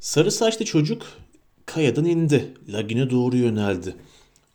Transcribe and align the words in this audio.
Sarı 0.00 0.30
saçlı 0.30 0.64
çocuk 0.64 1.02
kayadan 1.66 2.04
indi. 2.04 2.54
Lagine 2.68 3.10
doğru 3.10 3.36
yöneldi. 3.36 3.96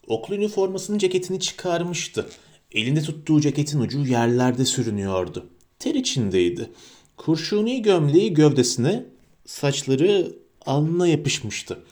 Okul 0.08 0.34
üniformasının 0.34 0.98
ceketini 0.98 1.40
çıkarmıştı. 1.40 2.26
Elinde 2.72 3.02
tuttuğu 3.02 3.42
ceketin 3.42 3.80
ucu 3.80 4.00
yerlerde 4.00 4.66
sürünüyordu. 4.66 5.46
Ter 5.80 5.96
içindeydi. 5.96 6.72
Kurşuni 7.18 7.82
gömleği 7.82 8.34
gövdesine, 8.34 9.06
saçları 9.46 10.36
alnına 10.66 11.08
yapışmıştı. 11.08 11.84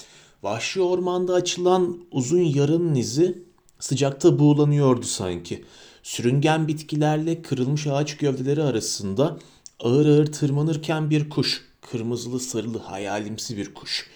Vahşi 0.44 0.82
ormanda 0.82 1.34
açılan 1.34 1.98
uzun 2.12 2.42
yarın 2.42 2.96
izi 2.96 3.44
sıcakta 3.80 4.40
buğulanıyordu 4.40 5.06
sanki. 5.06 5.66
Sürüngen 6.04 6.68
bitkilerle 6.68 7.42
kırılmış 7.42 7.88
ağaç 7.88 8.18
gövdeleri 8.18 8.64
arasında 8.64 9.40
ağır 9.80 10.06
ağır 10.06 10.26
tırmanırken 10.26 11.10
bir 11.10 11.30
kuş, 11.30 11.69
kırmızılı 11.92 12.40
sarılı 12.40 12.78
hayalimsi 12.78 13.58
bir 13.58 13.74
kuş. 13.74 14.08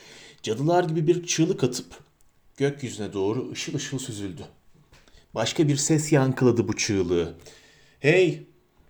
Cadılar 0.44 0.84
gibi 0.84 1.08
bir 1.08 1.26
çığlık 1.26 1.64
atıp 1.64 1.86
gökyüzüne 2.58 3.14
doğru 3.14 3.52
ışıl 3.52 3.76
ışıl 3.76 4.00
süzüldü. 4.00 4.42
Başka 5.36 5.68
bir 5.68 5.76
ses 5.76 6.12
yankıladı 6.12 6.68
bu 6.68 6.78
çığlığı. 6.78 7.34
Hey 8.00 8.44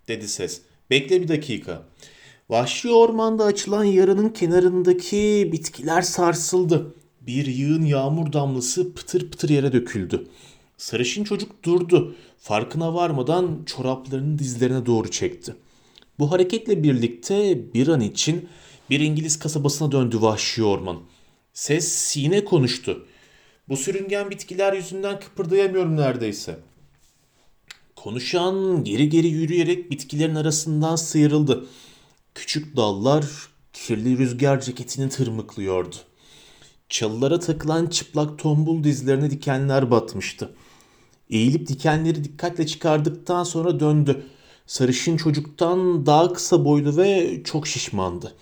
dedi 0.07 0.27
ses. 0.27 0.61
Bekle 0.89 1.21
bir 1.21 1.27
dakika. 1.27 1.83
Vahşi 2.49 2.91
ormanda 2.91 3.43
açılan 3.43 3.83
yaranın 3.83 4.29
kenarındaki 4.29 5.49
bitkiler 5.51 6.01
sarsıldı. 6.01 6.95
Bir 7.21 7.45
yığın 7.45 7.85
yağmur 7.85 8.33
damlası 8.33 8.93
pıtır 8.93 9.31
pıtır 9.31 9.49
yere 9.49 9.73
döküldü. 9.73 10.27
Sarışın 10.77 11.23
çocuk 11.23 11.63
durdu. 11.63 12.15
Farkına 12.39 12.93
varmadan 12.93 13.63
çoraplarını 13.65 14.39
dizlerine 14.39 14.85
doğru 14.85 15.11
çekti. 15.11 15.55
Bu 16.19 16.31
hareketle 16.31 16.83
birlikte 16.83 17.59
bir 17.73 17.87
an 17.87 18.01
için 18.01 18.49
bir 18.89 18.99
İngiliz 18.99 19.39
kasabasına 19.39 19.91
döndü 19.91 20.21
vahşi 20.21 20.63
orman. 20.63 20.99
Ses 21.53 22.17
yine 22.17 22.45
konuştu. 22.45 23.05
Bu 23.69 23.77
sürüngen 23.77 24.29
bitkiler 24.29 24.73
yüzünden 24.73 25.19
kıpırdayamıyorum 25.19 25.97
neredeyse. 25.97 26.59
Konuşan 27.95 28.83
geri 28.83 29.09
geri 29.09 29.27
yürüyerek 29.27 29.91
bitkilerin 29.91 30.35
arasından 30.35 30.95
sıyrıldı. 30.95 31.65
Küçük 32.35 32.75
dallar 32.77 33.25
kirli 33.73 34.17
rüzgar 34.17 34.61
ceketini 34.61 35.09
tırmıklıyordu. 35.09 35.95
Çalılara 36.89 37.39
takılan 37.39 37.85
çıplak 37.87 38.39
tombul 38.39 38.83
dizlerine 38.83 39.31
dikenler 39.31 39.91
batmıştı. 39.91 40.55
Eğilip 41.29 41.67
dikenleri 41.67 42.23
dikkatle 42.23 42.67
çıkardıktan 42.67 43.43
sonra 43.43 43.79
döndü. 43.79 44.25
Sarışın 44.67 45.17
çocuktan 45.17 46.05
daha 46.05 46.33
kısa 46.33 46.65
boylu 46.65 46.97
ve 46.97 47.41
çok 47.43 47.67
şişmandı. 47.67 48.35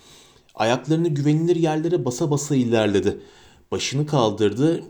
Ayaklarını 0.54 1.08
güvenilir 1.08 1.56
yerlere 1.56 2.04
basa 2.04 2.30
basa 2.30 2.56
ilerledi. 2.56 3.20
Başını 3.70 4.06
kaldırdı. 4.06 4.84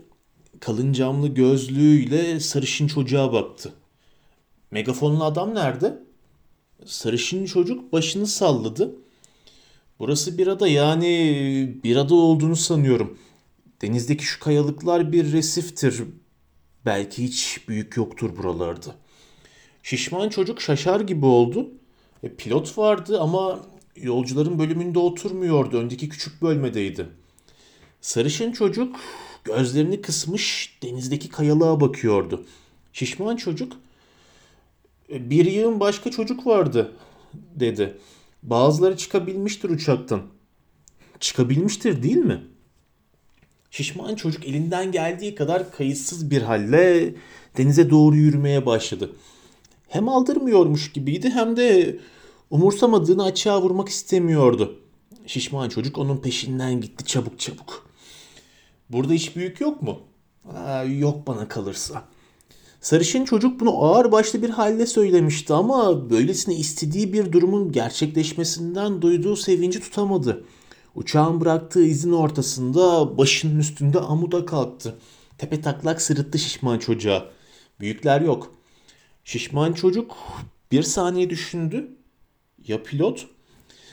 Kalın 0.59 0.93
camlı 0.93 1.27
gözlüğüyle 1.27 2.39
sarışın 2.39 2.87
çocuğa 2.87 3.33
baktı. 3.33 3.73
Megafonlu 4.71 5.23
adam 5.23 5.55
nerede? 5.55 6.03
Sarışın 6.85 7.45
çocuk 7.45 7.93
başını 7.93 8.27
salladı. 8.27 8.95
Burası 9.99 10.37
bir 10.37 10.47
ada 10.47 10.67
yani 10.67 11.79
bir 11.83 11.95
ada 11.95 12.15
olduğunu 12.15 12.55
sanıyorum. 12.55 13.17
Denizdeki 13.81 14.25
şu 14.25 14.39
kayalıklar 14.39 15.11
bir 15.11 15.31
resiftir. 15.31 16.03
Belki 16.85 17.23
hiç 17.23 17.67
büyük 17.67 17.97
yoktur 17.97 18.37
buralarda. 18.37 18.95
Şişman 19.83 20.29
çocuk 20.29 20.61
şaşar 20.61 20.99
gibi 20.99 21.25
oldu. 21.25 21.71
E, 22.23 22.35
pilot 22.35 22.77
vardı 22.77 23.21
ama 23.21 23.59
yolcuların 23.95 24.59
bölümünde 24.59 24.99
oturmuyordu. 24.99 25.77
Öndeki 25.77 26.09
küçük 26.09 26.41
bölmedeydi. 26.41 27.07
Sarışın 28.01 28.51
çocuk 28.51 28.95
gözlerini 29.43 30.01
kısmış 30.01 30.77
denizdeki 30.83 31.29
kayalığa 31.29 31.81
bakıyordu. 31.81 32.45
Şişman 32.93 33.35
çocuk 33.35 33.73
"E, 35.09 35.29
bir 35.29 35.45
yığın 35.45 35.79
başka 35.79 36.11
çocuk 36.11 36.47
vardı 36.47 36.91
dedi. 37.55 37.97
Bazıları 38.43 38.97
çıkabilmiştir 38.97 39.69
uçaktan. 39.69 40.21
Çıkabilmiştir 41.19 42.03
değil 42.03 42.17
mi? 42.17 42.41
Şişman 43.71 44.15
çocuk 44.15 44.45
elinden 44.47 44.91
geldiği 44.91 45.35
kadar 45.35 45.71
kayıtsız 45.71 46.31
bir 46.31 46.41
halle 46.41 47.15
denize 47.57 47.89
doğru 47.89 48.15
yürümeye 48.15 48.65
başladı. 48.65 49.15
Hem 49.87 50.09
aldırmıyormuş 50.09 50.91
gibiydi 50.91 51.29
hem 51.29 51.57
de 51.57 51.99
umursamadığını 52.53 53.23
açığa 53.23 53.61
vurmak 53.61 53.89
istemiyordu. 53.89 54.79
Şişman 55.25 55.69
çocuk 55.69 55.97
onun 55.97 56.17
peşinden 56.17 56.81
gitti 56.81 57.05
çabuk 57.05 57.39
çabuk. 57.39 57.89
Burada 58.89 59.13
hiç 59.13 59.35
büyük 59.35 59.61
yok 59.61 59.81
mu? 59.81 59.99
Aa, 60.55 60.83
yok 60.83 61.27
bana 61.27 61.47
kalırsa. 61.47 62.03
Sarışın 62.81 63.25
çocuk 63.25 63.59
bunu 63.59 63.83
ağır 63.83 64.11
başlı 64.11 64.41
bir 64.41 64.49
halde 64.49 64.85
söylemişti 64.85 65.53
ama 65.53 66.09
böylesine 66.09 66.55
istediği 66.55 67.13
bir 67.13 67.31
durumun 67.31 67.71
gerçekleşmesinden 67.71 69.01
duyduğu 69.01 69.35
sevinci 69.35 69.79
tutamadı. 69.79 70.45
Uçağın 70.95 71.41
bıraktığı 71.41 71.83
izin 71.83 72.11
ortasında 72.11 73.17
başının 73.17 73.59
üstünde 73.59 73.99
amuda 73.99 74.45
kalktı. 74.45 74.95
Tepe 75.37 75.61
taklak 75.61 76.01
sırıttı 76.01 76.39
şişman 76.39 76.79
çocuğa. 76.79 77.25
Büyükler 77.79 78.21
yok. 78.21 78.55
Şişman 79.23 79.73
çocuk 79.73 80.15
bir 80.71 80.83
saniye 80.83 81.29
düşündü. 81.29 81.97
Ya 82.67 82.83
pilot? 82.83 83.27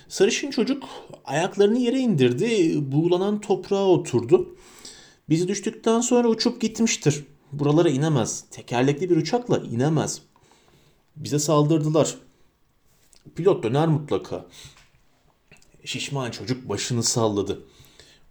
Sarışın 0.09 0.51
çocuk 0.51 0.83
ayaklarını 1.25 1.79
yere 1.79 1.99
indirdi. 1.99 2.75
Buğulanan 2.93 3.41
toprağa 3.41 3.85
oturdu. 3.87 4.57
Biz 5.29 5.49
düştükten 5.49 6.01
sonra 6.01 6.29
uçup 6.29 6.61
gitmiştir. 6.61 7.25
Buralara 7.53 7.89
inemez. 7.89 8.45
Tekerlekli 8.51 9.11
bir 9.11 9.17
uçakla 9.17 9.59
inemez. 9.59 10.23
Bize 11.17 11.39
saldırdılar. 11.39 12.15
Pilot 13.35 13.63
döner 13.65 13.89
mutlaka. 13.89 14.47
Şişman 15.85 16.31
çocuk 16.31 16.69
başını 16.69 17.03
salladı. 17.03 17.63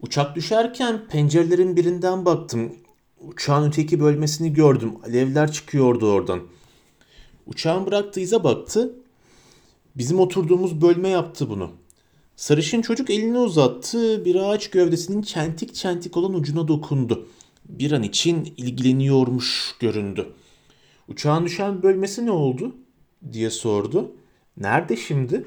Uçak 0.02 0.36
düşerken 0.36 1.08
pencerelerin 1.08 1.76
birinden 1.76 2.26
baktım. 2.26 2.76
Uçağın 3.20 3.68
öteki 3.68 4.00
bölmesini 4.00 4.54
gördüm. 4.54 4.94
Alevler 5.04 5.52
çıkıyordu 5.52 6.12
oradan. 6.12 6.42
Uçağın 7.48 7.86
bıraktığı 7.86 8.20
ize 8.20 8.44
baktı. 8.44 8.96
Bizim 10.00 10.20
oturduğumuz 10.20 10.82
bölme 10.82 11.10
yaptı 11.10 11.50
bunu. 11.50 11.72
Sarışın 12.36 12.82
çocuk 12.82 13.10
elini 13.10 13.38
uzattı. 13.38 14.26
Bir 14.26 14.36
ağaç 14.36 14.70
gövdesinin 14.70 15.22
çentik 15.22 15.76
çentik 15.76 16.18
olan 16.18 16.34
ucuna 16.34 16.68
dokundu. 16.68 17.28
Bir 17.66 17.92
an 17.92 18.04
için 18.04 18.54
ilgileniyormuş 18.58 19.76
göründü. 19.80 20.30
Uçağın 21.08 21.46
düşen 21.46 21.84
bölmesi 21.84 22.26
ne 22.26 22.32
oldu? 22.32 22.76
diye 23.32 23.50
sordu. 23.50 24.12
Nerede 24.58 24.98
şimdi? 24.98 25.46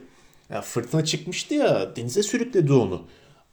Ya 0.50 0.62
fırtına 0.62 1.04
çıkmıştı 1.04 1.54
ya 1.54 1.96
denize 1.96 2.22
sürükledi 2.22 2.72
onu. 2.72 3.02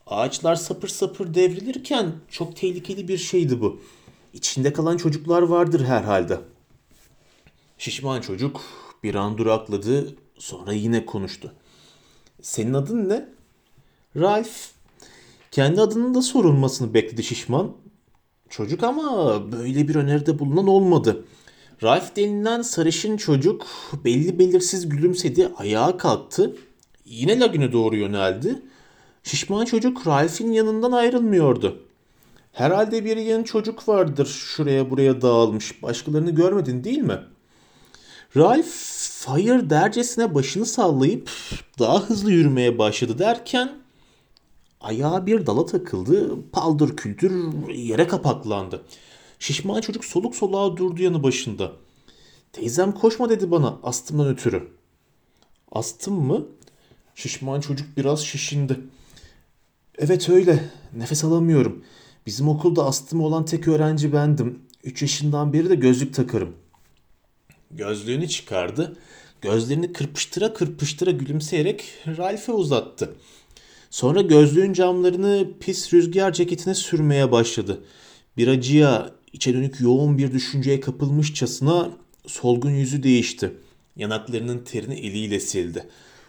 Ağaçlar 0.08 0.56
sapır 0.56 0.88
sapır 0.88 1.34
devrilirken 1.34 2.12
çok 2.30 2.56
tehlikeli 2.56 3.08
bir 3.08 3.18
şeydi 3.18 3.62
bu. 3.62 3.82
İçinde 4.34 4.74
kalan 4.74 4.98
çocuklar 4.98 5.42
vardır 5.42 5.86
herhalde. 5.86 6.40
Şişman 7.78 8.22
çocuk 8.22 8.62
bir 9.04 9.16
an 9.16 9.38
durakladı 9.38 10.16
sonra 10.40 10.74
yine 10.74 11.06
konuştu. 11.06 11.54
Senin 12.42 12.74
adın 12.74 13.10
ne? 13.10 13.30
Ralph. 14.16 14.50
Kendi 15.52 15.82
adının 15.82 16.14
da 16.14 16.22
sorulmasını 16.22 16.94
bekledi 16.94 17.24
şişman. 17.24 17.72
Çocuk 18.50 18.84
ama 18.84 19.42
böyle 19.52 19.88
bir 19.88 19.96
öneride 19.96 20.40
bulunan 20.40 20.68
olmadı. 20.68 21.26
Ralph 21.84 22.16
denilen 22.16 22.62
sarışın 22.62 23.18
çocuk 23.18 23.68
belli 24.06 24.40
belirsiz 24.40 24.90
gülümsedi, 24.90 25.52
ayağa 25.58 25.98
kalktı. 25.98 26.56
Yine 27.06 27.40
lagüne 27.40 27.72
doğru 27.72 27.96
yöneldi. 27.96 28.62
Şişman 29.24 29.66
çocuk 29.66 30.08
Ralph'in 30.08 30.52
yanından 30.52 30.92
ayrılmıyordu. 30.92 31.84
Herhalde 32.54 33.06
bir 33.06 33.18
yeni 33.18 33.46
çocuk 33.46 33.88
vardır 33.88 34.26
şuraya 34.26 34.90
buraya 34.90 35.22
dağılmış. 35.22 35.84
Başkalarını 35.84 36.32
görmedin 36.32 36.84
değil 36.84 37.00
mi? 37.02 37.20
Ralph 38.38 38.99
hayır 39.28 39.70
dercesine 39.70 40.36
başını 40.36 40.66
sallayıp 40.66 41.30
daha 41.80 42.02
hızlı 42.02 42.32
yürümeye 42.32 42.78
başladı 42.78 43.20
derken 43.20 43.80
ayağı 44.82 45.26
bir 45.26 45.46
dala 45.46 45.66
takıldı. 45.66 46.38
Paldır 46.52 46.96
küldür 46.96 47.68
yere 47.70 48.08
kapaklandı. 48.08 48.82
Şişman 49.40 49.82
çocuk 49.82 50.06
soluk 50.06 50.36
soluğa 50.36 50.78
durdu 50.78 51.04
yanı 51.04 51.24
başında. 51.24 51.72
Teyzem 52.54 52.92
koşma 52.92 53.30
dedi 53.30 53.52
bana 53.52 53.80
astımdan 53.84 54.28
ötürü. 54.28 54.68
Astım 55.72 56.14
mı? 56.14 56.46
Şişman 57.16 57.62
çocuk 57.62 57.98
biraz 57.98 58.26
şişindi. 58.26 58.80
Evet 59.98 60.30
öyle. 60.30 60.70
Nefes 60.98 61.24
alamıyorum. 61.24 61.84
Bizim 62.26 62.50
okulda 62.50 62.86
astımı 62.86 63.26
olan 63.26 63.46
tek 63.46 63.68
öğrenci 63.68 64.14
bendim. 64.14 64.60
3 64.84 65.02
yaşından 65.02 65.54
beri 65.54 65.70
de 65.70 65.76
gözlük 65.76 66.14
takarım. 66.14 66.56
Gözlüğünü 67.72 68.28
çıkardı. 68.28 68.98
Gözlerini 69.42 69.94
kırpıştıra 69.94 70.54
kırpıştıra 70.54 71.12
gülümseyerek 71.12 71.84
Ralph'e 72.18 72.52
uzattı. 72.52 73.16
Sonra 73.90 74.22
gözlüğün 74.22 74.74
camlarını 74.74 75.48
pis 75.60 75.94
rüzgar 75.94 76.34
ceketine 76.34 76.76
sürmeye 76.76 77.32
başladı. 77.32 77.84
Bir 78.38 78.48
acıya, 78.48 79.12
içe 79.34 79.54
dönük 79.54 79.82
yoğun 79.82 80.18
bir 80.18 80.32
düşünceye 80.32 80.80
kapılmışçasına 80.80 81.90
solgun 82.28 82.72
yüzü 82.72 83.04
değişti. 83.04 83.54
Yanaklarının 83.96 84.64
terini 84.64 84.96
eliyle 84.96 85.40
sildi. 85.40 85.86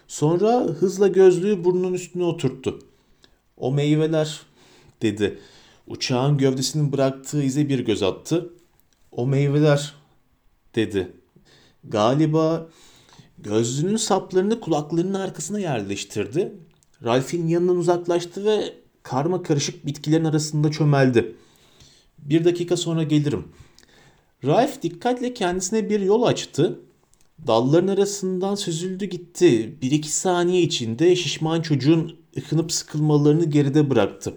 Sonra 0.07 0.59
hızla 0.61 1.07
gözlüğü 1.07 1.63
burnunun 1.63 1.93
üstüne 1.93 2.23
oturttu. 2.23 2.79
O 3.57 3.71
meyveler 3.71 4.41
dedi. 5.01 5.39
Uçağın 5.87 6.37
gövdesinin 6.37 6.91
bıraktığı 6.91 7.43
ize 7.43 7.69
bir 7.69 7.79
göz 7.79 8.03
attı. 8.03 8.53
O 9.11 9.27
meyveler 9.27 9.93
dedi. 10.75 11.11
Galiba 11.83 12.69
gözlüğünün 13.37 13.97
saplarını 13.97 14.59
kulaklarının 14.59 15.13
arkasına 15.13 15.59
yerleştirdi. 15.59 16.53
Ralph'in 17.03 17.47
yanından 17.47 17.77
uzaklaştı 17.77 18.45
ve 18.45 18.73
karma 19.03 19.43
karışık 19.43 19.85
bitkilerin 19.85 20.25
arasında 20.25 20.71
çömeldi. 20.71 21.35
Bir 22.17 22.45
dakika 22.45 22.77
sonra 22.77 23.03
gelirim. 23.03 23.47
Ralph 24.45 24.81
dikkatle 24.81 25.33
kendisine 25.33 25.89
bir 25.89 25.99
yol 25.99 26.23
açtı. 26.23 26.79
Dalların 27.47 27.87
arasından 27.87 28.55
süzüldü 28.55 29.05
gitti. 29.05 29.77
Bir 29.81 29.91
iki 29.91 30.11
saniye 30.11 30.61
içinde 30.61 31.15
şişman 31.15 31.61
çocuğun 31.61 32.19
ıkınıp 32.37 32.71
sıkılmalarını 32.71 33.45
geride 33.45 33.89
bıraktı. 33.89 34.33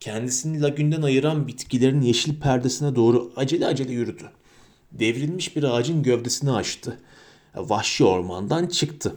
Kendisini 0.00 0.62
lagünden 0.62 1.02
ayıran 1.02 1.48
bitkilerin 1.48 2.00
yeşil 2.00 2.40
perdesine 2.40 2.96
doğru 2.96 3.32
acele 3.36 3.66
acele 3.66 3.92
yürüdü. 3.92 4.30
Devrilmiş 4.92 5.56
bir 5.56 5.62
ağacın 5.62 6.02
gövdesini 6.02 6.52
açtı. 6.52 7.00
Vahşi 7.54 8.04
ormandan 8.04 8.66
çıktı. 8.66 9.16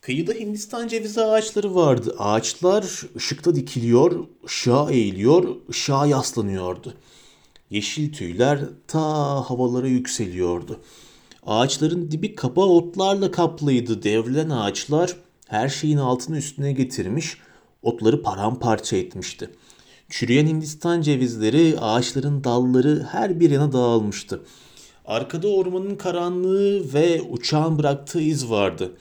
Kıyıda 0.00 0.32
Hindistan 0.32 0.88
cevizi 0.88 1.20
ağaçları 1.20 1.74
vardı. 1.74 2.14
Ağaçlar 2.18 3.02
ışıkta 3.16 3.54
dikiliyor, 3.54 4.26
ışığa 4.44 4.90
eğiliyor, 4.90 5.56
ışığa 5.70 6.06
yaslanıyordu. 6.06 6.94
Yeşil 7.70 8.12
tüyler 8.12 8.60
ta 8.86 9.00
havalara 9.50 9.86
yükseliyordu. 9.88 10.80
Ağaçların 11.46 12.10
dibi 12.10 12.34
kapa 12.34 12.60
otlarla 12.60 13.30
kaplıydı. 13.30 14.02
Devrilen 14.02 14.50
ağaçlar 14.50 15.16
her 15.48 15.68
şeyin 15.68 15.96
altını 15.96 16.38
üstüne 16.38 16.72
getirmiş, 16.72 17.38
otları 17.82 18.22
paramparça 18.22 18.96
etmişti. 18.96 19.50
Çürüyen 20.10 20.46
Hindistan 20.46 21.02
cevizleri, 21.02 21.80
ağaçların 21.80 22.44
dalları 22.44 23.06
her 23.10 23.40
bir 23.40 23.50
yana 23.50 23.72
dağılmıştı. 23.72 24.42
Arkada 25.04 25.48
ormanın 25.48 25.96
karanlığı 25.96 26.94
ve 26.94 27.22
uçağın 27.22 27.78
bıraktığı 27.78 28.20
iz 28.20 28.50
vardı. 28.50 28.92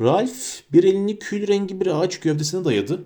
Ralph 0.00 0.72
bir 0.72 0.84
elini 0.84 1.18
kül 1.18 1.46
rengi 1.48 1.80
bir 1.80 1.86
ağaç 1.86 2.20
gövdesine 2.20 2.64
dayadı. 2.64 3.04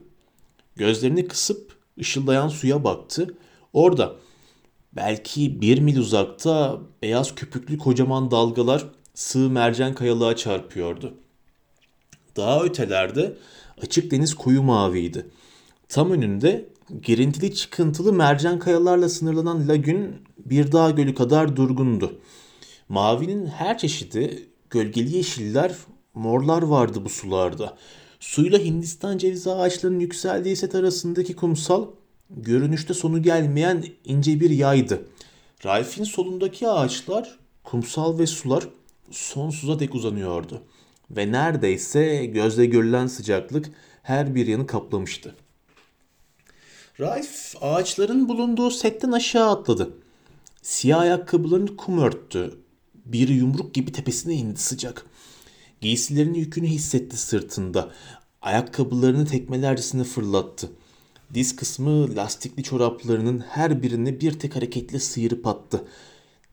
Gözlerini 0.76 1.28
kısıp 1.28 1.76
ışıldayan 2.00 2.48
suya 2.48 2.84
baktı. 2.84 3.34
Orada 3.72 4.16
belki 4.92 5.60
bir 5.60 5.78
mil 5.78 5.98
uzakta 5.98 6.80
beyaz 7.02 7.34
köpüklü 7.34 7.78
kocaman 7.78 8.30
dalgalar 8.30 8.86
sığ 9.14 9.50
mercan 9.50 9.94
kayalığa 9.94 10.36
çarpıyordu. 10.36 11.14
Daha 12.36 12.62
ötelerde 12.62 13.36
açık 13.82 14.10
deniz 14.10 14.34
koyu 14.34 14.62
maviydi. 14.62 15.26
Tam 15.88 16.10
önünde 16.10 16.68
girintili 17.02 17.54
çıkıntılı 17.54 18.12
mercan 18.12 18.58
kayalarla 18.58 19.08
sınırlanan 19.08 19.68
lagün 19.68 20.16
bir 20.38 20.72
dağ 20.72 20.90
gölü 20.90 21.14
kadar 21.14 21.56
durgundu. 21.56 22.20
Mavinin 22.88 23.46
her 23.46 23.78
çeşidi 23.78 24.48
gölgeli 24.70 25.16
yeşiller, 25.16 25.74
morlar 26.14 26.62
vardı 26.62 27.04
bu 27.04 27.08
sularda. 27.08 27.76
Suyla 28.20 28.58
Hindistan 28.58 29.18
cevizi 29.18 29.50
ağaçlarının 29.50 30.00
yükseldiği 30.00 30.56
set 30.56 30.74
arasındaki 30.74 31.36
kumsal 31.36 31.86
görünüşte 32.30 32.94
sonu 32.94 33.22
gelmeyen 33.22 33.84
ince 34.04 34.40
bir 34.40 34.50
yaydı. 34.50 35.02
Ralph'in 35.64 36.04
solundaki 36.04 36.68
ağaçlar, 36.68 37.38
kumsal 37.64 38.18
ve 38.18 38.26
sular 38.26 38.68
sonsuza 39.10 39.78
dek 39.78 39.94
uzanıyordu. 39.94 40.62
Ve 41.10 41.32
neredeyse 41.32 42.26
gözle 42.26 42.66
görülen 42.66 43.06
sıcaklık 43.06 43.70
her 44.02 44.34
bir 44.34 44.46
yanı 44.46 44.66
kaplamıştı. 44.66 45.34
Ralph 47.00 47.54
ağaçların 47.60 48.28
bulunduğu 48.28 48.70
setten 48.70 49.12
aşağı 49.12 49.50
atladı. 49.50 49.90
Siyah 50.62 51.00
ayakkabılarını 51.00 51.76
kum 51.76 51.98
örttü. 51.98 52.58
Bir 52.94 53.28
yumruk 53.28 53.74
gibi 53.74 53.92
tepesine 53.92 54.34
indi 54.34 54.60
sıcak. 54.60 55.06
Giysilerinin 55.80 56.34
yükünü 56.34 56.66
hissetti 56.66 57.16
sırtında. 57.16 57.90
Ayakkabılarını 58.42 59.26
tekmelercesine 59.26 60.04
fırlattı. 60.04 60.70
Diz 61.34 61.56
kısmı 61.56 62.16
lastikli 62.16 62.62
çoraplarının 62.62 63.38
her 63.38 63.82
birini 63.82 64.20
bir 64.20 64.38
tek 64.38 64.56
hareketle 64.56 64.98
sıyırıp 64.98 65.46
attı. 65.46 65.84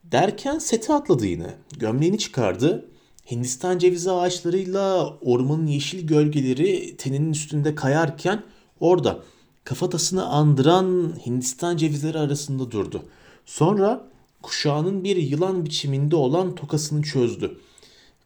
Derken 0.03 0.59
seti 0.59 0.93
atladı 0.93 1.25
yine. 1.25 1.55
Gömleğini 1.79 2.17
çıkardı. 2.17 2.89
Hindistan 3.31 3.77
cevizi 3.77 4.11
ağaçlarıyla 4.11 5.17
ormanın 5.21 5.67
yeşil 5.67 6.07
gölgeleri 6.07 6.97
teninin 6.97 7.31
üstünde 7.31 7.75
kayarken 7.75 8.43
orada 8.79 9.23
kafatasını 9.67 10.25
andıran 10.25 11.13
Hindistan 11.25 11.77
cevizleri 11.77 12.19
arasında 12.19 12.71
durdu. 12.71 13.03
Sonra 13.45 14.07
kuşağının 14.41 15.03
bir 15.03 15.15
yılan 15.15 15.65
biçiminde 15.65 16.15
olan 16.15 16.55
tokasını 16.55 17.03
çözdü. 17.03 17.59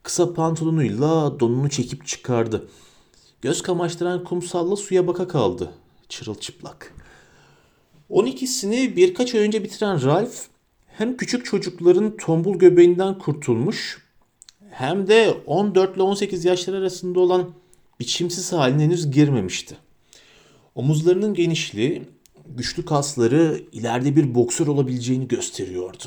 Kısa 0.03 0.33
pantolonuyla 0.33 1.39
donunu 1.39 1.69
çekip 1.69 2.07
çıkardı. 2.07 2.69
Göz 3.41 3.61
kamaştıran 3.61 4.23
kumsalla 4.23 4.75
suya 4.75 5.07
baka 5.07 5.27
kaldı. 5.27 5.73
Çırılçıplak. 6.09 6.93
12'sini 8.09 8.95
birkaç 8.95 9.35
ay 9.35 9.41
önce 9.41 9.63
bitiren 9.63 10.03
Ralph 10.03 10.35
hem 10.87 11.17
küçük 11.17 11.45
çocukların 11.45 12.17
tombul 12.17 12.55
göbeğinden 12.55 13.19
kurtulmuş 13.19 14.01
hem 14.69 15.07
de 15.07 15.37
14 15.45 15.95
ile 15.95 16.03
18 16.03 16.45
yaşları 16.45 16.77
arasında 16.77 17.19
olan 17.19 17.49
biçimsiz 17.99 18.53
haline 18.53 18.83
henüz 18.83 19.11
girmemişti. 19.11 19.77
Omuzlarının 20.75 21.33
genişliği, 21.33 22.03
güçlü 22.45 22.85
kasları 22.85 23.61
ileride 23.71 24.15
bir 24.15 24.35
boksör 24.35 24.67
olabileceğini 24.67 25.27
gösteriyordu. 25.27 26.03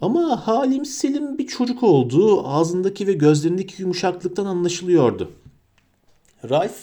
Ama 0.00 0.46
halim 0.46 0.84
selim 0.84 1.38
bir 1.38 1.46
çocuk 1.46 1.82
olduğu 1.82 2.48
ağzındaki 2.48 3.06
ve 3.06 3.12
gözlerindeki 3.12 3.82
yumuşaklıktan 3.82 4.46
anlaşılıyordu. 4.46 5.32
Ralph, 6.50 6.78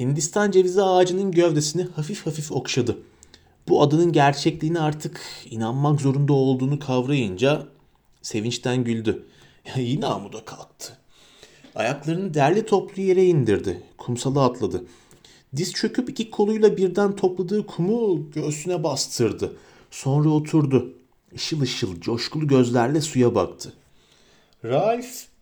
Hindistan 0.00 0.50
cevizi 0.50 0.82
ağacının 0.82 1.32
gövdesini 1.32 1.82
hafif 1.82 2.26
hafif 2.26 2.52
okşadı. 2.52 2.98
Bu 3.68 3.82
adının 3.82 4.12
gerçekliğine 4.12 4.80
artık 4.80 5.20
inanmak 5.50 6.00
zorunda 6.00 6.32
olduğunu 6.32 6.78
kavrayınca 6.78 7.66
sevinçten 8.22 8.84
güldü. 8.84 9.26
Yine 9.76 10.06
amuda 10.06 10.44
kalktı. 10.44 10.98
Ayaklarını 11.74 12.34
derli 12.34 12.66
toplu 12.66 13.02
yere 13.02 13.24
indirdi. 13.24 13.82
Kumsala 13.98 14.44
atladı. 14.44 14.84
Diz 15.56 15.72
çöküp 15.72 16.10
iki 16.10 16.30
koluyla 16.30 16.76
birden 16.76 17.16
topladığı 17.16 17.66
kumu 17.66 18.30
göğsüne 18.30 18.84
bastırdı. 18.84 19.56
Sonra 19.90 20.28
oturdu. 20.28 20.94
Işıl 21.32 21.60
ışıl 21.60 22.00
coşkulu 22.00 22.46
gözlerle 22.46 23.00
suya 23.00 23.34
baktı. 23.34 23.72
Ralph 24.64 25.34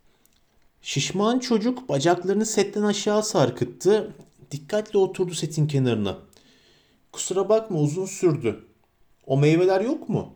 Şişman 0.83 1.39
çocuk 1.39 1.89
bacaklarını 1.89 2.47
setten 2.47 2.83
aşağı 2.83 3.23
sarkıttı. 3.23 4.15
Dikkatle 4.51 4.99
oturdu 4.99 5.35
setin 5.35 5.67
kenarına. 5.67 6.19
Kusura 7.13 7.49
bakma 7.49 7.79
uzun 7.79 8.07
sürdü. 8.07 8.65
O 9.27 9.39
meyveler 9.39 9.81
yok 9.81 10.09
mu? 10.09 10.33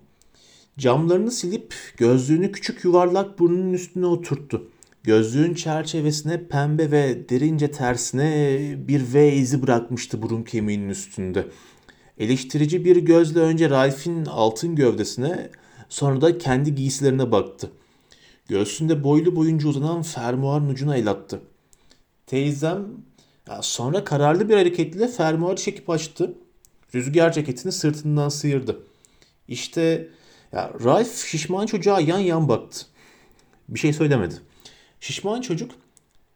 Camlarını 0.78 1.30
silip 1.30 1.74
gözlüğünü 1.96 2.52
küçük 2.52 2.84
yuvarlak 2.84 3.38
burnunun 3.38 3.72
üstüne 3.72 4.06
oturttu. 4.06 4.68
Gözlüğün 5.06 5.54
çerçevesine 5.54 6.48
pembe 6.48 6.90
ve 6.90 7.28
derince 7.28 7.70
tersine 7.70 8.58
bir 8.88 9.14
V 9.14 9.32
izi 9.32 9.62
bırakmıştı 9.62 10.22
burun 10.22 10.42
kemiğinin 10.42 10.88
üstünde. 10.88 11.46
Eleştirici 12.18 12.84
bir 12.84 12.96
gözle 12.96 13.40
önce 13.40 13.70
Ralph'in 13.70 14.24
altın 14.24 14.76
gövdesine 14.76 15.50
sonra 15.88 16.20
da 16.20 16.38
kendi 16.38 16.74
giysilerine 16.74 17.32
baktı. 17.32 17.70
Göğsünde 18.48 19.04
boylu 19.04 19.36
boyunca 19.36 19.68
uzanan 19.68 20.02
fermuarın 20.02 20.68
ucuna 20.68 20.96
el 20.96 21.10
attı. 21.10 21.40
Teyzem 22.26 22.86
sonra 23.60 24.04
kararlı 24.04 24.48
bir 24.48 24.54
hareketle 24.54 25.08
fermuarı 25.08 25.56
çekip 25.56 25.90
açtı. 25.90 26.34
Rüzgar 26.94 27.32
ceketini 27.32 27.72
sırtından 27.72 28.28
sıyırdı. 28.28 28.80
İşte 29.48 30.08
ya 30.52 30.72
Ralph 30.84 31.26
şişman 31.26 31.66
çocuğa 31.66 32.00
yan 32.00 32.18
yan 32.18 32.48
baktı. 32.48 32.86
Bir 33.68 33.78
şey 33.78 33.92
söylemedi. 33.92 34.34
Şişman 35.00 35.40
çocuk 35.40 35.70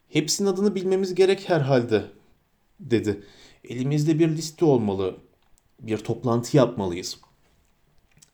hepsinin 0.08 0.48
adını 0.48 0.74
bilmemiz 0.74 1.14
gerek 1.14 1.48
herhalde 1.48 2.04
dedi. 2.80 3.24
Elimizde 3.64 4.18
bir 4.18 4.28
liste 4.28 4.64
olmalı. 4.64 5.16
Bir 5.80 5.98
toplantı 5.98 6.56
yapmalıyız. 6.56 7.18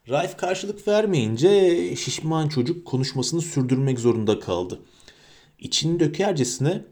Ralph 0.09 0.37
karşılık 0.37 0.89
vermeyince 0.89 1.97
şişman 1.97 2.49
çocuk 2.49 2.87
konuşmasını 2.87 3.41
sürdürmek 3.41 3.99
zorunda 3.99 4.41
kaldı. 4.41 4.81
İçini 5.59 6.01
dökercesine 6.01 6.85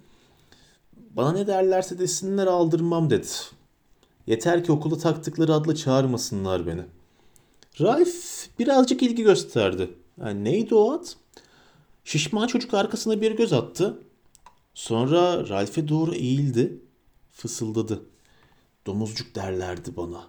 Bana 1.16 1.32
ne 1.32 1.46
derlerse 1.46 1.98
desinler 1.98 2.46
aldırmam 2.46 3.10
dedi. 3.10 3.26
Yeter 4.26 4.64
ki 4.64 4.72
okulda 4.72 4.98
taktıkları 4.98 5.54
adla 5.54 5.74
çağırmasınlar 5.74 6.66
beni. 6.66 6.82
Raif 7.80 8.48
birazcık 8.58 9.02
ilgi 9.02 9.22
gösterdi. 9.22 9.90
Yani 10.20 10.44
neydi 10.44 10.74
o 10.74 10.92
ad? 10.92 11.06
Şişman 12.04 12.46
çocuk 12.46 12.74
arkasına 12.74 13.20
bir 13.20 13.32
göz 13.32 13.52
attı. 13.52 13.98
Sonra 14.74 15.48
Ralph'e 15.48 15.88
doğru 15.88 16.14
eğildi. 16.14 16.78
Fısıldadı. 17.32 18.02
Domuzcuk 18.86 19.34
derlerdi 19.34 19.96
bana. 19.96 20.26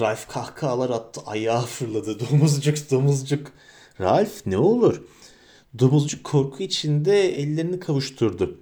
Ralph 0.00 0.28
kahkahalar 0.28 0.90
attı. 0.90 1.20
Ayağı 1.26 1.66
fırladı. 1.66 2.20
Domuzcuk, 2.30 2.90
domuzcuk. 2.90 3.52
Ralph 4.00 4.46
ne 4.46 4.58
olur? 4.58 5.02
Domuzcuk 5.78 6.24
korku 6.24 6.62
içinde 6.62 7.40
ellerini 7.40 7.80
kavuşturdu. 7.80 8.58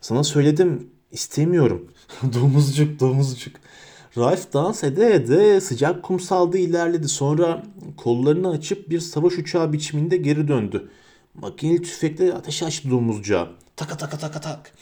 Sana 0.00 0.24
söyledim 0.24 0.90
istemiyorum. 1.12 1.92
domuzcuk, 2.34 3.00
domuzcuk. 3.00 3.56
Ralph 4.16 4.52
dans 4.52 4.84
ede 4.84 5.14
ede 5.14 5.60
sıcak 5.60 6.02
kumsalda 6.02 6.58
ilerledi. 6.58 7.08
Sonra 7.08 7.62
kollarını 7.96 8.50
açıp 8.50 8.90
bir 8.90 9.00
savaş 9.00 9.38
uçağı 9.38 9.72
biçiminde 9.72 10.16
geri 10.16 10.48
döndü. 10.48 10.90
Makineli 11.40 11.82
tüfekle 11.82 12.34
ateş 12.34 12.62
açtı 12.62 12.90
domuzcuğa. 12.90 13.50
Taka 13.76 13.96
taka 13.96 14.18
taka 14.18 14.40
tak. 14.40 14.72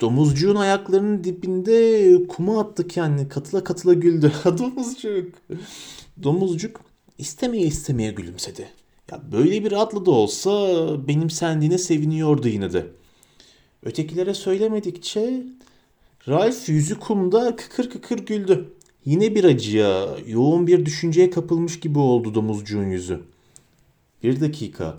Domuzcuğun 0.00 0.56
ayaklarının 0.56 1.24
dibinde 1.24 2.26
kuma 2.28 2.60
attı 2.60 2.88
kendini. 2.88 3.28
Katıla 3.28 3.64
katıla 3.64 3.94
güldü. 3.94 4.32
Domuzcuk. 4.44 5.34
Domuzcuk 6.22 6.80
istemeye 7.18 7.66
istemeye 7.66 8.12
gülümsedi. 8.12 8.68
Ya 9.10 9.20
böyle 9.32 9.64
bir 9.64 9.82
adlı 9.82 10.06
da 10.06 10.10
olsa 10.10 10.50
benim 11.08 11.30
sendiğine 11.30 11.78
seviniyordu 11.78 12.48
yine 12.48 12.72
de. 12.72 12.86
Ötekilere 13.82 14.34
söylemedikçe 14.34 15.42
Ralph 16.28 16.68
yüzü 16.68 16.98
kumda 16.98 17.56
kıkır 17.56 17.90
kıkır 17.90 18.18
güldü. 18.18 18.72
Yine 19.04 19.34
bir 19.34 19.44
acıya, 19.44 20.08
yoğun 20.26 20.66
bir 20.66 20.86
düşünceye 20.86 21.30
kapılmış 21.30 21.80
gibi 21.80 21.98
oldu 21.98 22.34
domuzcuğun 22.34 22.90
yüzü. 22.90 23.20
Bir 24.22 24.40
dakika. 24.40 24.98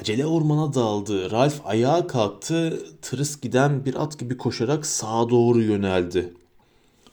Acele 0.00 0.26
ormana 0.26 0.74
daldı. 0.74 1.30
Ralph 1.30 1.54
ayağa 1.64 2.06
kalktı. 2.06 2.82
Tırıs 3.02 3.40
giden 3.40 3.84
bir 3.84 4.02
at 4.02 4.18
gibi 4.18 4.36
koşarak 4.36 4.86
sağa 4.86 5.28
doğru 5.30 5.62
yöneldi. 5.62 6.32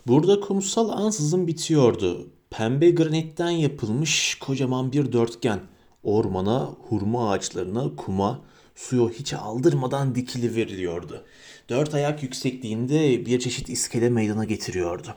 Burada 0.08 0.40
kumsal 0.40 0.90
ansızın 0.90 1.48
bitiyordu. 1.48 2.28
Pembe 2.50 2.92
granitten 2.92 3.50
yapılmış 3.50 4.36
kocaman 4.40 4.92
bir 4.92 5.12
dörtgen. 5.12 5.60
Ormana, 6.04 6.70
hurma 6.90 7.32
ağaçlarına, 7.32 7.96
kuma, 7.96 8.42
suyu 8.76 9.10
hiç 9.10 9.34
aldırmadan 9.34 10.16
dikili 10.16 10.56
veriliyordu. 10.56 11.24
Dört 11.70 11.94
ayak 11.94 12.24
yüksekliğinde 12.24 13.26
bir 13.26 13.40
çeşit 13.40 13.70
iskele 13.70 14.10
meydana 14.10 14.46
getiriyordu. 14.46 15.08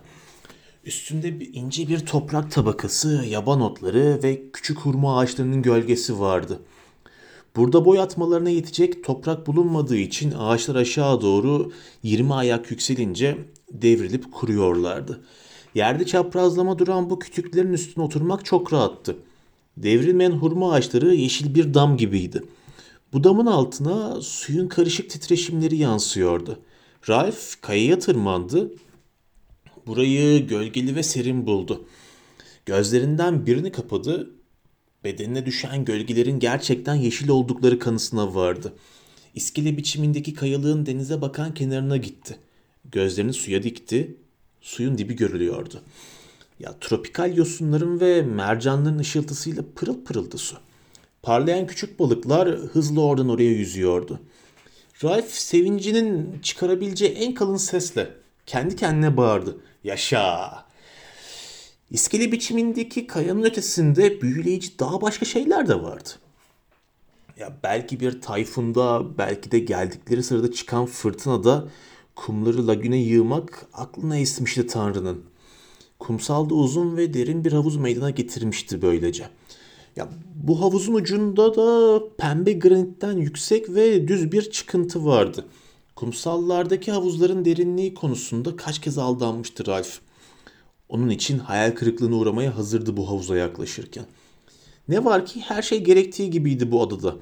Üstünde 0.84 1.28
ince 1.28 1.88
bir 1.88 2.06
toprak 2.06 2.50
tabakası, 2.50 3.24
yaban 3.28 3.60
otları 3.60 4.20
ve 4.22 4.50
küçük 4.52 4.78
hurma 4.78 5.18
ağaçlarının 5.18 5.62
gölgesi 5.62 6.20
vardı. 6.20 6.60
Burada 7.56 7.84
boy 7.84 8.00
atmalarına 8.00 8.50
yetecek 8.50 9.04
toprak 9.04 9.46
bulunmadığı 9.46 9.96
için 9.96 10.32
ağaçlar 10.38 10.74
aşağı 10.76 11.20
doğru 11.20 11.72
20 12.02 12.34
ayak 12.34 12.70
yükselince 12.70 13.38
devrilip 13.72 14.32
kuruyorlardı. 14.32 15.20
Yerde 15.74 16.06
çaprazlama 16.06 16.78
duran 16.78 17.10
bu 17.10 17.18
kütüklerin 17.18 17.72
üstüne 17.72 18.04
oturmak 18.04 18.44
çok 18.44 18.72
rahattı. 18.72 19.16
Devrilmeyen 19.76 20.30
hurma 20.30 20.72
ağaçları 20.72 21.14
yeşil 21.14 21.54
bir 21.54 21.74
dam 21.74 21.96
gibiydi. 21.96 22.42
Bu 23.12 23.24
damın 23.24 23.46
altına 23.46 24.20
suyun 24.20 24.68
karışık 24.68 25.10
titreşimleri 25.10 25.76
yansıyordu. 25.76 26.58
Ralph 27.08 27.60
kayaya 27.60 27.98
tırmandı. 27.98 28.72
Burayı 29.86 30.46
gölgeli 30.46 30.96
ve 30.96 31.02
serin 31.02 31.46
buldu. 31.46 31.84
Gözlerinden 32.66 33.46
birini 33.46 33.72
kapadı. 33.72 34.30
Bedenine 35.04 35.46
düşen 35.46 35.84
gölgelerin 35.84 36.38
gerçekten 36.38 36.94
yeşil 36.94 37.28
oldukları 37.28 37.78
kanısına 37.78 38.34
vardı. 38.34 38.72
İskele 39.34 39.76
biçimindeki 39.76 40.34
kayalığın 40.34 40.86
denize 40.86 41.20
bakan 41.20 41.54
kenarına 41.54 41.96
gitti. 41.96 42.38
Gözlerini 42.84 43.32
suya 43.32 43.62
dikti. 43.62 44.16
Suyun 44.60 44.98
dibi 44.98 45.16
görülüyordu. 45.16 45.82
Ya 46.60 46.74
tropikal 46.80 47.36
yosunların 47.36 48.00
ve 48.00 48.22
mercanların 48.22 48.98
ışıltısıyla 48.98 49.64
pırıl 49.74 50.04
pırıldı 50.04 50.38
su. 50.38 50.56
Parlayan 51.22 51.66
küçük 51.66 51.98
balıklar 51.98 52.48
hızlı 52.48 53.02
oradan 53.02 53.28
oraya 53.28 53.50
yüzüyordu. 53.50 54.20
Ralph 55.04 55.30
sevincinin 55.30 56.38
çıkarabileceği 56.42 57.12
en 57.12 57.34
kalın 57.34 57.56
sesle 57.56 58.10
kendi 58.46 58.76
kendine 58.76 59.16
bağırdı. 59.16 59.56
Yaşa! 59.84 60.67
İskele 61.90 62.32
biçimindeki 62.32 63.06
kayanın 63.06 63.42
ötesinde 63.42 64.20
büyüleyici 64.20 64.78
daha 64.78 65.00
başka 65.00 65.24
şeyler 65.24 65.68
de 65.68 65.82
vardı. 65.82 66.08
Ya 67.38 67.56
belki 67.62 68.00
bir 68.00 68.20
tayfunda, 68.20 69.18
belki 69.18 69.50
de 69.50 69.58
geldikleri 69.58 70.22
sırada 70.22 70.52
çıkan 70.52 70.86
fırtınada 70.86 71.68
kumları 72.14 72.66
lagüne 72.66 72.96
yığmak 72.96 73.66
aklına 73.74 74.18
esmişti 74.18 74.66
Tanrı'nın. 74.66 75.22
Kumsalda 75.98 76.54
uzun 76.54 76.96
ve 76.96 77.14
derin 77.14 77.44
bir 77.44 77.52
havuz 77.52 77.76
meydana 77.76 78.10
getirmişti 78.10 78.82
böylece. 78.82 79.28
Ya 79.96 80.08
bu 80.34 80.60
havuzun 80.60 80.94
ucunda 80.94 81.56
da 81.56 82.02
pembe 82.16 82.52
granitten 82.52 83.12
yüksek 83.12 83.74
ve 83.74 84.08
düz 84.08 84.32
bir 84.32 84.50
çıkıntı 84.50 85.04
vardı. 85.04 85.46
Kumsallardaki 85.96 86.92
havuzların 86.92 87.44
derinliği 87.44 87.94
konusunda 87.94 88.56
kaç 88.56 88.80
kez 88.80 88.98
aldanmıştı 88.98 89.66
Ralph. 89.66 90.07
Onun 90.88 91.08
için 91.08 91.38
hayal 91.38 91.70
kırıklığına 91.70 92.16
uğramaya 92.16 92.56
hazırdı 92.56 92.96
bu 92.96 93.08
havuza 93.08 93.36
yaklaşırken. 93.36 94.04
Ne 94.88 95.04
var 95.04 95.26
ki 95.26 95.40
her 95.40 95.62
şey 95.62 95.84
gerektiği 95.84 96.30
gibiydi 96.30 96.70
bu 96.70 96.82
adada. 96.82 97.16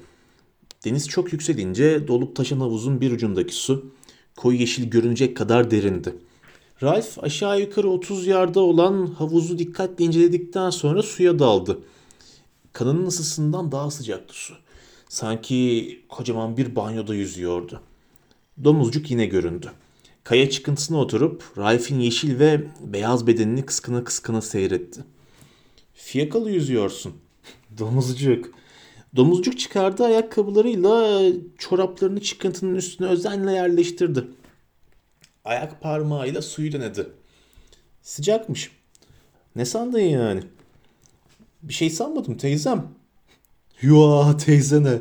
Deniz 0.85 1.07
çok 1.07 1.33
yükselince 1.33 2.07
dolup 2.07 2.35
taşan 2.35 2.59
havuzun 2.59 3.01
bir 3.01 3.11
ucundaki 3.11 3.55
su 3.55 3.91
koyu 4.35 4.59
yeşil 4.59 4.89
görünecek 4.89 5.37
kadar 5.37 5.71
derindi. 5.71 6.15
Ralph 6.83 7.23
aşağı 7.23 7.61
yukarı 7.61 7.89
30 7.89 8.27
yarda 8.27 8.59
olan 8.59 9.05
havuzu 9.07 9.59
dikkatle 9.59 10.05
inceledikten 10.05 10.69
sonra 10.69 11.03
suya 11.03 11.39
daldı. 11.39 11.79
Kanının 12.73 13.05
ısısından 13.05 13.71
daha 13.71 13.91
sıcaktı 13.91 14.33
su. 14.33 14.53
Sanki 15.09 16.01
kocaman 16.09 16.57
bir 16.57 16.75
banyoda 16.75 17.15
yüzüyordu. 17.15 17.81
Domuzcuk 18.63 19.11
yine 19.11 19.25
göründü. 19.25 19.71
Kaya 20.27 20.49
çıkıntısına 20.49 20.97
oturup 20.97 21.43
Ralph'in 21.57 21.99
yeşil 21.99 22.39
ve 22.39 22.61
beyaz 22.79 23.27
bedenini 23.27 23.65
kıskına 23.65 24.03
kıskına 24.03 24.41
seyretti. 24.41 25.01
Fiyakalı 25.93 26.51
yüzüyorsun. 26.51 27.13
Domuzcuk. 27.77 28.51
Domuzcuk 29.15 29.59
çıkardığı 29.59 30.05
ayakkabılarıyla 30.05 31.21
çoraplarını 31.57 32.21
çıkıntının 32.21 32.75
üstüne 32.75 33.07
özenle 33.07 33.51
yerleştirdi. 33.51 34.27
Ayak 35.45 35.81
parmağıyla 35.81 36.41
suyu 36.41 36.71
denedi. 36.71 37.07
Sıcakmış. 38.01 38.71
Ne 39.55 39.65
sandın 39.65 39.99
yani? 39.99 40.41
Bir 41.63 41.73
şey 41.73 41.89
sanmadım 41.89 42.37
teyzem. 42.37 42.87
Yo 43.81 44.37
teyzene. 44.37 44.99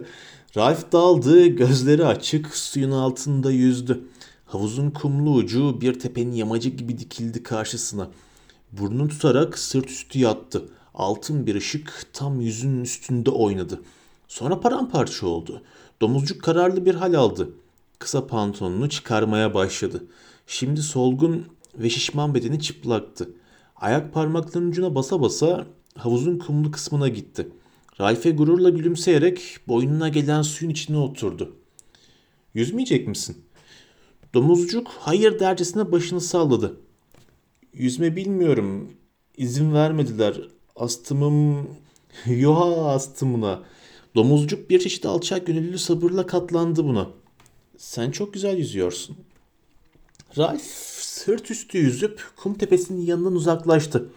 Ralph 0.56 0.92
daldı, 0.92 1.46
gözleri 1.46 2.06
açık, 2.06 2.56
suyun 2.56 2.90
altında 2.90 3.50
yüzdü. 3.50 4.00
Havuzun 4.46 4.90
kumlu 4.90 5.34
ucu 5.34 5.80
bir 5.80 5.98
tepenin 5.98 6.32
yamacı 6.32 6.68
gibi 6.68 6.98
dikildi 6.98 7.42
karşısına. 7.42 8.10
Burnunu 8.72 9.08
tutarak 9.08 9.58
sırt 9.58 9.90
üstü 9.90 10.18
yattı. 10.18 10.68
Altın 10.94 11.46
bir 11.46 11.54
ışık 11.54 12.06
tam 12.12 12.40
yüzünün 12.40 12.80
üstünde 12.80 13.30
oynadı. 13.30 13.82
Sonra 14.28 14.60
paramparça 14.60 15.26
oldu. 15.26 15.62
Domuzcuk 16.00 16.42
kararlı 16.42 16.84
bir 16.86 16.94
hal 16.94 17.14
aldı. 17.14 17.50
Kısa 17.98 18.26
pantolonunu 18.26 18.88
çıkarmaya 18.88 19.54
başladı. 19.54 20.04
Şimdi 20.46 20.82
solgun 20.82 21.46
ve 21.74 21.90
şişman 21.90 22.34
bedeni 22.34 22.60
çıplaktı. 22.60 23.30
Ayak 23.76 24.14
parmaklarının 24.14 24.70
ucuna 24.70 24.94
basa 24.94 25.20
basa 25.20 25.66
havuzun 25.96 26.38
kumlu 26.38 26.70
kısmına 26.70 27.08
gitti. 27.08 27.48
Ralph'e 28.00 28.30
gururla 28.30 28.70
gülümseyerek 28.70 29.58
boynuna 29.68 30.08
gelen 30.08 30.42
suyun 30.42 30.72
içine 30.72 30.96
oturdu. 30.98 31.56
Yüzmeyecek 32.54 33.08
misin? 33.08 33.45
Domuzcuk 34.36 34.88
hayır 34.88 35.38
dercesine 35.38 35.92
başını 35.92 36.20
salladı. 36.20 36.80
Yüzme 37.72 38.16
bilmiyorum. 38.16 38.92
İzin 39.36 39.74
vermediler. 39.74 40.48
Astımım... 40.76 41.68
Yoha 42.26 42.90
astımına. 42.90 43.62
Domuzcuk 44.14 44.70
bir 44.70 44.80
çeşit 44.80 45.06
alçak 45.06 45.46
gönüllü 45.46 45.78
sabırla 45.78 46.26
katlandı 46.26 46.84
buna. 46.84 47.10
Sen 47.76 48.10
çok 48.10 48.34
güzel 48.34 48.58
yüzüyorsun. 48.58 49.16
Ralph 50.38 50.62
sırt 51.00 51.50
üstü 51.50 51.78
yüzüp 51.78 52.22
kum 52.36 52.54
tepesinin 52.54 53.06
yanından 53.06 53.34
uzaklaştı. 53.34 54.08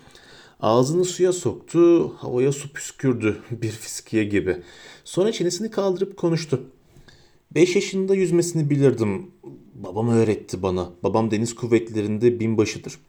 Ağzını 0.60 1.06
suya 1.06 1.34
soktu, 1.34 2.14
havaya 2.18 2.52
su 2.52 2.74
püskürdü 2.74 3.38
bir 3.52 3.72
fiskiye 3.72 4.24
gibi. 4.24 4.64
Sonra 5.04 5.32
çenesini 5.32 5.72
kaldırıp 5.72 6.18
konuştu. 6.18 6.64
Beş 7.52 7.76
yaşında 7.76 8.16
yüzmesini 8.16 8.70
bilirdim. 8.70 9.32
Babam 9.84 10.10
öğretti 10.10 10.62
bana. 10.64 10.90
Babam 11.04 11.32
deniz 11.32 11.56
kuvvetlerinde 11.56 12.40
binbaşıdır. 12.40 13.00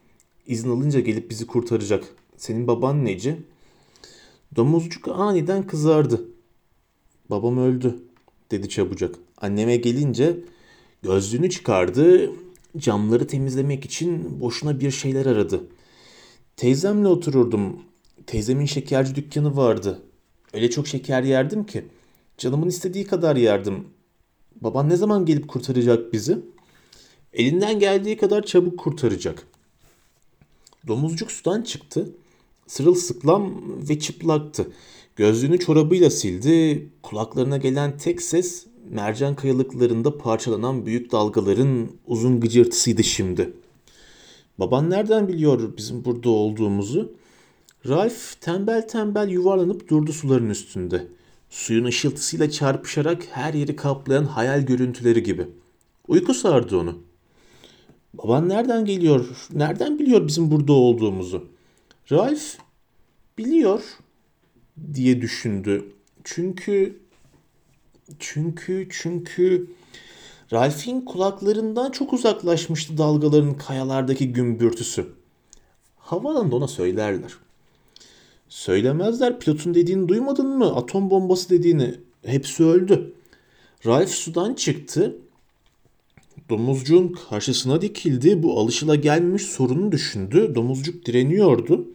İzin 0.47 0.71
alınca 0.71 1.01
gelip 1.01 1.31
bizi 1.31 1.47
kurtaracak. 1.47 2.05
Senin 2.37 2.67
baban 2.67 3.05
neci? 3.05 3.37
Domuzcuk 4.57 5.09
aniden 5.09 5.67
kızardı. 5.67 6.25
Babam 7.31 7.59
öldü 7.59 7.99
dedi 8.51 8.69
çabucak. 8.69 9.15
Anneme 9.41 9.77
gelince 9.77 10.37
gözlüğünü 11.03 11.51
çıkardı. 11.51 12.31
Camları 12.77 13.27
temizlemek 13.27 13.85
için 13.85 14.41
boşuna 14.41 14.81
bir 14.81 14.91
şeyler 14.91 15.27
aradı. 15.27 15.65
Teyzemle 16.57 17.09
otururdum. 17.09 17.77
Teyzemin 18.27 18.67
şekerci 18.67 19.15
dükkanı 19.15 19.57
vardı. 19.57 20.03
Öyle 20.55 20.71
çok 20.71 20.89
şeker 20.89 21.23
yerdim 21.23 21.67
ki. 21.67 21.85
Canımın 22.39 22.69
istediği 22.69 23.05
kadar 23.05 23.37
yerdim. 23.37 23.85
Baban 24.61 24.89
ne 24.89 24.97
zaman 24.97 25.27
gelip 25.27 25.49
kurtaracak 25.49 26.13
bizi? 26.13 26.39
Elinden 27.35 27.79
geldiği 27.79 28.17
kadar 28.17 28.43
çabuk 28.43 28.79
kurtaracak. 28.79 29.47
Domuzcuk 30.89 31.33
sudan 31.33 31.63
çıktı. 31.63 32.13
Sırılsıklam 32.67 33.55
ve 33.89 33.99
çıplaktı. 33.99 34.73
Gözlüğünü 35.17 35.59
çorabıyla 35.59 36.11
sildi. 36.11 36.89
Kulaklarına 37.03 37.57
gelen 37.57 37.99
tek 37.99 38.23
ses 38.23 38.67
mercan 38.91 39.37
kayalıklarında 39.37 40.19
parçalanan 40.19 40.87
büyük 40.87 41.13
dalgaların 41.13 41.89
uzun 42.07 42.41
gıcırtısıydı 42.41 43.05
şimdi. 43.05 43.53
Baban 44.59 44.91
nereden 44.91 45.29
biliyor 45.29 45.77
bizim 45.77 46.05
burada 46.05 46.31
olduğumuzu? 46.31 47.13
Ralph 47.89 48.35
tembel 48.41 48.89
tembel 48.89 49.29
yuvarlanıp 49.29 49.89
durdu 49.89 50.13
suların 50.13 50.51
üstünde. 50.51 51.07
Suyun 51.51 51.85
ışıltısıyla 51.85 52.51
çarpışarak 52.51 53.27
her 53.31 53.55
yeri 53.55 53.77
kaplayan 53.77 54.25
hayal 54.25 54.61
görüntüleri 54.61 55.23
gibi. 55.23 55.47
Uyku 56.09 56.35
sardı 56.35 56.77
onu. 56.77 57.10
Baban 58.15 58.49
nereden 58.49 58.85
geliyor? 58.85 59.29
Nereden 59.53 59.99
biliyor 59.99 60.27
bizim 60.27 60.51
burada 60.51 60.73
olduğumuzu? 60.73 61.49
Ralph 62.13 62.43
biliyor 63.39 63.83
diye 64.95 65.21
düşündü. 65.21 65.93
Çünkü 66.25 66.99
çünkü 68.19 68.89
çünkü 68.91 69.71
Ralph'in 70.53 71.01
kulaklarından 71.01 71.91
çok 71.91 72.13
uzaklaşmıştı 72.13 72.99
dalgaların 72.99 73.59
kayalardaki 73.59 74.33
gümbürtüsü. 74.33 75.07
Havaalanında 75.97 76.57
ona 76.57 76.69
söylerler. 76.69 77.33
Söylemezler 78.49 79.41
pilotun 79.41 79.75
dediğini 79.75 80.09
duymadın 80.09 80.59
mı? 80.59 80.77
Atom 80.77 81.11
bombası 81.11 81.51
dediğini. 81.51 81.95
Hepsi 82.25 82.65
öldü. 82.65 83.15
Ralph 83.87 84.11
sudan 84.11 84.55
çıktı. 84.55 85.17
Domuzcuğun 86.51 87.09
karşısına 87.09 87.83
dikildi. 87.83 88.43
Bu 88.43 88.61
alışıla 88.61 88.95
gelmemiş 88.95 89.43
sorunu 89.43 89.93
düşündü. 89.93 90.53
Domuzcuk 90.55 91.07
direniyordu. 91.07 91.89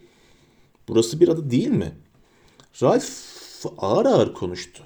Burası 0.88 1.20
bir 1.20 1.28
ada 1.28 1.50
değil 1.50 1.68
mi? 1.68 1.92
Ralph 2.82 3.04
ağır 3.78 4.06
ağır 4.06 4.34
konuştu. 4.34 4.82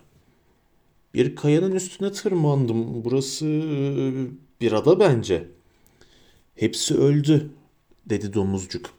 Bir 1.14 1.36
kayanın 1.36 1.74
üstüne 1.74 2.12
tırmandım. 2.12 3.04
Burası 3.04 3.46
bir 4.60 4.72
ada 4.72 5.00
bence. 5.00 5.48
Hepsi 6.54 6.94
öldü 6.94 7.50
dedi 8.06 8.34
domuzcuk. 8.34 8.90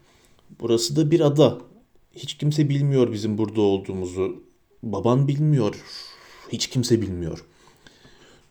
Burası 0.60 0.96
da 0.96 1.12
bir 1.12 1.20
ada. 1.20 1.58
Hiç 2.16 2.38
kimse 2.38 2.70
bilmiyor 2.70 3.12
bizim 3.12 3.38
burada 3.38 3.62
olduğumuzu. 3.62 4.44
Baban 4.84 5.28
bilmiyor. 5.28 5.76
Hiç 6.52 6.68
kimse 6.68 7.02
bilmiyor. 7.02 7.46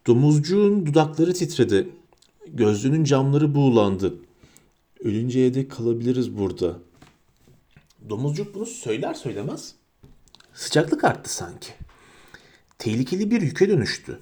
Domuzcuğun 0.07 0.87
dudakları 0.87 1.35
titredi. 1.35 1.89
Gözlüğünün 2.55 3.05
camları 3.05 3.55
buğulandı. 3.55 4.15
Ölünceye 5.01 5.55
dek 5.55 5.71
kalabiliriz 5.71 6.39
burada. 6.39 6.79
Domuzcuk 8.09 8.55
bunu 8.55 8.67
söyler 8.67 9.15
söylemez. 9.15 9.75
Sıcaklık 10.55 11.05
arttı 11.05 11.35
sanki. 11.35 11.69
Tehlikeli 12.79 13.31
bir 13.31 13.43
yüke 13.43 13.69
dönüştü. 13.69 14.21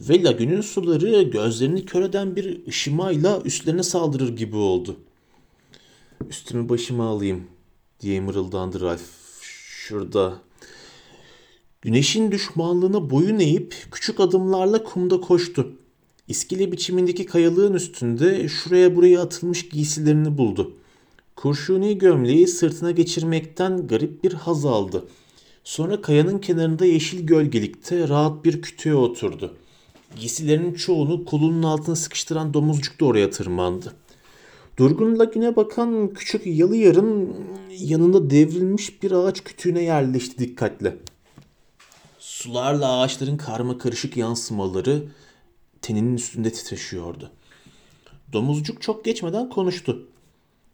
Ve 0.00 0.22
lagünün 0.22 0.60
suları 0.60 1.22
gözlerini 1.22 1.84
kör 1.84 2.02
eden 2.02 2.36
bir 2.36 2.66
ışımayla 2.66 3.40
üstlerine 3.44 3.82
saldırır 3.82 4.36
gibi 4.36 4.56
oldu. 4.56 4.96
Üstümü 6.28 6.68
başıma 6.68 7.08
alayım 7.08 7.46
diye 8.00 8.20
mırıldandı 8.20 8.80
Ralph. 8.80 9.02
Şurada. 9.40 10.38
Güneşin 11.82 12.32
düşmanlığına 12.32 13.10
boyun 13.10 13.38
eğip 13.38 13.74
küçük 13.90 14.20
adımlarla 14.20 14.84
kumda 14.84 15.20
koştu. 15.20 15.72
İskele 16.28 16.72
biçimindeki 16.72 17.26
kayalığın 17.26 17.74
üstünde 17.74 18.48
şuraya 18.48 18.96
buraya 18.96 19.22
atılmış 19.22 19.68
giysilerini 19.68 20.38
buldu. 20.38 20.72
Kurşuni 21.36 21.98
gömleği 21.98 22.48
sırtına 22.48 22.90
geçirmekten 22.90 23.86
garip 23.86 24.24
bir 24.24 24.32
haz 24.32 24.64
aldı. 24.64 25.04
Sonra 25.64 26.00
kayanın 26.00 26.38
kenarında 26.38 26.86
yeşil 26.86 27.26
gölgelikte 27.26 28.08
rahat 28.08 28.44
bir 28.44 28.62
kütüğe 28.62 28.94
oturdu. 28.94 29.54
Giysilerinin 30.16 30.74
çoğunu 30.74 31.24
kolunun 31.24 31.62
altına 31.62 31.96
sıkıştıran 31.96 32.54
domuzcuk 32.54 33.00
da 33.00 33.04
oraya 33.04 33.30
tırmandı. 33.30 33.94
Durgun 34.76 35.18
lagüne 35.18 35.56
bakan 35.56 36.14
küçük 36.14 36.46
yalı 36.46 36.76
yarın 36.76 37.36
yanında 37.78 38.30
devrilmiş 38.30 39.02
bir 39.02 39.12
ağaç 39.12 39.44
kütüğüne 39.44 39.82
yerleşti 39.82 40.38
dikkatle. 40.38 40.96
Sularla 42.18 42.98
ağaçların 42.98 43.36
karma 43.36 43.78
karışık 43.78 44.16
yansımaları 44.16 45.02
teninin 45.82 46.16
üstünde 46.16 46.52
titreşiyordu. 46.52 47.30
Domuzcuk 48.32 48.82
çok 48.82 49.04
geçmeden 49.04 49.48
konuştu. 49.48 50.08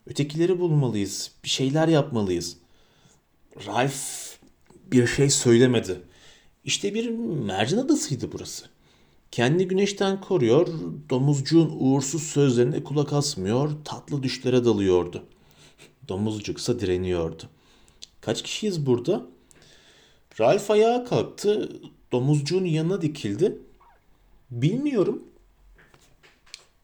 Ötekileri 0.07 0.61
bulmalıyız. 0.61 1.31
Bir 1.45 1.49
şeyler 1.49 1.89
yapmalıyız. 1.89 2.57
Ralph 3.67 4.35
bir 4.87 5.07
şey 5.07 5.31
söylemedi. 5.31 6.01
İşte 6.65 6.95
bir 6.95 7.09
mercan 7.45 7.79
adasıydı 7.79 8.33
burası. 8.33 8.67
Kendi 9.31 9.69
güneşten 9.69 10.21
koruyor, 10.21 10.69
domuzcuğun 11.11 11.77
uğursuz 11.79 12.23
sözlerine 12.23 12.85
kulak 12.85 13.13
asmıyor, 13.13 13.71
tatlı 13.85 14.23
düşlere 14.23 14.65
dalıyordu. 14.65 15.23
Domuzcuksa 16.09 16.81
direniyordu. 16.81 17.43
Kaç 18.21 18.43
kişiyiz 18.43 18.87
burada? 18.87 19.27
Ralph 20.41 20.71
ayağa 20.71 21.05
kalktı, 21.05 21.73
domuzcuğun 22.13 22.65
yanına 22.65 23.03
dikildi. 23.03 23.59
Bilmiyorum. 24.51 25.23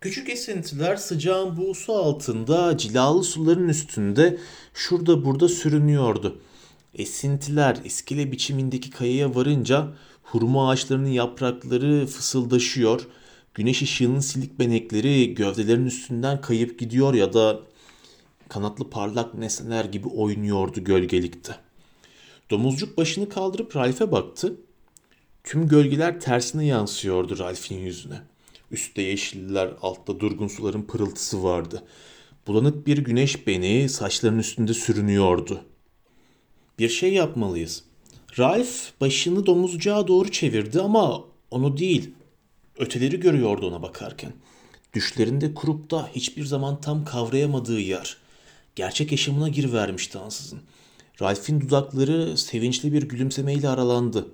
Küçük 0.01 0.29
esintiler 0.29 0.97
sıcağın 0.97 1.57
buğusu 1.57 1.93
altında, 1.93 2.79
cilalı 2.79 3.25
suların 3.25 3.69
üstünde 3.69 4.39
şurada 4.75 5.25
burada 5.25 5.49
sürünüyordu. 5.49 6.41
Esintiler 6.95 7.79
iskele 7.85 8.33
biçimindeki 8.33 8.91
kayaya 8.91 9.35
varınca 9.35 9.89
hurma 10.23 10.71
ağaçlarının 10.71 11.09
yaprakları 11.09 12.07
fısıldaşıyor, 12.07 13.07
güneş 13.55 13.83
ışığının 13.83 14.21
silik 14.21 14.59
benekleri 14.59 15.35
gövdelerin 15.35 15.87
üstünden 15.87 16.41
kayıp 16.41 16.79
gidiyor 16.79 17.15
ya 17.15 17.33
da 17.33 17.61
kanatlı 18.49 18.91
parlak 18.91 19.35
nesneler 19.35 19.85
gibi 19.85 20.09
oynuyordu 20.09 20.85
gölgelikte. 20.85 21.57
Domuzcuk 22.51 22.97
başını 22.97 23.29
kaldırıp 23.29 23.77
Ralph'e 23.77 24.13
baktı. 24.13 24.57
Tüm 25.51 25.69
gölgeler 25.69 26.21
tersine 26.21 26.67
yansıyordu 26.67 27.39
Ralph'in 27.39 27.79
yüzüne. 27.79 28.21
Üstte 28.71 29.03
yeşiller, 29.03 29.71
altta 29.83 30.21
durgun 30.21 30.49
suların 30.49 30.83
pırıltısı 30.83 31.43
vardı. 31.43 31.83
Bulanık 32.47 32.87
bir 32.87 32.99
güneş 32.99 33.47
beni 33.47 33.89
saçların 33.89 34.39
üstünde 34.39 34.75
sürünüyordu. 34.75 35.61
Bir 36.79 36.89
şey 36.89 37.13
yapmalıyız. 37.13 37.85
Ralph 38.39 39.01
başını 39.01 39.47
domuzcağa 39.47 40.09
doğru 40.09 40.31
çevirdi 40.31 40.81
ama 40.81 41.25
onu 41.51 41.77
değil, 41.77 42.11
öteleri 42.79 43.21
görüyordu 43.21 43.69
ona 43.69 43.83
bakarken. 43.83 44.33
Düşlerinde 44.95 45.55
kurup 45.55 45.91
da 45.91 46.11
hiçbir 46.15 46.45
zaman 46.45 46.81
tam 46.81 47.05
kavrayamadığı 47.05 47.81
yer. 47.81 48.17
Gerçek 48.77 49.13
yaşamına 49.13 49.49
girivermişti 49.49 50.19
ansızın. 50.19 50.61
Ralph'in 51.23 51.61
dudakları 51.61 52.39
sevinçli 52.39 52.93
bir 52.93 53.03
gülümsemeyle 53.03 53.69
aralandı. 53.69 54.27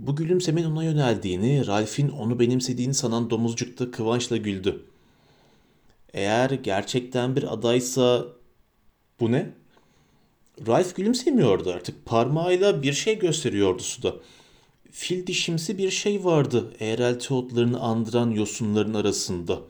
Bu 0.00 0.16
gülümsemenin 0.16 0.70
ona 0.70 0.84
yöneldiğini, 0.84 1.66
Ralph'in 1.66 2.08
onu 2.08 2.40
benimsediğini 2.40 2.94
sanan 2.94 3.30
domuzcuk 3.30 3.78
da 3.78 3.90
kıvançla 3.90 4.36
güldü. 4.36 4.82
Eğer 6.12 6.50
gerçekten 6.50 7.36
bir 7.36 7.52
adaysa 7.52 8.26
bu 9.20 9.32
ne? 9.32 9.50
Ralph 10.66 10.94
gülümsemiyordu 10.94 11.70
artık. 11.70 12.06
Parmağıyla 12.06 12.82
bir 12.82 12.92
şey 12.92 13.18
gösteriyordu 13.18 13.82
suda. 13.82 14.14
Fil 14.90 15.26
dişimsi 15.26 15.78
bir 15.78 15.90
şey 15.90 16.24
vardı 16.24 16.72
eğrelti 16.80 17.34
otlarını 17.34 17.80
andıran 17.80 18.30
yosunların 18.30 18.94
arasında. 18.94 19.60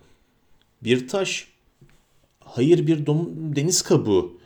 Bir 0.85 1.09
taş. 1.09 1.49
Hayır 2.41 2.87
bir 2.87 3.07
dom 3.07 3.57
deniz 3.57 3.83
kabuğu. 3.83 4.39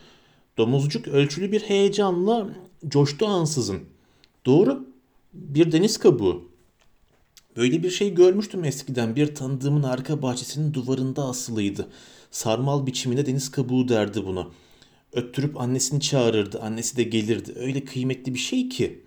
Domuzcuk 0.59 1.09
ölçülü 1.09 1.53
bir 1.53 1.61
heyecanla 1.61 2.49
coştu 2.89 3.27
ansızın. 3.27 3.81
Doğru 4.47 4.94
bir 5.35 5.73
deniz 5.73 5.99
kabuğu. 5.99 6.49
Böyle 7.57 7.83
bir 7.83 7.91
şey 7.91 8.15
görmüştüm 8.15 8.65
eskiden. 8.65 9.17
Bir 9.17 9.35
tanıdığımın 9.35 9.83
arka 9.83 10.23
bahçesinin 10.23 10.75
duvarında 10.75 11.25
asılıydı. 11.25 11.89
Sarmal 12.31 12.87
biçiminde 12.87 13.27
deniz 13.27 13.51
kabuğu 13.51 13.89
derdi 13.89 14.27
buna. 14.27 14.49
Öttürüp 15.13 15.61
annesini 15.61 16.01
çağırırdı. 16.01 16.61
Annesi 16.61 16.97
de 16.97 17.03
gelirdi. 17.03 17.53
Öyle 17.57 17.85
kıymetli 17.85 18.35
bir 18.35 18.39
şey 18.39 18.69
ki. 18.69 19.05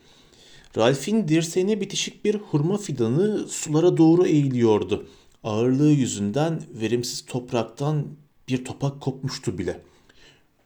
Ralph'in 0.77 1.27
dirseğine 1.27 1.81
bitişik 1.81 2.25
bir 2.25 2.35
hurma 2.35 2.77
fidanı 2.77 3.47
sulara 3.47 3.97
doğru 3.97 4.25
eğiliyordu. 4.25 5.07
Ağırlığı 5.43 5.91
yüzünden 5.91 6.61
verimsiz 6.69 7.25
topraktan 7.25 8.07
bir 8.47 8.65
topak 8.65 9.01
kopmuştu 9.01 9.57
bile. 9.57 9.81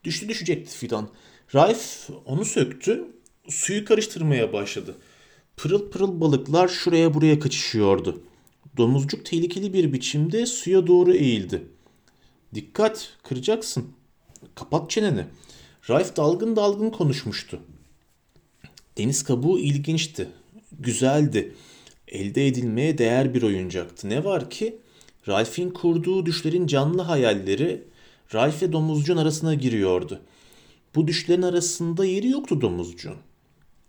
Düştü 0.03 0.29
düşecekti 0.29 0.77
fidan. 0.77 1.09
Ralph 1.55 2.09
onu 2.25 2.45
söktü, 2.45 3.07
suyu 3.47 3.85
karıştırmaya 3.85 4.53
başladı. 4.53 4.95
Pırıl 5.57 5.91
pırıl 5.91 6.21
balıklar 6.21 6.67
şuraya 6.67 7.13
buraya 7.13 7.39
kaçışıyordu. 7.39 8.21
Domuzcuk 8.77 9.25
tehlikeli 9.25 9.73
bir 9.73 9.93
biçimde 9.93 10.45
suya 10.45 10.87
doğru 10.87 11.13
eğildi. 11.13 11.67
Dikkat, 12.55 13.17
kıracaksın. 13.23 13.85
Kapat 14.55 14.89
çeneni. 14.89 15.25
Ralph 15.89 16.17
dalgın 16.17 16.55
dalgın 16.55 16.89
konuşmuştu. 16.89 17.59
Deniz 18.97 19.23
kabuğu 19.23 19.59
ilginçti, 19.59 20.29
güzeldi. 20.79 21.55
Elde 22.07 22.47
edilmeye 22.47 22.97
değer 22.97 23.33
bir 23.33 23.41
oyuncaktı. 23.41 24.09
Ne 24.09 24.23
var 24.23 24.49
ki 24.49 24.79
Ralph'in 25.27 25.69
kurduğu 25.69 26.25
düşlerin 26.25 26.67
canlı 26.67 27.01
hayalleri 27.01 27.83
Ralph 28.33 28.61
ve 28.61 28.71
domuzcuğun 28.71 29.17
arasına 29.17 29.53
giriyordu. 29.53 30.21
Bu 30.95 31.07
düşlerin 31.07 31.41
arasında 31.41 32.05
yeri 32.05 32.29
yoktu 32.29 32.61
domuzcuğun. 32.61 33.17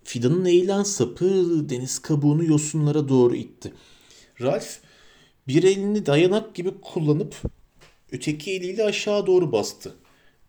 Fidanın 0.04 0.44
eğilen 0.44 0.82
sapı 0.82 1.24
deniz 1.68 1.98
kabuğunu 1.98 2.44
yosunlara 2.44 3.08
doğru 3.08 3.36
itti. 3.36 3.72
Ralph 4.40 4.76
bir 5.48 5.62
elini 5.62 6.06
dayanak 6.06 6.54
gibi 6.54 6.70
kullanıp 6.82 7.36
öteki 8.12 8.52
eliyle 8.52 8.84
aşağı 8.84 9.26
doğru 9.26 9.52
bastı. 9.52 9.94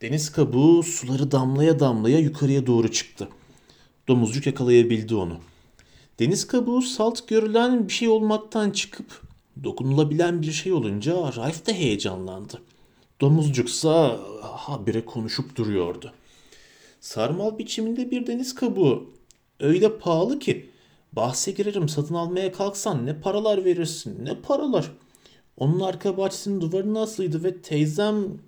Deniz 0.02 0.32
kabuğu 0.32 0.84
suları 0.84 1.32
damlaya 1.32 1.80
damlaya 1.80 2.20
yukarıya 2.20 2.68
doğru 2.68 2.92
çıktı. 2.92 3.28
Domuzcuk 4.08 4.46
yakalayabildi 4.46 5.16
onu. 5.16 5.40
Deniz 6.20 6.48
kabuğu 6.48 6.82
salt 6.82 7.28
görülen 7.28 7.88
bir 7.88 7.94
şey 7.94 8.10
olmaktan 8.10 8.72
çıkıp 8.72 9.22
dokunulabilen 9.64 10.42
bir 10.42 10.52
şey 10.52 10.74
olunca 10.74 11.14
Ralph 11.14 11.68
de 11.68 11.74
heyecanlandı. 11.74 12.62
Domuzcuksa 13.22 14.20
habire 14.42 15.06
konuşup 15.06 15.56
duruyordu. 15.56 16.14
Sarmal 17.02 17.58
biçiminde 17.58 18.12
bir 18.12 18.28
deniz 18.28 18.56
kabuğu. 18.56 19.14
Öyle 19.60 19.98
pahalı 19.98 20.40
ki 20.40 20.70
bahse 21.14 21.52
girerim 21.52 21.90
satın 21.90 22.16
almaya 22.16 22.52
kalksan 22.52 23.06
ne 23.06 23.20
paralar 23.20 23.66
verirsin 23.66 24.26
ne 24.26 24.42
paralar. 24.42 24.92
Onun 25.58 25.80
arka 25.80 26.18
bahçesinin 26.18 26.62
duvarına 26.62 27.02
asılıydı 27.02 27.44
ve 27.44 27.62
teyzem 27.62 28.40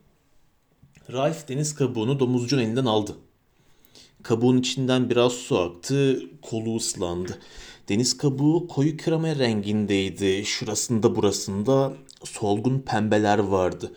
Ralph 1.12 1.48
deniz 1.48 1.76
kabuğunu 1.76 2.20
domuzcun 2.20 2.60
elinden 2.60 2.86
aldı. 2.86 3.16
Kabuğun 4.24 4.58
içinden 4.58 5.10
biraz 5.10 5.32
su 5.32 5.60
aktı, 5.60 6.22
kolu 6.42 6.76
ıslandı. 6.76 7.40
Deniz 7.90 8.18
kabuğu 8.18 8.68
koyu 8.68 8.98
krema 8.98 9.36
rengindeydi. 9.36 10.46
Şurasında 10.46 11.16
burasında 11.16 11.94
solgun 12.24 12.80
pembeler 12.80 13.40
vardı. 13.40 13.92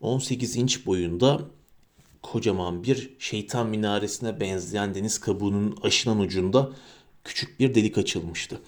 18 0.00 0.56
inç 0.56 0.86
boyunda 0.86 1.40
kocaman 2.24 2.84
bir 2.84 3.10
şeytan 3.18 3.68
minaresine 3.68 4.40
benzeyen 4.40 4.94
deniz 4.94 5.18
kabuğunun 5.18 5.76
aşınan 5.82 6.20
ucunda 6.20 6.70
küçük 7.24 7.60
bir 7.60 7.74
delik 7.74 7.98
açılmıştı. 7.98 8.60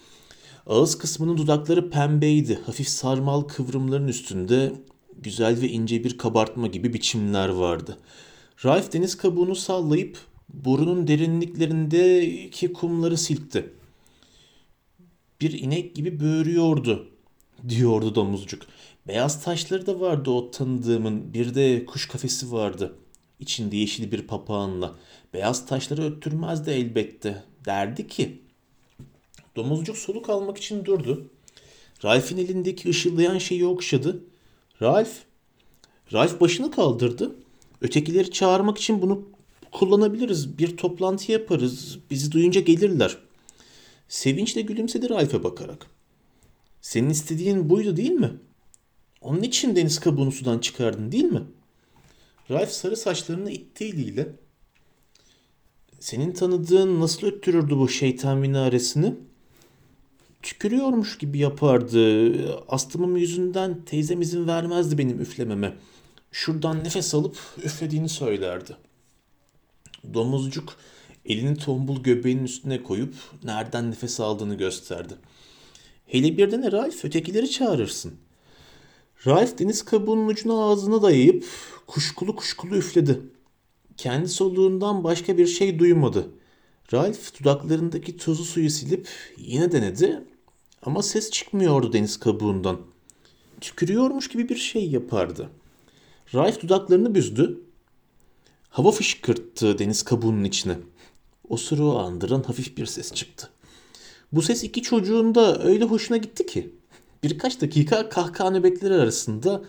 Ağız 0.67 0.97
kısmının 0.97 1.37
dudakları 1.37 1.89
pembeydi. 1.89 2.59
Hafif 2.65 2.87
sarmal 2.87 3.41
kıvrımların 3.41 4.07
üstünde 4.07 4.73
güzel 5.17 5.61
ve 5.61 5.69
ince 5.69 6.03
bir 6.03 6.17
kabartma 6.17 6.67
gibi 6.67 6.93
biçimler 6.93 7.49
vardı. 7.49 7.97
Ralph 8.65 8.93
deniz 8.93 9.17
kabuğunu 9.17 9.55
sallayıp 9.55 10.17
burunun 10.49 11.07
derinliklerindeki 11.07 12.73
kumları 12.73 13.17
silkti. 13.17 13.73
Bir 15.41 15.59
inek 15.59 15.95
gibi 15.95 16.19
böğürüyordu, 16.19 17.07
diyordu 17.69 18.15
domuzcuk. 18.15 18.61
Beyaz 19.07 19.43
taşları 19.43 19.85
da 19.85 19.99
vardı 19.99 20.29
o 20.31 20.51
tanıdığımın. 20.51 21.33
Bir 21.33 21.55
de 21.55 21.85
kuş 21.85 22.07
kafesi 22.07 22.51
vardı. 22.51 22.95
İçinde 23.39 23.77
yeşil 23.77 24.11
bir 24.11 24.27
papağanla. 24.27 24.95
Beyaz 25.33 25.65
taşları 25.65 26.03
öttürmezdi 26.03 26.69
elbette. 26.69 27.43
Derdi 27.65 28.07
ki. 28.07 28.41
Domuzcuk 29.55 29.97
soluk 29.97 30.29
almak 30.29 30.57
için 30.57 30.85
durdu. 30.85 31.29
Ralph'in 32.03 32.37
elindeki 32.37 32.89
ışıldayan 32.89 33.37
şeyi 33.37 33.65
okşadı. 33.65 34.23
Ralph. 34.81 35.11
Ralph 36.13 36.41
başını 36.41 36.71
kaldırdı. 36.71 37.35
Ötekileri 37.81 38.31
çağırmak 38.31 38.77
için 38.77 39.01
bunu 39.01 39.29
kullanabiliriz. 39.71 40.57
Bir 40.57 40.77
toplantı 40.77 41.31
yaparız. 41.31 41.99
Bizi 42.11 42.31
duyunca 42.31 42.61
gelirler. 42.61 43.17
Sevinçle 44.07 44.61
gülümsedi 44.61 45.09
Ralph'e 45.09 45.43
bakarak. 45.43 45.87
Senin 46.81 47.09
istediğin 47.09 47.69
buydu 47.69 47.97
değil 47.97 48.11
mi? 48.11 48.31
Onun 49.21 49.41
için 49.41 49.75
deniz 49.75 49.99
kabuğunu 49.99 50.31
sudan 50.31 50.59
çıkardın 50.59 51.11
değil 51.11 51.23
mi? 51.23 51.41
Ralph 52.51 52.69
sarı 52.69 52.97
saçlarını 52.97 53.51
itti 53.51 53.85
eliyle. 53.85 54.27
Senin 55.99 56.31
tanıdığın 56.31 57.01
nasıl 57.01 57.27
öttürürdü 57.27 57.77
bu 57.77 57.89
şeytan 57.89 58.37
minaresini? 58.37 59.15
Tükürüyormuş 60.41 61.17
gibi 61.17 61.37
yapardı. 61.37 62.33
Astımım 62.67 63.17
yüzünden 63.17 63.85
teyzem 63.85 64.21
izin 64.21 64.47
vermezdi 64.47 64.97
benim 64.97 65.21
üflememe. 65.21 65.77
Şuradan 66.31 66.83
nefes 66.83 67.15
alıp 67.15 67.37
üflediğini 67.63 68.09
söylerdi. 68.09 68.77
Domuzcuk 70.13 70.77
elini 71.25 71.57
tombul 71.57 72.03
göbeğinin 72.03 72.43
üstüne 72.43 72.83
koyup 72.83 73.13
nereden 73.43 73.91
nefes 73.91 74.19
aldığını 74.19 74.55
gösterdi. 74.55 75.13
Hele 76.05 76.37
bir 76.37 76.51
de 76.51 76.61
ne 76.61 76.71
Ralph 76.71 77.05
ötekileri 77.05 77.49
çağırırsın. 77.49 78.13
Ralph 79.25 79.59
deniz 79.59 79.85
kabuğunun 79.85 80.27
ucuna 80.27 80.63
ağzına 80.63 81.01
dayayıp 81.01 81.45
kuşkulu 81.87 82.35
kuşkulu 82.35 82.75
üfledi. 82.77 83.21
Kendi 83.97 84.29
soluğundan 84.29 85.03
başka 85.03 85.37
bir 85.37 85.47
şey 85.47 85.79
duymadı. 85.79 86.29
Ralph 86.93 87.39
dudaklarındaki 87.39 88.17
tuzlu 88.17 88.43
suyu 88.43 88.69
silip 88.69 89.07
yine 89.37 89.71
denedi 89.71 90.23
ama 90.81 91.03
ses 91.03 91.31
çıkmıyordu 91.31 91.93
deniz 91.93 92.19
kabuğundan. 92.19 92.79
Tükürüyormuş 93.61 94.27
gibi 94.27 94.49
bir 94.49 94.55
şey 94.55 94.89
yapardı. 94.89 95.49
Ralph 96.35 96.61
dudaklarını 96.61 97.15
büzdü. 97.15 97.61
Hava 98.69 98.91
fışkırttı 98.91 99.79
deniz 99.79 100.03
kabuğunun 100.03 100.43
içine. 100.43 100.77
Osuruğu 101.49 101.99
andıran 101.99 102.43
hafif 102.43 102.77
bir 102.77 102.85
ses 102.85 103.13
çıktı. 103.13 103.49
Bu 104.31 104.41
ses 104.41 104.63
iki 104.63 104.81
çocuğun 104.81 105.35
da 105.35 105.63
öyle 105.63 105.85
hoşuna 105.85 106.17
gitti 106.17 106.45
ki. 106.45 106.71
Birkaç 107.23 107.61
dakika 107.61 108.09
kahkaha 108.09 108.49
nöbetleri 108.49 108.93
arasında 108.93 109.61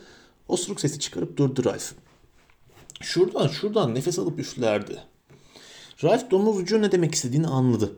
osuruk 0.49 0.81
sesi 0.81 0.99
çıkarıp 0.99 1.37
durdu 1.37 1.65
Ralph. 1.65 1.93
Şuradan 3.01 3.49
şuradan 3.49 3.95
nefes 3.95 4.19
alıp 4.19 4.39
üflerdi. 4.39 4.99
Ralph 6.05 6.31
domuzcu 6.31 6.83
ne 6.83 6.93
demek 6.93 7.15
istediğini 7.15 7.47
anladı. 7.47 7.93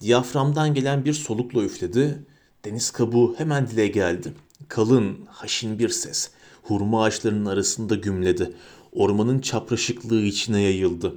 Diyaframdan 0.00 0.74
gelen 0.74 1.04
bir 1.04 1.12
solukla 1.12 1.62
üfledi. 1.62 2.26
Deniz 2.64 2.90
kabuğu 2.90 3.34
hemen 3.38 3.66
dile 3.66 3.88
geldi. 3.88 4.32
Kalın, 4.68 5.18
haşin 5.28 5.78
bir 5.78 5.88
ses. 5.88 6.30
Hurma 6.62 7.04
ağaçlarının 7.04 7.46
arasında 7.46 7.94
gümledi. 7.94 8.52
Ormanın 8.92 9.38
çapraşıklığı 9.38 10.20
içine 10.20 10.60
yayıldı. 10.60 11.14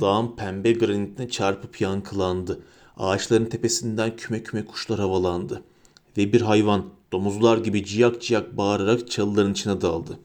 Dağın 0.00 0.36
pembe 0.36 0.72
granitine 0.72 1.28
çarpıp 1.28 1.80
yankılandı. 1.80 2.60
Ağaçların 2.96 3.46
tepesinden 3.46 4.16
küme 4.16 4.42
küme 4.42 4.64
kuşlar 4.64 4.98
havalandı. 4.98 5.62
Ve 6.16 6.32
bir 6.32 6.40
hayvan 6.40 6.84
domuzlar 7.12 7.58
gibi 7.58 7.84
ciyak 7.84 8.22
ciyak 8.22 8.56
bağırarak 8.56 9.10
çalıların 9.10 9.52
içine 9.52 9.80
daldı. 9.80 10.18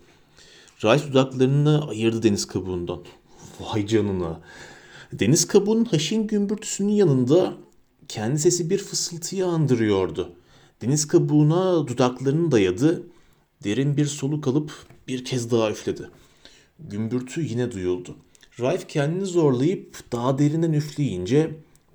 Rice 0.84 1.08
dudaklarını 1.08 1.88
ayırdı 1.90 2.24
deniz 2.24 2.46
kabuğundan. 2.46 3.00
Vay 3.60 3.88
canına. 3.88 4.40
Deniz 5.14 5.48
kabuğunun 5.48 5.86
haşin 5.86 6.28
gümbürtüsünün 6.28 6.92
yanında 6.92 7.54
kendi 8.08 8.40
sesi 8.40 8.70
bir 8.70 8.78
fısıltıyı 8.78 9.46
andırıyordu. 9.46 10.32
Deniz 10.82 11.08
kabuğuna 11.08 11.88
dudaklarını 11.88 12.52
dayadı. 12.52 13.04
Derin 13.64 13.98
bir 13.98 14.06
soluk 14.06 14.48
alıp 14.48 14.72
bir 15.08 15.26
kez 15.26 15.52
daha 15.52 15.72
üfledi. 15.72 16.10
Gümbürtü 16.80 17.42
yine 17.42 17.72
duyuldu. 17.72 18.16
Raif 18.60 18.88
kendini 18.88 19.26
zorlayıp 19.26 20.12
daha 20.12 20.38
derinden 20.38 20.74
üfleyince 20.74 21.52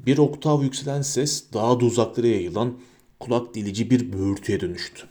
bir 0.06 0.18
oktav 0.18 0.62
yükselen 0.62 1.02
ses 1.02 1.44
daha 1.52 1.80
da 1.80 1.84
uzaklara 1.84 2.26
yayılan 2.26 2.74
kulak 3.20 3.54
delici 3.54 3.90
bir 3.90 4.12
böğürtüye 4.12 4.60
dönüştü. 4.60 5.06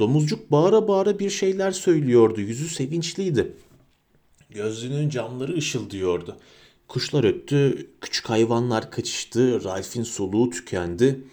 Domuzcuk 0.00 0.50
bağıra 0.50 0.88
bağıra 0.88 1.18
bir 1.18 1.30
şeyler 1.30 1.70
söylüyordu. 1.72 2.40
Yüzü 2.40 2.68
sevinçliydi. 2.68 3.52
Gözlüğünün 4.50 5.08
camları 5.08 5.56
ışıldıyordu. 5.56 6.36
Kuşlar 6.88 7.24
öttü, 7.24 7.90
küçük 8.00 8.30
hayvanlar 8.30 8.90
kaçıştı, 8.90 9.64
Ralph'in 9.64 10.02
soluğu 10.02 10.50
tükendi. 10.50 11.24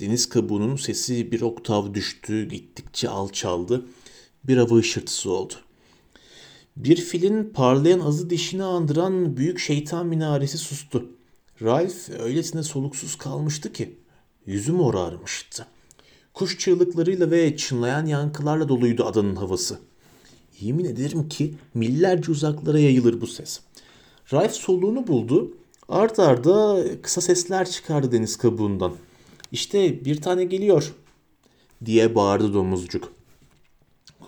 Deniz 0.00 0.28
kabuğunun 0.28 0.76
sesi 0.76 1.32
bir 1.32 1.40
oktav 1.40 1.94
düştü, 1.94 2.48
gittikçe 2.48 3.08
alçaldı. 3.08 3.86
Bir 4.44 4.56
hava 4.56 4.76
ışırtısı 4.76 5.30
oldu. 5.30 5.54
Bir 6.76 6.96
filin 6.96 7.44
parlayan 7.54 8.00
azı 8.00 8.30
dişini 8.30 8.64
andıran 8.64 9.36
büyük 9.36 9.58
şeytan 9.58 10.06
minaresi 10.06 10.58
sustu. 10.58 11.10
Ralph 11.62 12.20
öylesine 12.20 12.62
soluksuz 12.62 13.16
kalmıştı 13.16 13.72
ki 13.72 13.96
yüzü 14.46 14.72
morarmıştı. 14.72 15.66
Kuş 16.34 16.58
çığlıklarıyla 16.58 17.30
ve 17.30 17.56
çınlayan 17.56 18.06
yankılarla 18.06 18.68
doluydu 18.68 19.04
adanın 19.04 19.36
havası. 19.36 19.78
Yemin 20.60 20.84
ederim 20.84 21.28
ki 21.28 21.54
millerce 21.74 22.32
uzaklara 22.32 22.78
yayılır 22.78 23.20
bu 23.20 23.26
ses. 23.26 23.60
Ralph 24.32 24.52
soluğunu 24.52 25.06
buldu. 25.06 25.52
Art 25.88 26.18
arda 26.18 26.82
kısa 27.02 27.20
sesler 27.20 27.70
çıkardı 27.70 28.12
deniz 28.12 28.36
kabuğundan. 28.36 28.92
İşte 29.52 30.04
bir 30.04 30.20
tane 30.20 30.44
geliyor 30.44 30.94
diye 31.84 32.14
bağırdı 32.14 32.54
domuzcuk. 32.54 33.12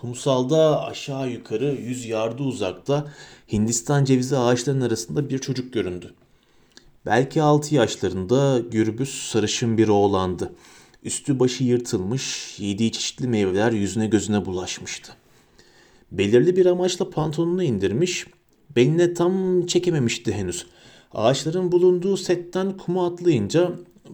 Kumsalda 0.01 0.85
aşağı 0.85 1.29
yukarı 1.29 1.65
yüz 1.65 2.05
yardı 2.05 2.43
uzakta 2.43 3.13
Hindistan 3.51 4.05
cevizi 4.05 4.37
ağaçlarının 4.37 4.85
arasında 4.85 5.29
bir 5.29 5.39
çocuk 5.39 5.73
göründü. 5.73 6.13
Belki 7.09 7.41
altı 7.41 7.75
yaşlarında 7.75 8.59
gürbüz 8.71 9.09
sarışın 9.09 9.77
bir 9.77 9.87
oğlandı. 9.87 10.53
Üstü 11.03 11.39
başı 11.39 11.63
yırtılmış, 11.63 12.55
yediği 12.59 12.91
çeşitli 12.91 13.27
meyveler 13.27 13.71
yüzüne 13.71 14.07
gözüne 14.07 14.45
bulaşmıştı. 14.45 15.13
Belirli 16.11 16.55
bir 16.55 16.65
amaçla 16.65 17.09
pantolonunu 17.09 17.63
indirmiş, 17.63 18.27
beline 18.75 19.13
tam 19.13 19.65
çekememişti 19.65 20.33
henüz. 20.33 20.65
Ağaçların 21.13 21.71
bulunduğu 21.71 22.17
setten 22.17 22.77
kuma 22.77 23.07
atlayınca 23.07 23.71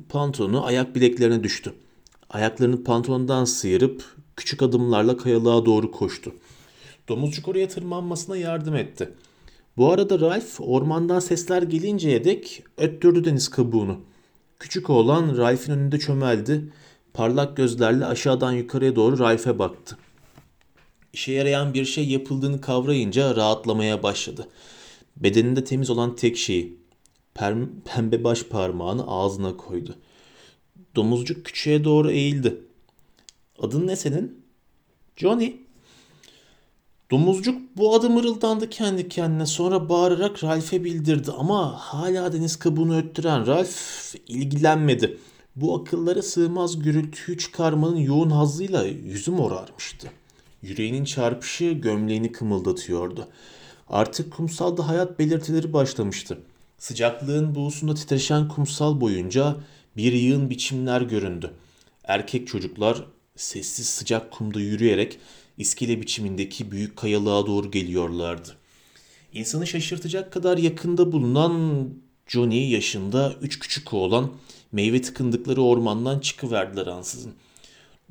pantolonu 0.09 0.65
ayak 0.65 0.95
bileklerine 0.95 1.43
düştü. 1.43 1.73
Ayaklarını 2.29 2.83
pantolondan 2.83 3.45
sıyırıp 3.45 4.03
küçük 4.35 4.61
adımlarla 4.61 5.17
kayalığa 5.17 5.65
doğru 5.65 5.91
koştu. 5.91 6.35
Domuzcuk 7.09 7.47
oraya 7.47 7.67
tırmanmasına 7.67 8.37
yardım 8.37 8.75
etti. 8.75 9.09
Bu 9.77 9.91
arada 9.91 10.19
Ralph 10.19 10.61
ormandan 10.61 11.19
sesler 11.19 11.61
gelinceye 11.61 12.23
dek 12.23 12.63
öttürdü 12.77 13.25
deniz 13.25 13.49
kabuğunu. 13.49 13.99
Küçük 14.59 14.89
oğlan 14.89 15.37
Ralph'in 15.37 15.71
önünde 15.71 15.99
çömeldi. 15.99 16.73
Parlak 17.13 17.57
gözlerle 17.57 18.05
aşağıdan 18.05 18.51
yukarıya 18.51 18.95
doğru 18.95 19.19
Ralph'e 19.19 19.59
baktı. 19.59 19.97
İşe 21.13 21.31
yarayan 21.31 21.73
bir 21.73 21.85
şey 21.85 22.07
yapıldığını 22.07 22.61
kavrayınca 22.61 23.35
rahatlamaya 23.35 24.03
başladı. 24.03 24.47
Bedeninde 25.17 25.63
temiz 25.63 25.89
olan 25.89 26.15
tek 26.15 26.37
şeyi, 26.37 26.77
pembe 27.85 28.23
baş 28.23 28.43
parmağını 28.43 29.07
ağzına 29.07 29.57
koydu. 29.57 29.95
Domuzcuk 30.95 31.45
küçüğe 31.45 31.83
doğru 31.83 32.11
eğildi. 32.11 32.61
Adın 33.59 33.87
ne 33.87 33.95
senin? 33.95 34.45
Johnny. 35.17 35.64
Domuzcuk 37.11 37.61
bu 37.77 37.95
adı 37.95 38.09
mırıldandı 38.09 38.69
kendi 38.69 39.09
kendine 39.09 39.45
sonra 39.45 39.89
bağırarak 39.89 40.43
Ralph'e 40.43 40.83
bildirdi 40.83 41.31
ama 41.31 41.73
hala 41.77 42.33
deniz 42.33 42.55
kabuğunu 42.55 42.97
öttüren 42.97 43.47
Ralph 43.47 44.15
ilgilenmedi. 44.27 45.17
Bu 45.55 45.75
akıllara 45.75 46.21
sığmaz 46.21 46.79
gürültüyü 46.79 47.37
çıkarmanın 47.37 47.95
yoğun 47.95 48.29
hazıyla 48.29 48.83
yüzü 48.85 49.31
morarmıştı. 49.31 50.11
Yüreğinin 50.61 51.05
çarpışı 51.05 51.65
gömleğini 51.65 52.31
kımıldatıyordu. 52.31 53.27
Artık 53.89 54.33
kumsalda 54.33 54.87
hayat 54.87 55.19
belirtileri 55.19 55.73
başlamıştı. 55.73 56.39
Sıcaklığın 56.77 57.55
buğusunda 57.55 57.93
titreşen 57.93 58.47
kumsal 58.47 59.01
boyunca 59.01 59.55
bir 59.97 60.13
yığın 60.13 60.49
biçimler 60.49 61.01
göründü. 61.01 61.51
Erkek 62.03 62.47
çocuklar 62.47 63.05
sessiz 63.35 63.89
sıcak 63.89 64.31
kumda 64.31 64.59
yürüyerek 64.59 65.19
iskele 65.57 66.01
biçimindeki 66.01 66.71
büyük 66.71 66.97
kayalığa 66.97 67.45
doğru 67.45 67.71
geliyorlardı. 67.71 68.55
İnsanı 69.33 69.67
şaşırtacak 69.67 70.33
kadar 70.33 70.57
yakında 70.57 71.11
bulunan 71.11 71.87
Johnny 72.27 72.69
yaşında 72.69 73.35
üç 73.41 73.59
küçük 73.59 73.93
oğlan 73.93 74.31
meyve 74.71 75.01
tıkındıkları 75.01 75.61
ormandan 75.61 76.19
çıkıverdiler 76.19 76.87
ansızın. 76.87 77.33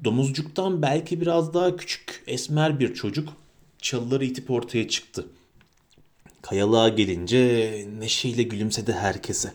Domuzcuktan 0.05 0.83
belki 0.83 1.21
biraz 1.21 1.55
daha 1.55 1.77
küçük 1.77 2.23
esmer 2.27 2.81
bir 2.81 2.95
çocuk 2.95 3.29
çalıları 3.79 4.25
itip 4.25 4.51
ortaya 4.51 4.89
çıktı. 4.89 5.27
Kayalığa 6.43 6.89
gelince 6.89 7.87
neşeyle 7.99 8.43
gülümsedi 8.43 8.93
herkese. 8.93 9.53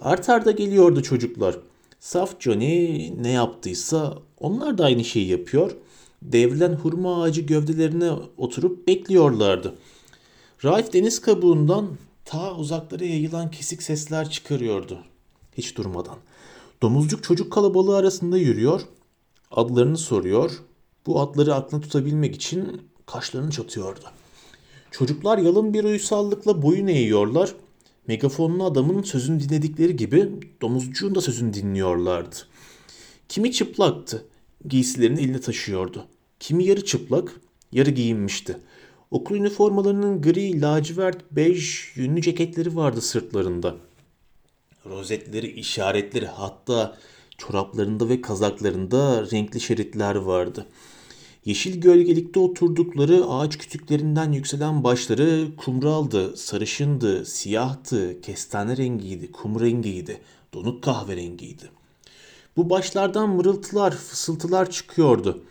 Art 0.00 0.28
arda 0.28 0.50
geliyordu 0.50 1.02
çocuklar. 1.02 1.56
Saf 2.00 2.40
Johnny 2.40 3.12
ne 3.22 3.30
yaptıysa 3.30 4.18
onlar 4.40 4.78
da 4.78 4.84
aynı 4.84 5.04
şeyi 5.04 5.26
yapıyor. 5.26 5.76
Devrilen 6.22 6.72
hurma 6.72 7.22
ağacı 7.22 7.40
gövdelerine 7.40 8.12
oturup 8.36 8.88
bekliyorlardı. 8.88 9.74
Raif 10.64 10.92
deniz 10.92 11.20
kabuğundan 11.20 11.88
ta 12.24 12.56
uzaklara 12.56 13.04
yayılan 13.04 13.50
kesik 13.50 13.82
sesler 13.82 14.30
çıkarıyordu. 14.30 14.98
Hiç 15.52 15.76
durmadan. 15.76 16.16
Domuzcuk 16.82 17.24
çocuk 17.24 17.52
kalabalığı 17.52 17.96
arasında 17.96 18.38
yürüyor. 18.38 18.80
Adlarını 19.50 19.98
soruyor. 19.98 20.50
Bu 21.06 21.20
adları 21.20 21.54
aklına 21.54 21.80
tutabilmek 21.80 22.34
için 22.34 22.82
kaşlarını 23.06 23.50
çatıyordu. 23.50 24.04
Çocuklar 24.90 25.38
yalın 25.38 25.74
bir 25.74 25.84
uysallıkla 25.84 26.62
boyun 26.62 26.86
eğiyorlar. 26.86 27.54
Megafonlu 28.06 28.64
adamın 28.64 29.02
sözünü 29.02 29.40
dinledikleri 29.40 29.96
gibi 29.96 30.28
domuzcuğun 30.62 31.14
da 31.14 31.20
sözünü 31.20 31.54
dinliyorlardı. 31.54 32.36
Kimi 33.28 33.52
çıplaktı, 33.52 34.24
giysilerini 34.68 35.20
eline 35.20 35.40
taşıyordu. 35.40 36.06
Kimi 36.40 36.64
yarı 36.64 36.84
çıplak, 36.84 37.40
yarı 37.72 37.90
giyinmişti. 37.90 38.56
Okul 39.10 39.36
üniformalarının 39.36 40.22
gri, 40.22 40.60
lacivert, 40.60 41.32
bej, 41.32 41.84
yünlü 41.94 42.22
ceketleri 42.22 42.76
vardı 42.76 43.00
sırtlarında. 43.00 43.76
Rozetleri, 44.86 45.46
işaretleri 45.46 46.26
hatta 46.26 46.96
çoraplarında 47.38 48.08
ve 48.08 48.20
kazaklarında 48.20 49.30
renkli 49.30 49.60
şeritler 49.60 50.14
vardı.'' 50.14 50.66
Yeşil 51.44 51.80
gölgelikte 51.80 52.40
oturdukları 52.40 53.24
ağaç 53.26 53.58
kütüklerinden 53.58 54.32
yükselen 54.32 54.84
başları 54.84 55.48
kumraldı, 55.56 56.36
sarışındı, 56.36 57.26
siyahtı, 57.26 58.20
kestane 58.20 58.76
rengiydi, 58.76 59.32
kum 59.32 59.60
rengiydi, 59.60 60.20
donuk 60.54 60.82
kahverengiydi. 60.82 61.70
Bu 62.56 62.70
başlardan 62.70 63.30
mırıltılar, 63.30 63.90
fısıltılar 63.90 64.70
çıkıyordu. 64.70 65.42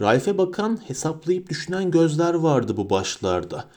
Ralph'e 0.00 0.38
bakan, 0.38 0.80
hesaplayıp 0.88 1.48
düşünen 1.50 1.90
gözler 1.90 2.34
vardı 2.34 2.76
bu 2.76 2.90
başlarda. 2.90 3.68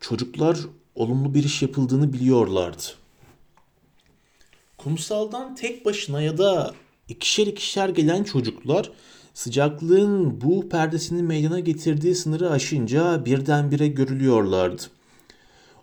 Çocuklar 0.00 0.58
olumlu 0.94 1.34
bir 1.34 1.44
iş 1.44 1.62
yapıldığını 1.62 2.12
biliyorlardı. 2.12 2.82
Kumsaldan 4.78 5.54
tek 5.54 5.84
başına 5.84 6.22
ya 6.22 6.38
da 6.38 6.74
ikişer 7.08 7.46
ikişer 7.46 7.88
gelen 7.88 8.24
çocuklar 8.24 8.90
Sıcaklığın 9.38 10.40
bu 10.40 10.68
perdesinin 10.68 11.24
meydana 11.24 11.60
getirdiği 11.60 12.14
sınırı 12.14 12.50
aşınca 12.50 13.24
birdenbire 13.24 13.88
görülüyorlardı. 13.88 14.82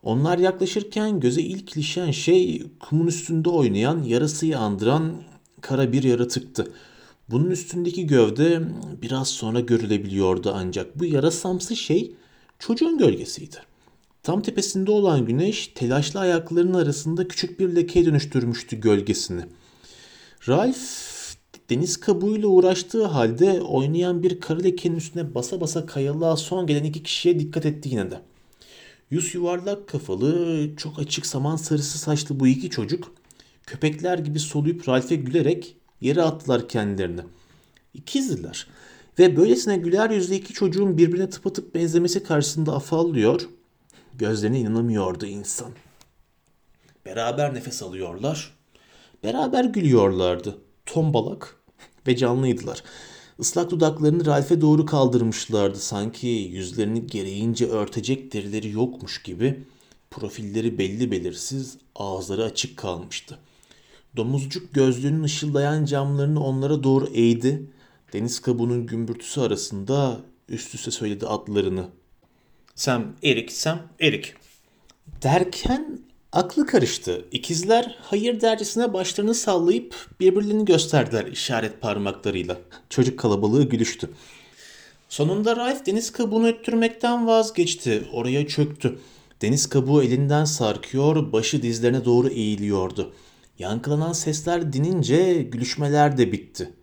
Onlar 0.04 0.38
yaklaşırken 0.38 1.20
göze 1.20 1.42
ilk 1.42 1.76
ilişen 1.76 2.12
şey 2.12 2.64
kumun 2.80 3.08
üstünde 3.08 3.50
oynayan 3.50 4.04
yarasıyı 4.04 4.60
andıran 4.60 5.14
kara 5.66 5.92
bir 5.92 6.04
yaratıktı. 6.04 6.72
Bunun 7.30 7.52
üstündeki 7.52 8.08
gövde 8.08 8.62
biraz 9.02 9.28
sonra 9.28 9.60
görülebiliyordu 9.60 10.52
ancak 10.56 11.00
bu 11.00 11.06
yarasamsı 11.06 11.76
şey 11.76 12.12
çocuğun 12.60 12.98
gölgesiydi. 12.98 13.56
Tam 14.24 14.42
tepesinde 14.42 14.92
olan 14.92 15.26
güneş 15.26 15.68
telaşlı 15.68 16.20
ayaklarının 16.20 16.74
arasında 16.74 17.28
küçük 17.28 17.60
bir 17.60 17.76
lekeye 17.76 18.06
dönüştürmüştü 18.06 18.80
gölgesini. 18.80 19.42
Ralph 20.48 20.78
deniz 21.70 21.98
kabuğuyla 21.98 22.48
uğraştığı 22.48 23.06
halde 23.06 23.62
oynayan 23.62 24.24
bir 24.24 24.40
karı 24.40 24.64
lekenin 24.64 24.96
üstüne 24.96 25.36
basa 25.36 25.62
basa 25.62 25.86
kayalığa 25.86 26.38
son 26.38 26.68
gelen 26.68 26.84
iki 26.84 27.04
kişiye 27.04 27.40
dikkat 27.40 27.66
etti 27.66 27.90
yine 27.90 28.12
de. 28.12 28.22
Yüz 29.10 29.36
yuvarlak 29.36 29.88
kafalı, 29.88 30.70
çok 30.78 31.00
açık 31.00 31.26
saman 31.26 31.56
sarısı 31.56 31.98
saçlı 32.00 32.40
bu 32.40 32.48
iki 32.48 32.70
çocuk 32.70 33.12
köpekler 33.68 34.18
gibi 34.20 34.40
soluyup 34.40 34.90
Ralph'e 34.90 35.16
gülerek 35.16 35.76
yere 36.02 36.22
attılar 36.22 36.70
kendilerini. 36.70 37.22
İkizdiler 37.94 38.68
ve 39.20 39.38
böylesine 39.38 39.78
güler 39.78 40.10
yüzlü 40.10 40.36
iki 40.36 40.54
çocuğun 40.54 40.98
birbirine 40.98 41.30
tıpatıp 41.30 41.76
benzemesi 41.76 42.24
karşısında 42.24 42.76
afallıyor, 42.76 43.50
gözlerine 44.14 44.60
inanamıyordu 44.60 45.26
insan. 45.26 45.72
Beraber 47.06 47.54
nefes 47.54 47.84
alıyorlar, 47.84 48.58
beraber 49.24 49.64
gülüyorlardı 49.64 50.58
tombalak 50.86 51.56
ve 52.08 52.16
canlıydılar. 52.16 52.84
Islak 53.40 53.72
dudaklarını 53.72 54.26
Ralph'e 54.26 54.62
doğru 54.62 54.86
kaldırmışlardı. 54.86 55.80
Sanki 55.80 56.28
yüzlerini 56.28 57.08
gereğince 57.08 57.68
örtecek 57.68 58.34
derileri 58.34 58.72
yokmuş 58.72 59.24
gibi 59.24 59.64
profilleri 60.12 60.78
belli 60.78 61.12
belirsiz, 61.12 61.78
ağızları 61.96 62.44
açık 62.44 62.78
kalmıştı. 62.78 63.40
Domuzcuk 64.18 64.74
gözlüğünün 64.74 65.24
ışıldayan 65.24 65.86
camlarını 65.86 66.44
onlara 66.44 66.84
doğru 66.84 67.08
eğdi. 67.14 67.66
Deniz 68.14 68.40
kabuğunun 68.40 68.86
gümbürtüsü 68.86 69.42
arasında 69.42 70.20
üst 70.50 70.76
üste 70.76 70.92
söyledi 70.92 71.28
adlarını. 71.28 71.86
Sam, 72.76 73.04
Erik, 73.24 73.52
Sam, 73.52 73.80
Erik. 74.00 74.34
Derken 75.24 76.00
aklı 76.32 76.66
karıştı. 76.66 77.26
İkizler 77.32 77.98
hayır 78.02 78.42
dercesine 78.42 78.94
başlarını 78.94 79.36
sallayıp 79.36 79.96
birbirlerini 80.20 80.66
gösterdiler 80.66 81.26
işaret 81.26 81.82
parmaklarıyla. 81.82 82.58
Çocuk 82.90 83.20
kalabalığı 83.20 83.70
gülüştü. 83.70 84.10
Sonunda 85.10 85.56
Ralph 85.56 85.86
deniz 85.86 86.12
kabuğunu 86.12 86.48
öttürmekten 86.48 87.28
vazgeçti. 87.28 88.08
Oraya 88.14 88.48
çöktü. 88.48 89.00
Deniz 89.42 89.70
kabuğu 89.70 90.04
elinden 90.04 90.46
sarkıyor, 90.46 91.32
başı 91.32 91.62
dizlerine 91.62 92.06
doğru 92.06 92.30
eğiliyordu. 92.30 93.14
Yankılanan 93.60 94.14
sesler 94.14 94.74
dinince 94.74 95.44
gülüşmeler 95.44 96.18
de 96.18 96.32
bitti. 96.32 96.74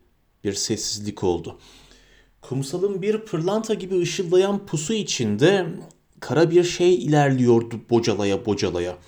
Bir 0.45 0.53
sessizlik 0.53 1.25
oldu. 1.25 1.59
Kumsalın 2.41 3.03
bir 3.03 3.19
pırlanta 3.19 3.75
gibi 3.75 4.01
ışıldayan 4.01 4.67
pusu 4.67 4.93
içinde 4.93 5.67
kara 6.21 6.51
bir 6.51 6.65
şey 6.65 6.95
ilerliyordu 6.95 7.81
bocalaya 7.91 8.47
bocalaya. 8.47 8.99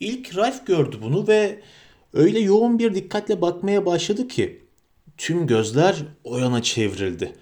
İlk 0.00 0.36
Ralph 0.36 0.66
gördü 0.66 0.98
bunu 1.02 1.28
ve 1.28 1.62
öyle 2.12 2.40
yoğun 2.40 2.78
bir 2.78 2.94
dikkatle 2.94 3.40
bakmaya 3.40 3.86
başladı 3.86 4.28
ki 4.28 4.62
tüm 5.16 5.46
gözler 5.46 5.96
o 6.24 6.38
yana 6.38 6.62
çevrildi. 6.62 7.32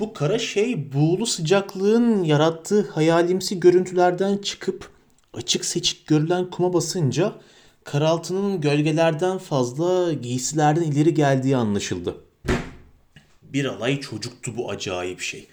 Bu 0.00 0.12
kara 0.12 0.38
şey 0.38 0.92
buğulu 0.92 1.26
sıcaklığın 1.26 2.24
yarattığı 2.24 2.90
hayalimsi 2.90 3.60
görüntülerden 3.60 4.36
çıkıp 4.36 4.90
açık 5.34 5.64
seçik 5.64 6.06
görülen 6.06 6.50
kuma 6.50 6.72
basınca 6.72 7.32
karaltının 7.86 8.60
gölgelerden 8.60 9.38
fazla 9.38 10.12
giysilerden 10.12 10.82
ileri 10.82 11.14
geldiği 11.14 11.56
anlaşıldı. 11.56 12.16
Bir 13.42 13.64
alay 13.64 14.00
çocuktu 14.00 14.56
bu 14.56 14.70
acayip 14.70 15.20
şey. 15.20 15.46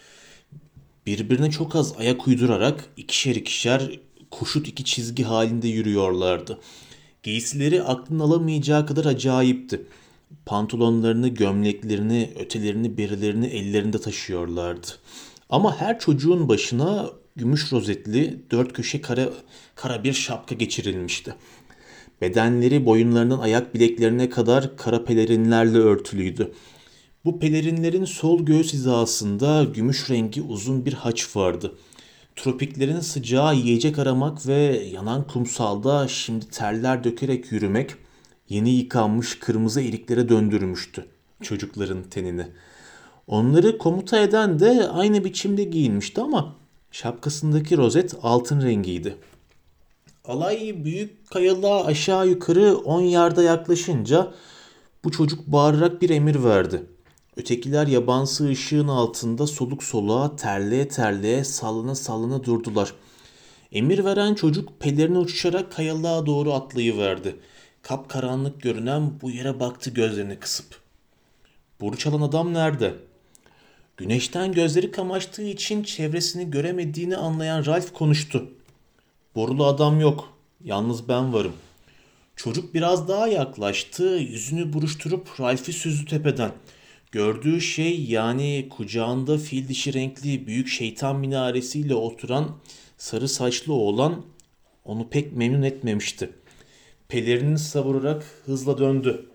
Birbirine 1.05 1.51
çok 1.51 1.75
az 1.75 1.93
ayak 1.97 2.27
uydurarak 2.27 2.85
ikişer 2.97 3.35
ikişer 3.35 3.99
koşut 4.31 4.67
iki 4.67 4.83
çizgi 4.83 5.23
halinde 5.23 5.67
yürüyorlardı. 5.67 6.59
Giysileri 7.23 7.83
aklın 7.83 8.19
alamayacağı 8.19 8.85
kadar 8.85 9.05
acayipti. 9.05 9.81
Pantolonlarını, 10.45 11.27
gömleklerini, 11.27 12.33
ötelerini, 12.39 12.97
berilerini 12.97 13.47
ellerinde 13.47 14.01
taşıyorlardı. 14.01 14.87
Ama 15.49 15.81
her 15.81 15.99
çocuğun 15.99 16.49
başına 16.49 17.09
gümüş 17.35 17.71
rozetli, 17.71 18.39
dört 18.51 18.73
köşe 18.73 19.01
kara, 19.01 19.29
kara 19.75 20.03
bir 20.03 20.13
şapka 20.13 20.55
geçirilmişti. 20.55 21.35
Bedenleri 22.21 22.85
boyunlarından 22.85 23.39
ayak 23.39 23.75
bileklerine 23.75 24.29
kadar 24.29 24.77
kara 24.77 25.03
pelerinlerle 25.03 25.77
örtülüydü. 25.77 26.51
Bu 27.25 27.39
pelerinlerin 27.39 28.05
sol 28.05 28.45
göğüs 28.45 28.73
hizasında 28.73 29.63
gümüş 29.63 30.09
rengi 30.09 30.41
uzun 30.41 30.85
bir 30.85 30.93
haç 30.93 31.35
vardı. 31.35 31.75
Tropiklerin 32.35 32.99
sıcağı 32.99 33.55
yiyecek 33.55 33.99
aramak 33.99 34.47
ve 34.47 34.87
yanan 34.93 35.27
kumsalda 35.27 36.07
şimdi 36.07 36.49
terler 36.49 37.03
dökerek 37.03 37.51
yürümek 37.51 37.95
yeni 38.49 38.69
yıkanmış 38.69 39.39
kırmızı 39.39 39.81
eriklere 39.81 40.29
döndürmüştü 40.29 41.05
çocukların 41.41 42.03
tenini. 42.03 42.47
Onları 43.27 43.77
komuta 43.77 44.19
eden 44.19 44.59
de 44.59 44.89
aynı 44.89 45.23
biçimde 45.25 45.63
giyinmişti 45.63 46.21
ama 46.21 46.55
şapkasındaki 46.91 47.77
rozet 47.77 48.15
altın 48.21 48.61
rengiydi. 48.61 49.15
Alay 50.27 50.85
büyük 50.85 51.29
kayalığa 51.29 51.85
aşağı 51.85 52.27
yukarı 52.27 52.77
10 52.77 53.01
yarda 53.01 53.43
yaklaşınca 53.43 54.33
bu 55.03 55.11
çocuk 55.11 55.47
bağırarak 55.47 56.01
bir 56.01 56.09
emir 56.09 56.43
verdi. 56.43 56.83
Ötekiler 57.37 57.87
yabansı 57.87 58.49
ışığın 58.49 58.87
altında 58.87 59.47
soluk 59.47 59.83
soluğa 59.83 60.35
terleye 60.35 60.87
terleye 60.87 61.43
sallana 61.43 61.95
sallana 61.95 62.43
durdular. 62.43 62.93
Emir 63.71 64.05
veren 64.05 64.33
çocuk 64.35 64.79
pelerini 64.79 65.17
uçuşarak 65.17 65.71
kayalığa 65.71 66.25
doğru 66.25 66.53
atlayıverdi. 66.53 67.35
Kapkaranlık 67.81 68.61
görünen 68.61 69.11
bu 69.21 69.31
yere 69.31 69.59
baktı 69.59 69.89
gözlerini 69.89 70.39
kısıp. 70.39 70.65
Boru 71.81 71.97
çalan 71.97 72.21
adam 72.21 72.53
nerede? 72.53 72.93
Güneşten 73.97 74.51
gözleri 74.51 74.91
kamaştığı 74.91 75.43
için 75.43 75.83
çevresini 75.83 76.51
göremediğini 76.51 77.17
anlayan 77.17 77.65
Ralph 77.65 77.93
konuştu. 77.93 78.49
Borulu 79.35 79.65
adam 79.65 79.99
yok. 79.99 80.33
Yalnız 80.63 81.07
ben 81.07 81.33
varım. 81.33 81.53
Çocuk 82.35 82.73
biraz 82.73 83.07
daha 83.07 83.27
yaklaştı. 83.27 84.03
Yüzünü 84.03 84.73
buruşturup 84.73 85.39
Ralph'i 85.39 85.73
süzdü 85.73 86.05
tepeden. 86.05 86.51
Gördüğü 87.11 87.61
şey 87.61 88.03
yani 88.03 88.67
kucağında 88.69 89.37
fil 89.37 89.67
dişi 89.67 89.93
renkli 89.93 90.47
büyük 90.47 90.67
şeytan 90.67 91.15
minaresiyle 91.15 91.95
oturan 91.95 92.51
sarı 92.97 93.27
saçlı 93.27 93.73
oğlan 93.73 94.25
onu 94.85 95.09
pek 95.09 95.35
memnun 95.35 95.61
etmemişti. 95.61 96.29
Pelerini 97.07 97.59
savurarak 97.59 98.25
hızla 98.45 98.77
döndü. 98.77 99.25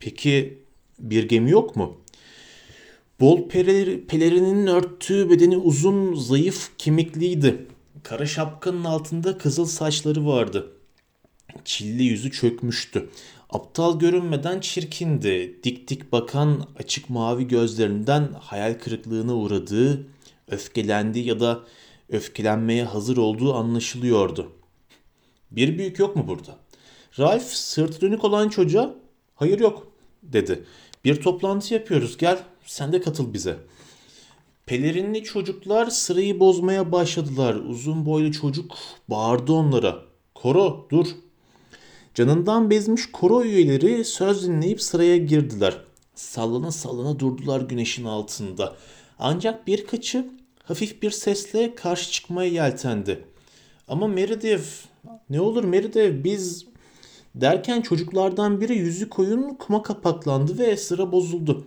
Peki 0.00 0.58
bir 0.98 1.28
gemi 1.28 1.50
yok 1.50 1.76
mu? 1.76 1.96
Bol 3.20 3.48
pelerinin 4.08 4.66
örttüğü 4.66 5.30
bedeni 5.30 5.56
uzun, 5.56 6.14
zayıf, 6.14 6.70
kemikliydi. 6.78 7.66
Kara 8.04 8.26
şapkanın 8.26 8.84
altında 8.84 9.38
kızıl 9.38 9.66
saçları 9.66 10.26
vardı. 10.26 10.72
Çilli 11.64 12.02
yüzü 12.02 12.30
çökmüştü. 12.30 13.10
Aptal 13.50 13.98
görünmeden 13.98 14.60
çirkindi. 14.60 15.60
Dik 15.64 15.88
dik 15.88 16.12
bakan 16.12 16.66
açık 16.78 17.10
mavi 17.10 17.48
gözlerinden 17.48 18.28
hayal 18.40 18.74
kırıklığına 18.74 19.34
uğradığı, 19.34 20.06
öfkelendi 20.48 21.18
ya 21.18 21.40
da 21.40 21.60
öfkelenmeye 22.08 22.84
hazır 22.84 23.16
olduğu 23.16 23.54
anlaşılıyordu. 23.54 24.52
Bir 25.50 25.78
büyük 25.78 25.98
yok 25.98 26.16
mu 26.16 26.28
burada? 26.28 26.56
Ralph 27.18 27.44
sırtı 27.44 28.00
dönük 28.00 28.24
olan 28.24 28.48
çocuğa 28.48 28.94
hayır 29.34 29.60
yok 29.60 29.92
dedi. 30.22 30.64
Bir 31.04 31.22
toplantı 31.22 31.74
yapıyoruz 31.74 32.16
gel 32.16 32.38
sen 32.66 32.92
de 32.92 33.00
katıl 33.00 33.32
bize. 33.32 33.56
Pelerinli 34.66 35.24
çocuklar 35.24 35.86
sırayı 35.86 36.40
bozmaya 36.40 36.92
başladılar. 36.92 37.54
Uzun 37.54 38.06
boylu 38.06 38.32
çocuk 38.32 38.74
bağırdı 39.08 39.52
onlara. 39.52 40.02
Koro 40.34 40.86
dur 40.90 41.06
Canından 42.14 42.70
bezmiş 42.70 43.12
koro 43.12 43.44
üyeleri 43.44 44.04
söz 44.04 44.48
dinleyip 44.48 44.82
sıraya 44.82 45.16
girdiler. 45.16 45.78
Sallana 46.14 46.70
sallana 46.70 47.18
durdular 47.18 47.60
güneşin 47.60 48.04
altında. 48.04 48.76
Ancak 49.18 49.66
birkaçı 49.66 50.26
hafif 50.62 51.02
bir 51.02 51.10
sesle 51.10 51.74
karşı 51.74 52.12
çıkmaya 52.12 52.50
yeltendi. 52.50 53.24
Ama 53.88 54.08
Meridev, 54.08 54.60
ne 55.30 55.40
olur 55.40 55.64
Meridev 55.64 56.24
biz 56.24 56.66
derken 57.34 57.80
çocuklardan 57.80 58.60
biri 58.60 58.76
yüzü 58.76 59.08
koyun 59.08 59.54
kuma 59.54 59.82
kapaklandı 59.82 60.58
ve 60.58 60.76
sıra 60.76 61.12
bozuldu. 61.12 61.66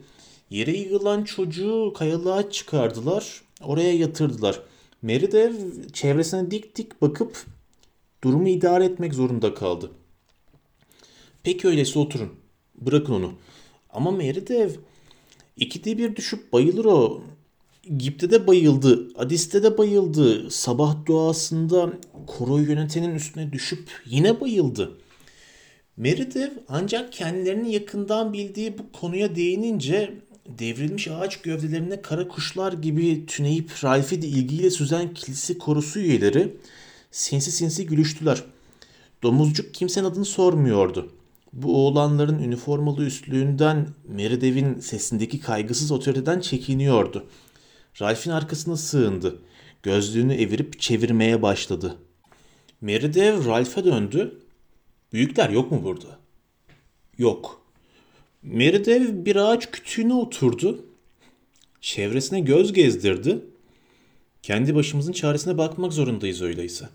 Yere 0.49 0.77
yığılan 0.77 1.23
çocuğu 1.23 1.93
kayalığa 1.95 2.51
çıkardılar, 2.51 3.41
oraya 3.63 3.93
yatırdılar. 3.93 4.61
Meridev 5.01 5.53
çevresine 5.93 6.51
dik 6.51 6.75
dik 6.75 7.01
bakıp 7.01 7.45
durumu 8.23 8.49
idare 8.49 8.85
etmek 8.85 9.13
zorunda 9.13 9.53
kaldı. 9.53 9.91
Peki 11.43 11.67
öyleyse 11.67 11.99
oturun. 11.99 12.29
Bırakın 12.75 13.13
onu. 13.13 13.33
Ama 13.89 14.11
Meridev 14.11 14.69
ikide 15.57 15.97
bir 15.97 16.15
düşüp 16.15 16.53
bayılır 16.53 16.85
o. 16.85 17.21
Gip'te 17.97 18.31
de 18.31 18.47
bayıldı. 18.47 19.07
Adis'te 19.17 19.63
de 19.63 19.77
bayıldı. 19.77 20.51
Sabah 20.51 21.05
duasında 21.05 21.93
koroyu 22.27 22.69
yönetenin 22.69 23.15
üstüne 23.15 23.51
düşüp 23.53 23.89
yine 24.05 24.41
bayıldı. 24.41 24.97
Meridev 25.97 26.49
ancak 26.67 27.13
kendilerini 27.13 27.73
yakından 27.73 28.33
bildiği 28.33 28.77
bu 28.77 28.91
konuya 28.91 29.35
değinince 29.35 30.13
devrilmiş 30.59 31.07
ağaç 31.07 31.41
gövdelerine 31.41 32.01
kara 32.01 32.27
kuşlar 32.27 32.73
gibi 32.73 33.25
tüneyip 33.25 33.83
Ralph'i 33.83 34.21
de 34.21 34.27
ilgiyle 34.27 34.69
süzen 34.69 35.13
kilise 35.13 35.57
korusu 35.57 35.99
üyeleri 35.99 36.57
sinsi 37.11 37.51
sinsi 37.51 37.85
gülüştüler. 37.85 38.43
Domuzcuk 39.23 39.73
kimsenin 39.73 40.05
adını 40.05 40.25
sormuyordu. 40.25 41.11
Bu 41.53 41.87
oğlanların 41.87 42.43
üniformalı 42.43 43.05
üstlüğünden 43.05 43.87
Meridev'in 44.07 44.79
sesindeki 44.79 45.39
kaygısız 45.39 45.91
otoriteden 45.91 46.39
çekiniyordu. 46.39 47.27
Ralph'in 48.01 48.31
arkasına 48.31 48.77
sığındı. 48.77 49.39
Gözlüğünü 49.83 50.33
evirip 50.33 50.79
çevirmeye 50.79 51.41
başladı. 51.41 51.95
Meridev 52.81 53.45
Ralph'e 53.45 53.85
döndü. 53.85 54.39
Büyükler 55.13 55.49
yok 55.49 55.71
mu 55.71 55.83
burada? 55.83 56.19
Yok. 57.17 57.66
Meridev 58.51 59.25
bir 59.25 59.35
ağaç 59.35 59.71
kütüğüne 59.71 60.13
oturdu. 60.13 60.85
Çevresine 61.81 62.39
göz 62.39 62.73
gezdirdi. 62.73 63.39
Kendi 64.43 64.75
başımızın 64.75 65.11
çaresine 65.11 65.57
bakmak 65.57 65.93
zorundayız 65.93 66.41
öyleyse. 66.41 66.89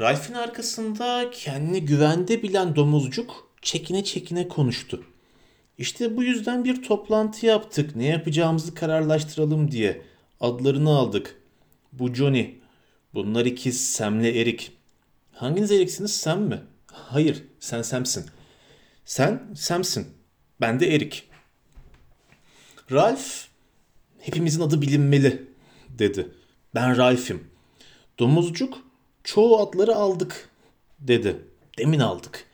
Ralph'in 0.00 0.34
arkasında 0.34 1.30
kendini 1.32 1.84
güvende 1.84 2.42
bilen 2.42 2.76
domuzcuk 2.76 3.50
çekine 3.62 4.04
çekine 4.04 4.48
konuştu. 4.48 5.04
İşte 5.78 6.16
bu 6.16 6.24
yüzden 6.24 6.64
bir 6.64 6.82
toplantı 6.82 7.46
yaptık. 7.46 7.96
Ne 7.96 8.06
yapacağımızı 8.06 8.74
kararlaştıralım 8.74 9.70
diye. 9.70 10.02
Adlarını 10.40 10.90
aldık. 10.90 11.40
Bu 11.92 12.14
Johnny. 12.14 12.46
Bunlar 13.14 13.46
ikiz 13.46 13.90
Sam'le 13.90 14.24
Erik. 14.24 14.72
Hanginiz 15.32 15.72
Erik'siniz 15.72 16.16
Sam 16.16 16.42
mi? 16.42 16.60
Hayır 16.86 17.42
sen 17.60 17.82
Sam'sin. 17.82 18.24
Sen 19.04 19.42
Sam'sin. 19.54 20.19
Ben 20.60 20.80
de 20.80 20.94
Erik. 20.94 21.28
Ralph 22.92 23.46
hepimizin 24.18 24.60
adı 24.60 24.82
bilinmeli 24.82 25.48
dedi. 25.88 26.28
Ben 26.74 26.96
Ralph'im. 26.96 27.50
Domuzcuk 28.18 28.78
çoğu 29.24 29.62
atları 29.62 29.94
aldık 29.94 30.48
dedi. 30.98 31.36
Demin 31.78 31.98
aldık. 31.98 32.44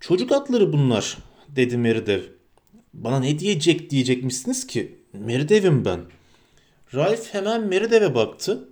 Çocuk 0.00 0.32
atları 0.32 0.72
bunlar 0.72 1.18
dedi 1.48 1.76
Meridev. 1.76 2.22
Bana 2.94 3.20
ne 3.20 3.38
diyecek 3.38 3.90
diyecekmişsiniz 3.90 4.66
ki? 4.66 4.98
Meridev'im 5.12 5.84
ben. 5.84 6.00
Ralph 6.94 7.34
hemen 7.34 7.66
Meridev'e 7.66 8.14
baktı. 8.14 8.68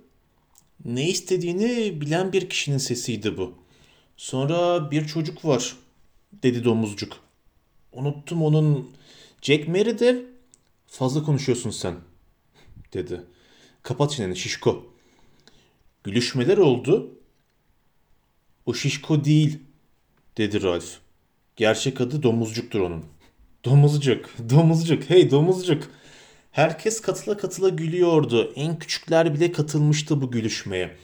Ne 0.85 1.09
istediğini 1.09 2.01
bilen 2.01 2.33
bir 2.33 2.49
kişinin 2.49 2.77
sesiydi 2.77 3.37
bu. 3.37 3.55
Sonra 4.17 4.91
bir 4.91 5.07
çocuk 5.07 5.45
var 5.45 5.75
dedi 6.43 6.63
domuzcuk. 6.63 7.26
Unuttum 7.97 8.43
onun 8.43 8.91
Jack 9.41 9.67
Meridev. 9.67 10.17
Fazla 10.87 11.23
konuşuyorsun 11.23 11.69
sen 11.69 11.95
dedi. 12.93 13.21
Kapat 13.83 14.11
çeneni 14.11 14.35
şişko. 14.35 14.85
Gülüşmeler 16.03 16.57
oldu. 16.57 17.11
O 18.65 18.73
şişko 18.73 19.25
değil 19.25 19.59
dedi 20.37 20.63
Ralph. 20.63 20.85
Gerçek 21.55 22.01
adı 22.01 22.23
domuzcuktur 22.23 22.79
onun. 22.79 23.05
Domuzcuk, 23.65 24.29
domuzcuk, 24.49 25.09
hey 25.09 25.31
domuzcuk. 25.31 25.83
Herkes 26.51 27.01
katıla 27.01 27.37
katıla 27.37 27.69
gülüyordu. 27.69 28.53
En 28.55 28.79
küçükler 28.79 29.33
bile 29.33 29.51
katılmıştı 29.51 30.21
bu 30.21 30.31
gülüşmeye. 30.31 30.95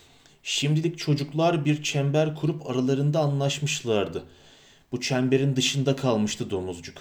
Şimdilik 0.43 0.97
çocuklar 0.97 1.65
bir 1.65 1.83
çember 1.83 2.35
kurup 2.35 2.69
aralarında 2.69 3.19
anlaşmışlardı. 3.19 4.23
Bu 4.93 5.01
çemberin 5.01 5.55
dışında 5.55 5.95
kalmıştı 5.95 6.49
domuzcuk. 6.49 6.97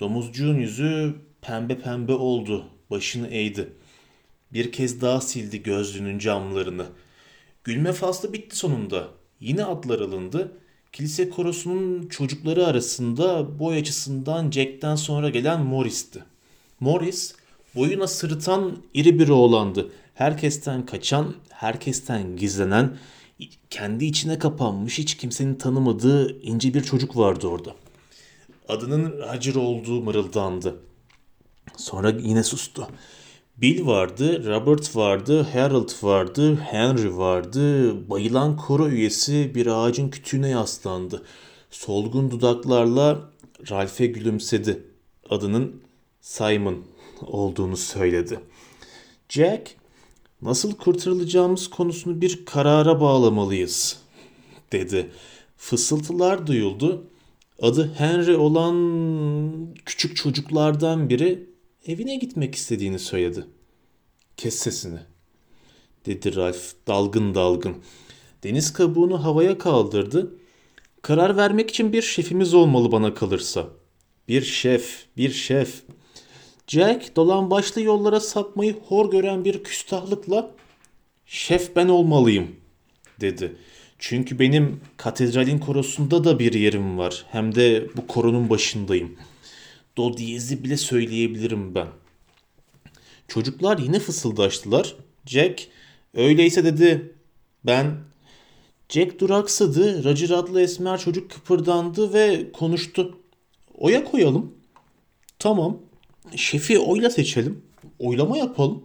Domuzcuğun 0.00 0.54
yüzü 0.54 1.14
pembe 1.42 1.78
pembe 1.78 2.12
oldu. 2.12 2.64
Başını 2.90 3.28
eğdi. 3.28 3.72
Bir 4.52 4.72
kez 4.72 5.00
daha 5.00 5.20
sildi 5.20 5.62
gözlüğünün 5.62 6.18
camlarını. 6.18 6.86
Gülme 7.64 7.92
faslı 7.92 8.32
bitti 8.32 8.56
sonunda. 8.56 9.08
Yine 9.40 9.64
atlar 9.64 10.00
alındı. 10.00 10.52
Kilise 10.92 11.30
korosunun 11.30 12.08
çocukları 12.08 12.66
arasında 12.66 13.58
boy 13.58 13.78
açısından 13.78 14.50
Jack'ten 14.50 14.94
sonra 14.96 15.30
gelen 15.30 15.60
Morris'ti. 15.60 16.24
Morris 16.80 17.34
boyuna 17.74 18.06
sırıtan 18.06 18.76
iri 18.94 19.18
bir 19.18 19.28
oğlandı. 19.28 19.92
Herkesten 20.14 20.86
kaçan, 20.86 21.34
herkesten 21.50 22.36
gizlenen, 22.36 22.96
kendi 23.70 24.04
içine 24.04 24.38
kapanmış 24.38 24.98
hiç 24.98 25.16
kimsenin 25.16 25.54
tanımadığı 25.54 26.40
ince 26.42 26.74
bir 26.74 26.82
çocuk 26.82 27.16
vardı 27.16 27.46
orada. 27.46 27.74
Adının 28.68 29.12
Roger 29.12 29.54
olduğu 29.54 30.02
mırıldandı. 30.02 30.80
Sonra 31.76 32.10
yine 32.10 32.42
sustu. 32.42 32.88
Bill 33.56 33.86
vardı, 33.86 34.46
Robert 34.46 34.96
vardı, 34.96 35.42
Harold 35.42 35.90
vardı, 36.02 36.56
Henry 36.56 37.16
vardı. 37.16 37.94
Bayılan 38.10 38.56
koro 38.56 38.88
üyesi 38.88 39.54
bir 39.54 39.66
ağacın 39.66 40.10
kütüğüne 40.10 40.48
yaslandı. 40.48 41.22
Solgun 41.70 42.30
dudaklarla 42.30 43.30
Ralph'e 43.70 44.06
gülümsedi. 44.06 44.82
Adının 45.30 45.82
Simon 46.20 46.84
olduğunu 47.22 47.76
söyledi. 47.76 48.40
Jack, 49.28 49.76
nasıl 50.44 50.76
kurtarılacağımız 50.76 51.70
konusunu 51.70 52.20
bir 52.20 52.44
karara 52.44 53.00
bağlamalıyız, 53.00 54.00
dedi. 54.72 55.10
Fısıltılar 55.56 56.46
duyuldu. 56.46 57.06
Adı 57.62 57.94
Henry 57.94 58.36
olan 58.36 58.76
küçük 59.86 60.16
çocuklardan 60.16 61.08
biri 61.10 61.50
evine 61.86 62.16
gitmek 62.16 62.54
istediğini 62.54 62.98
söyledi. 62.98 63.44
Kes 64.36 64.54
sesini, 64.54 64.98
dedi 66.06 66.36
Ralph 66.36 66.86
dalgın 66.86 67.34
dalgın. 67.34 67.76
Deniz 68.42 68.72
kabuğunu 68.72 69.24
havaya 69.24 69.58
kaldırdı. 69.58 70.34
Karar 71.02 71.36
vermek 71.36 71.70
için 71.70 71.92
bir 71.92 72.02
şefimiz 72.02 72.54
olmalı 72.54 72.92
bana 72.92 73.14
kalırsa. 73.14 73.68
Bir 74.28 74.42
şef, 74.42 75.06
bir 75.16 75.30
şef. 75.30 75.82
Jack 76.66 77.16
dolan 77.16 77.50
başlı 77.50 77.80
yollara 77.80 78.20
sapmayı 78.20 78.76
hor 78.88 79.10
gören 79.10 79.44
bir 79.44 79.62
küstahlıkla 79.62 80.50
şef 81.26 81.76
ben 81.76 81.88
olmalıyım 81.88 82.56
dedi. 83.20 83.56
Çünkü 83.98 84.38
benim 84.38 84.80
katedralin 84.96 85.58
korosunda 85.58 86.24
da 86.24 86.38
bir 86.38 86.52
yerim 86.52 86.98
var. 86.98 87.26
Hem 87.32 87.54
de 87.54 87.88
bu 87.96 88.06
koronun 88.06 88.50
başındayım. 88.50 89.16
Do 89.96 90.16
diyezi 90.16 90.64
bile 90.64 90.76
söyleyebilirim 90.76 91.74
ben. 91.74 91.88
Çocuklar 93.28 93.78
yine 93.78 93.98
fısıldaştılar. 93.98 94.94
Jack 95.26 95.68
öyleyse 96.14 96.64
dedi 96.64 97.12
ben 97.66 97.96
Jack 98.88 99.20
duraksadı. 99.20 100.04
Roger 100.04 100.30
adlı 100.30 100.60
esmer 100.60 100.98
çocuk 100.98 101.30
kıpırdandı 101.30 102.12
ve 102.12 102.52
konuştu. 102.52 103.18
Oya 103.74 104.04
koyalım. 104.04 104.54
Tamam. 105.38 105.78
Şefi 106.36 106.78
oyla 106.78 107.10
seçelim. 107.10 107.62
Oylama 107.98 108.38
yapalım. 108.38 108.82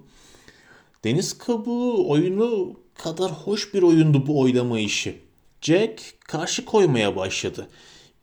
Deniz 1.04 1.38
kabuğu 1.38 2.10
oyunu 2.10 2.80
kadar 2.96 3.32
hoş 3.32 3.74
bir 3.74 3.82
oyundu 3.82 4.28
bu 4.28 4.40
oylama 4.40 4.80
işi. 4.80 5.20
Jack 5.62 6.02
karşı 6.28 6.66
koymaya 6.66 7.16
başladı. 7.16 7.68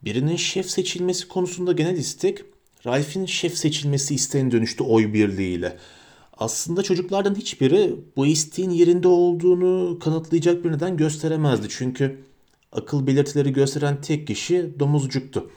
Birinin 0.03 0.37
şef 0.37 0.71
seçilmesi 0.71 1.29
konusunda 1.29 1.73
genel 1.73 1.97
istek 1.97 2.39
Ralph'in 2.87 3.27
şef 3.27 3.59
seçilmesi 3.59 4.14
isteğine 4.14 4.51
dönüştü 4.51 4.85
oy 4.85 5.12
birliğiyle. 5.12 5.77
Aslında 6.37 6.83
çocuklardan 6.83 7.35
hiçbiri 7.35 7.95
bu 8.17 8.27
isteğin 8.27 8.71
yerinde 8.71 9.09
olduğunu 9.09 9.99
kanıtlayacak 9.99 10.64
bir 10.64 10.73
neden 10.73 10.97
gösteremezdi. 10.97 11.67
Çünkü 11.71 12.19
akıl 12.73 13.07
belirtileri 13.07 13.53
gösteren 13.53 14.01
tek 14.01 14.27
kişi 14.27 14.75
domuzcuktu. 14.79 15.51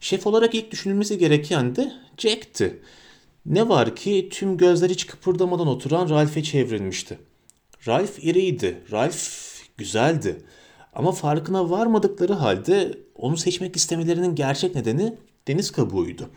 Şef 0.00 0.26
olarak 0.26 0.54
ilk 0.54 0.70
düşünülmesi 0.70 1.18
gereken 1.18 1.76
de 1.76 1.92
Jack'ti. 2.18 2.80
Ne 3.46 3.68
var 3.68 3.96
ki 3.96 4.28
tüm 4.32 4.56
gözler 4.56 4.90
hiç 4.90 5.06
kıpırdamadan 5.06 5.66
oturan 5.66 6.08
Ralph'e 6.08 6.42
çevrilmişti. 6.42 7.18
Ralph 7.86 8.24
iriydi, 8.24 8.82
Ralph 8.92 9.28
güzeldi. 9.76 10.42
Ama 10.92 11.12
farkına 11.12 11.70
varmadıkları 11.70 12.32
halde 12.32 12.98
onu 13.14 13.36
seçmek 13.36 13.76
istemelerinin 13.76 14.34
gerçek 14.34 14.74
nedeni 14.74 15.14
deniz 15.48 15.70
kabuğuydu. 15.70 16.30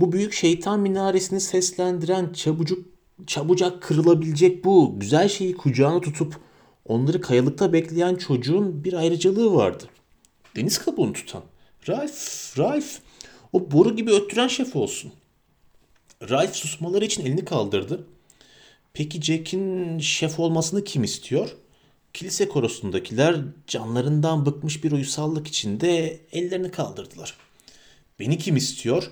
Bu 0.00 0.12
büyük 0.12 0.32
şeytan 0.32 0.80
minaresini 0.80 1.40
seslendiren 1.40 2.32
çabucuk 2.32 2.86
çabucak 3.26 3.82
kırılabilecek 3.82 4.64
bu 4.64 4.94
güzel 5.00 5.28
şeyi 5.28 5.56
kucağına 5.56 6.00
tutup 6.00 6.36
onları 6.84 7.20
kayalıkta 7.20 7.72
bekleyen 7.72 8.14
çocuğun 8.14 8.84
bir 8.84 8.92
ayrıcalığı 8.92 9.54
vardı. 9.54 9.84
Deniz 10.56 10.78
kabuğunu 10.78 11.12
tutan. 11.12 11.42
Ralph, 11.88 12.58
Ralph. 12.58 12.98
O 13.52 13.70
boru 13.70 13.96
gibi 13.96 14.10
öttüren 14.10 14.48
şef 14.48 14.76
olsun. 14.76 15.12
Ralph 16.30 16.54
susmaları 16.54 17.04
için 17.04 17.26
elini 17.26 17.44
kaldırdı. 17.44 18.06
Peki 18.92 19.22
Jack'in 19.22 19.98
şef 19.98 20.40
olmasını 20.40 20.84
kim 20.84 21.04
istiyor? 21.04 21.56
Kilise 22.12 22.48
korosundakiler 22.48 23.36
canlarından 23.66 24.46
bıkmış 24.46 24.84
bir 24.84 24.92
uysallık 24.92 25.46
içinde 25.46 26.20
ellerini 26.32 26.70
kaldırdılar. 26.70 27.34
Beni 28.18 28.38
kim 28.38 28.56
istiyor? 28.56 29.10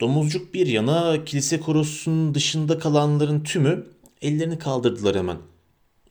Domuzcuk 0.00 0.54
bir 0.54 0.66
yana 0.66 1.24
kilise 1.24 1.60
korosunun 1.60 2.34
dışında 2.34 2.78
kalanların 2.78 3.44
tümü 3.44 3.86
ellerini 4.22 4.58
kaldırdılar 4.58 5.16
hemen. 5.16 5.38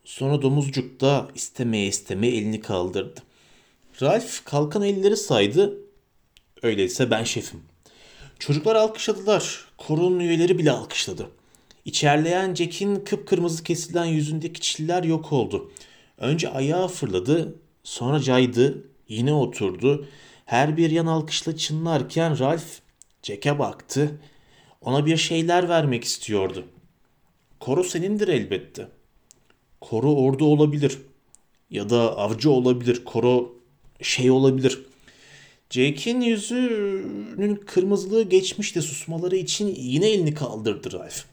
Sonra 0.06 0.42
domuzcuk 0.42 1.02
da 1.02 1.30
istemeye 1.36 1.88
istemeye 1.88 2.36
elini 2.38 2.62
kaldırdı. 2.62 3.24
Ralph 4.02 4.46
kalkan 4.46 4.84
elleri 4.84 5.18
saydı. 5.18 5.78
Öyleyse 6.64 7.12
ben 7.12 7.24
şefim. 7.24 7.62
Çocuklar 8.40 8.76
alkışladılar. 8.76 9.66
Koronun 9.78 10.20
üyeleri 10.20 10.58
bile 10.58 10.72
alkışladı. 10.72 11.28
İçerleyen 11.86 12.56
Jack'in 12.56 12.96
kıpkırmızı 12.96 13.64
kesilen 13.64 14.06
yüzündeki 14.06 14.62
çiller 14.62 15.04
yok 15.04 15.32
oldu. 15.34 15.72
Önce 16.18 16.50
ayağa 16.50 16.88
fırladı, 16.88 17.56
sonra 17.84 18.20
caydı, 18.20 18.84
yine 19.08 19.34
oturdu. 19.34 20.08
Her 20.46 20.78
bir 20.78 20.90
yan 20.90 21.06
alkışla 21.06 21.58
çınlarken 21.58 22.40
Ralph 22.40 22.80
Jack'e 23.24 23.60
baktı. 23.60 24.20
Ona 24.82 25.06
bir 25.06 25.18
şeyler 25.18 25.70
vermek 25.70 26.04
istiyordu. 26.04 26.66
Koro 27.60 27.84
senindir 27.84 28.28
elbette. 28.28 28.88
Koro 29.82 30.16
orada 30.16 30.46
olabilir. 30.46 30.98
Ya 31.70 31.90
da 31.90 32.18
avcı 32.18 32.52
olabilir. 32.52 33.06
Koro 33.06 33.61
şey 34.02 34.32
olabilir. 34.32 34.80
Jake'in 35.70 36.22
yüzünün 36.22 37.56
kırmızılığı 37.56 38.24
geçmişti. 38.24 38.82
Susmaları 38.82 39.36
için 39.36 39.76
yine 39.78 40.10
elini 40.10 40.34
kaldırdı 40.34 40.92
Ralph. 40.92 41.24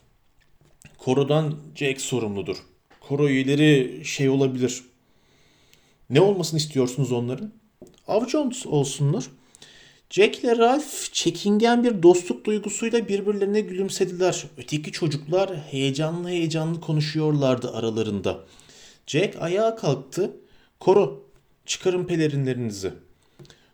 Koro'dan 0.99 1.55
Jake 1.75 1.99
sorumludur. 1.99 2.57
Koro 3.01 3.29
üyeleri 3.29 4.05
şey 4.05 4.29
olabilir. 4.29 4.83
Ne 6.11 6.21
olmasını 6.21 6.59
istiyorsunuz 6.59 7.13
onların? 7.13 7.53
Avcı 8.09 8.39
olsunlar. 8.67 9.25
Jack 10.11 10.39
ile 10.39 10.59
Ralph 10.59 11.13
çekingen 11.13 11.85
bir 11.85 12.03
dostluk 12.03 12.45
duygusuyla 12.45 13.09
birbirlerine 13.09 13.61
gülümsediler. 13.61 14.45
Öteki 14.57 14.93
çocuklar 14.93 15.57
heyecanlı 15.57 16.29
heyecanlı 16.29 16.81
konuşuyorlardı 16.81 17.73
aralarında. 17.73 18.45
Jack 19.07 19.37
ayağa 19.43 19.77
kalktı. 19.77 20.37
Koro, 20.81 21.28
çıkarın 21.69 22.05
pelerinlerinizi. 22.05 22.93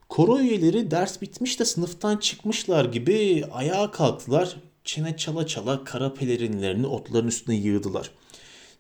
Koro 0.09 0.39
üyeleri 0.39 0.91
ders 0.91 1.23
bitmiş 1.23 1.61
de 1.61 1.65
sınıftan 1.65 2.17
çıkmışlar 2.17 2.85
gibi 2.85 3.45
ayağa 3.53 3.91
kalktılar. 3.91 4.57
Çene 4.85 5.17
çala 5.17 5.47
çala 5.47 5.85
kara 5.85 6.15
pelerinlerini 6.15 6.87
otların 6.87 7.29
üstüne 7.29 7.57
yığdılar. 7.57 8.11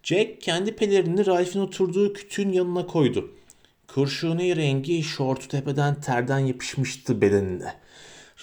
Jack 0.02 0.40
kendi 0.40 0.76
pelerini 0.76 1.26
Ralph'in 1.26 1.60
oturduğu 1.60 2.12
kütüğün 2.12 2.52
yanına 2.52 2.86
koydu. 2.86 3.30
Kurşuni 3.88 4.56
rengi 4.56 5.02
şortu 5.02 5.48
tepeden 5.48 6.00
terden 6.00 6.38
yapışmıştı 6.38 7.20
bedenine. 7.20 7.74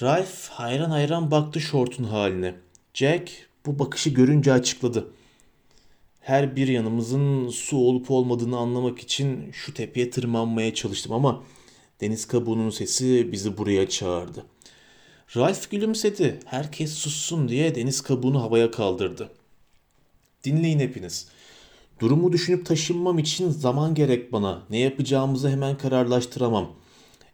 Ralph 0.02 0.50
hayran 0.50 0.90
hayran 0.90 1.32
baktı 1.32 1.62
şortun 1.62 2.04
haline. 2.04 2.56
Jack 2.94 3.32
bu 3.66 3.80
bakışı 3.80 4.10
görünce 4.10 4.54
açıkladı. 4.54 5.08
Her 6.22 6.56
bir 6.56 6.68
yanımızın 6.68 7.50
su 7.50 7.78
olup 7.78 8.12
olmadığını 8.12 8.58
anlamak 8.58 9.00
için 9.00 9.52
şu 9.52 9.74
tepeye 9.74 10.10
tırmanmaya 10.10 10.74
çalıştım 10.74 11.12
ama 11.12 11.44
deniz 12.02 12.28
kabuğunun 12.28 12.70
sesi 12.70 13.32
bizi 13.32 13.58
buraya 13.58 13.90
çağırdı. 13.90 14.46
Ralph 15.36 15.70
gülümsedi. 15.72 16.40
Herkes 16.46 16.94
sussun 16.94 17.50
diye 17.50 17.76
deniz 17.76 18.02
kabuğunu 18.02 18.42
havaya 18.42 18.72
kaldırdı. 18.72 19.30
Dinleyin 20.44 20.80
hepiniz. 20.80 21.28
Durumu 22.00 22.32
düşünüp 22.32 22.66
taşınmam 22.66 23.20
için 23.20 23.50
zaman 23.50 23.96
gerek 23.96 24.32
bana. 24.32 24.64
Ne 24.70 24.78
yapacağımızı 24.80 25.50
hemen 25.50 25.78
kararlaştıramam. 25.78 26.72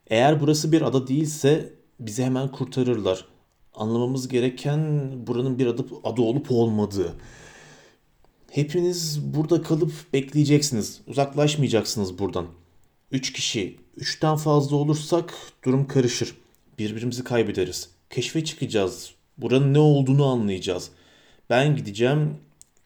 Eğer 0.07 0.41
burası 0.41 0.71
bir 0.71 0.81
ada 0.81 1.07
değilse 1.07 1.73
bizi 1.99 2.23
hemen 2.23 2.51
kurtarırlar. 2.51 3.25
Anlamamız 3.73 4.27
gereken 4.27 5.11
buranın 5.27 5.59
bir 5.59 5.67
adı, 5.67 5.85
adı 6.03 6.21
olup 6.21 6.51
olmadığı. 6.51 7.15
Hepiniz 8.51 9.19
burada 9.35 9.61
kalıp 9.61 9.91
bekleyeceksiniz. 10.13 11.01
Uzaklaşmayacaksınız 11.07 12.19
buradan. 12.19 12.47
Üç 13.11 13.33
kişi, 13.33 13.77
üçten 13.97 14.35
fazla 14.35 14.75
olursak 14.75 15.33
durum 15.65 15.87
karışır. 15.87 16.35
Birbirimizi 16.79 17.23
kaybederiz. 17.23 17.89
Keşfe 18.09 18.45
çıkacağız. 18.45 19.11
Buranın 19.37 19.73
ne 19.73 19.79
olduğunu 19.79 20.25
anlayacağız. 20.25 20.89
Ben 21.49 21.75
gideceğim, 21.75 22.37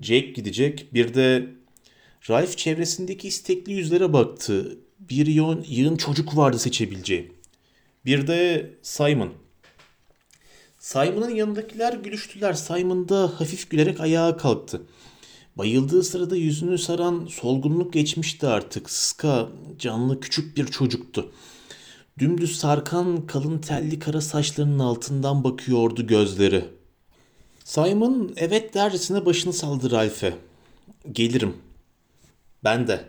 Jake 0.01 0.31
gidecek. 0.31 0.93
Bir 0.93 1.13
de 1.13 1.47
Ralph 2.29 2.57
çevresindeki 2.57 3.27
istekli 3.27 3.73
yüzlere 3.73 4.13
baktı. 4.13 4.77
Bir 4.99 5.27
yığın, 5.27 5.65
yığın 5.67 5.95
çocuk 5.95 6.37
vardı 6.37 6.59
seçebileceği. 6.59 7.31
Bir 8.05 8.27
de 8.27 8.69
Simon. 8.81 9.33
Simon'ın 10.79 11.35
yanındakiler 11.35 11.93
gülüştüler. 11.93 12.53
Simon 12.53 13.09
da 13.09 13.39
hafif 13.39 13.69
gülerek 13.69 13.99
ayağa 13.99 14.37
kalktı. 14.37 14.81
Bayıldığı 15.57 16.03
sırada 16.03 16.35
yüzünü 16.35 16.77
saran 16.77 17.27
solgunluk 17.29 17.93
geçmişti 17.93 18.47
artık. 18.47 18.89
Sıska, 18.89 19.49
canlı 19.79 20.19
küçük 20.19 20.57
bir 20.57 20.65
çocuktu. 20.65 21.31
Dümdüz 22.19 22.57
sarkan 22.57 23.27
kalın 23.27 23.57
telli 23.59 23.99
kara 23.99 24.21
saçlarının 24.21 24.79
altından 24.79 25.43
bakıyordu 25.43 26.07
gözleri. 26.07 26.65
Simon 27.63 28.33
evet 28.35 28.73
dercesine 28.73 29.25
başını 29.25 29.53
saldı 29.53 29.91
Ralph'e. 29.91 30.33
Gelirim 31.11 31.53
ben 32.63 32.87
de. 32.87 33.05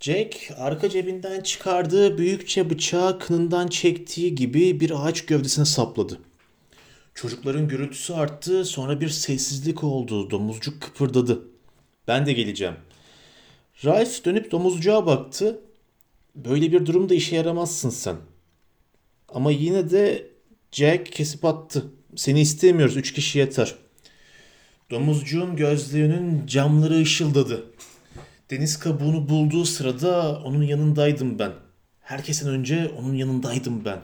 Jack 0.00 0.50
arka 0.58 0.90
cebinden 0.90 1.40
çıkardığı 1.40 2.18
büyükçe 2.18 2.70
bıçağı 2.70 3.18
kınından 3.18 3.68
çektiği 3.68 4.34
gibi 4.34 4.80
bir 4.80 5.06
ağaç 5.06 5.26
gövdesine 5.26 5.64
sapladı. 5.64 6.18
Çocukların 7.14 7.68
gürültüsü 7.68 8.12
arttı 8.12 8.64
sonra 8.64 9.00
bir 9.00 9.08
sessizlik 9.08 9.84
oldu. 9.84 10.30
Domuzcuk 10.30 10.80
kıpırdadı. 10.80 11.42
Ben 12.08 12.26
de 12.26 12.32
geleceğim. 12.32 12.74
Ralph 13.84 14.24
dönüp 14.24 14.50
domuzcuğa 14.50 15.06
baktı. 15.06 15.60
Böyle 16.34 16.72
bir 16.72 16.86
durumda 16.86 17.14
işe 17.14 17.36
yaramazsın 17.36 17.90
sen. 17.90 18.16
Ama 19.28 19.50
yine 19.50 19.90
de 19.90 20.30
Jack 20.72 21.12
kesip 21.12 21.44
attı. 21.44 21.84
Seni 22.16 22.40
istemiyoruz. 22.40 22.96
Üç 22.96 23.12
kişi 23.12 23.38
yeter. 23.38 23.74
Domuzcuğun 24.90 25.56
gözlüğünün 25.56 26.46
camları 26.46 27.00
ışıldadı. 27.00 27.64
Deniz 28.50 28.78
kabuğunu 28.78 29.28
bulduğu 29.28 29.64
sırada 29.64 30.42
onun 30.44 30.62
yanındaydım 30.62 31.38
ben. 31.38 31.52
Herkesin 32.00 32.48
önce 32.48 32.88
onun 32.98 33.14
yanındaydım 33.14 33.84
ben. 33.84 33.98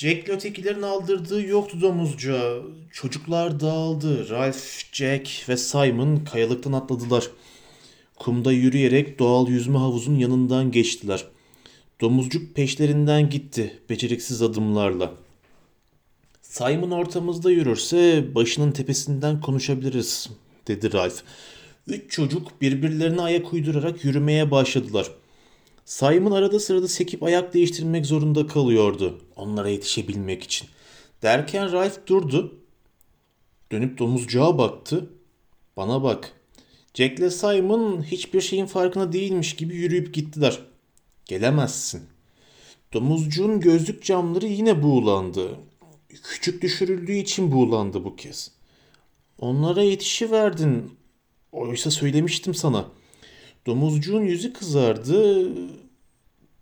Jack'le 0.00 0.28
ötekilerin 0.28 0.82
aldırdığı 0.82 1.46
yoktu 1.46 1.80
domuzcuğa. 1.80 2.62
Çocuklar 2.92 3.60
dağıldı. 3.60 4.28
Ralph, 4.28 4.92
Jack 4.92 5.48
ve 5.48 5.56
Simon 5.56 6.16
kayalıktan 6.16 6.72
atladılar. 6.72 7.30
Kumda 8.16 8.52
yürüyerek 8.52 9.18
doğal 9.18 9.48
yüzme 9.48 9.78
havuzun 9.78 10.14
yanından 10.14 10.70
geçtiler. 10.70 11.24
Domuzcuk 12.00 12.54
peşlerinden 12.54 13.30
gitti 13.30 13.78
beceriksiz 13.90 14.42
adımlarla. 14.42 15.14
Simon 16.42 16.90
ortamızda 16.90 17.50
yürürse 17.50 18.24
başının 18.34 18.72
tepesinden 18.72 19.40
konuşabiliriz 19.40 20.30
dedi 20.68 20.92
Ralph. 20.92 21.20
Üç 21.86 22.10
çocuk 22.10 22.60
birbirlerine 22.60 23.20
ayak 23.20 23.52
uydurarak 23.52 24.04
yürümeye 24.04 24.50
başladılar. 24.50 25.10
Simon 25.90 26.30
arada 26.30 26.60
sırada 26.60 26.88
sekip 26.88 27.22
ayak 27.22 27.54
değiştirmek 27.54 28.06
zorunda 28.06 28.46
kalıyordu 28.46 29.20
onlara 29.36 29.68
yetişebilmek 29.68 30.42
için. 30.42 30.68
Derken 31.22 31.72
Ralph 31.72 32.06
durdu. 32.06 32.58
Dönüp 33.72 33.98
domuzcuğa 33.98 34.58
baktı. 34.58 35.10
Bana 35.76 36.02
bak. 36.02 36.32
Jack 36.94 37.18
ile 37.18 37.30
Simon 37.30 38.02
hiçbir 38.02 38.40
şeyin 38.40 38.66
farkına 38.66 39.12
değilmiş 39.12 39.56
gibi 39.56 39.74
yürüyüp 39.74 40.14
gittiler. 40.14 40.58
Gelemezsin. 41.24 42.02
Domuzcuğun 42.92 43.60
gözlük 43.60 44.04
camları 44.04 44.46
yine 44.46 44.82
buğulandı. 44.82 45.48
Küçük 46.24 46.62
düşürüldüğü 46.62 47.12
için 47.12 47.52
buğulandı 47.52 48.04
bu 48.04 48.16
kez. 48.16 48.50
Onlara 49.38 49.82
yetişiverdin 49.82 50.90
Oysa 51.52 51.90
söylemiştim 51.90 52.54
sana. 52.54 52.88
Domuzcuğun 53.66 54.22
yüzü 54.22 54.52
kızardı, 54.52 55.48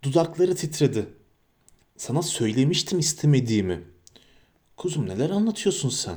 dudakları 0.03 0.55
titredi. 0.55 1.07
Sana 1.97 2.23
söylemiştim 2.23 2.99
istemediğimi. 2.99 3.81
Kuzum 4.77 5.09
neler 5.09 5.31
anlatıyorsun 5.31 5.89
sen? 5.89 6.17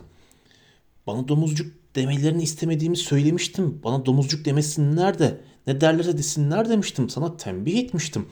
Bana 1.08 1.28
domuzcuk 1.28 1.74
demelerini 1.96 2.44
istemediğimi 2.44 2.98
söylemiştim. 2.98 3.82
Bana 3.84 4.06
domuzcuk 4.06 4.46
demesinler 4.46 5.20
de 5.20 5.42
ne 5.68 5.82
derlerse 5.82 6.18
desinler 6.18 6.70
demiştim. 6.70 7.10
Sana 7.10 7.38
tembih 7.38 7.78
etmiştim. 7.78 8.26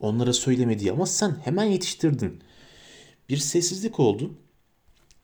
Onlara 0.00 0.32
söylemediği 0.32 0.92
ama 0.92 1.06
sen 1.06 1.36
hemen 1.44 1.64
yetiştirdin. 1.64 2.40
Bir 3.28 3.36
sessizlik 3.36 4.00
oldu. 4.00 4.34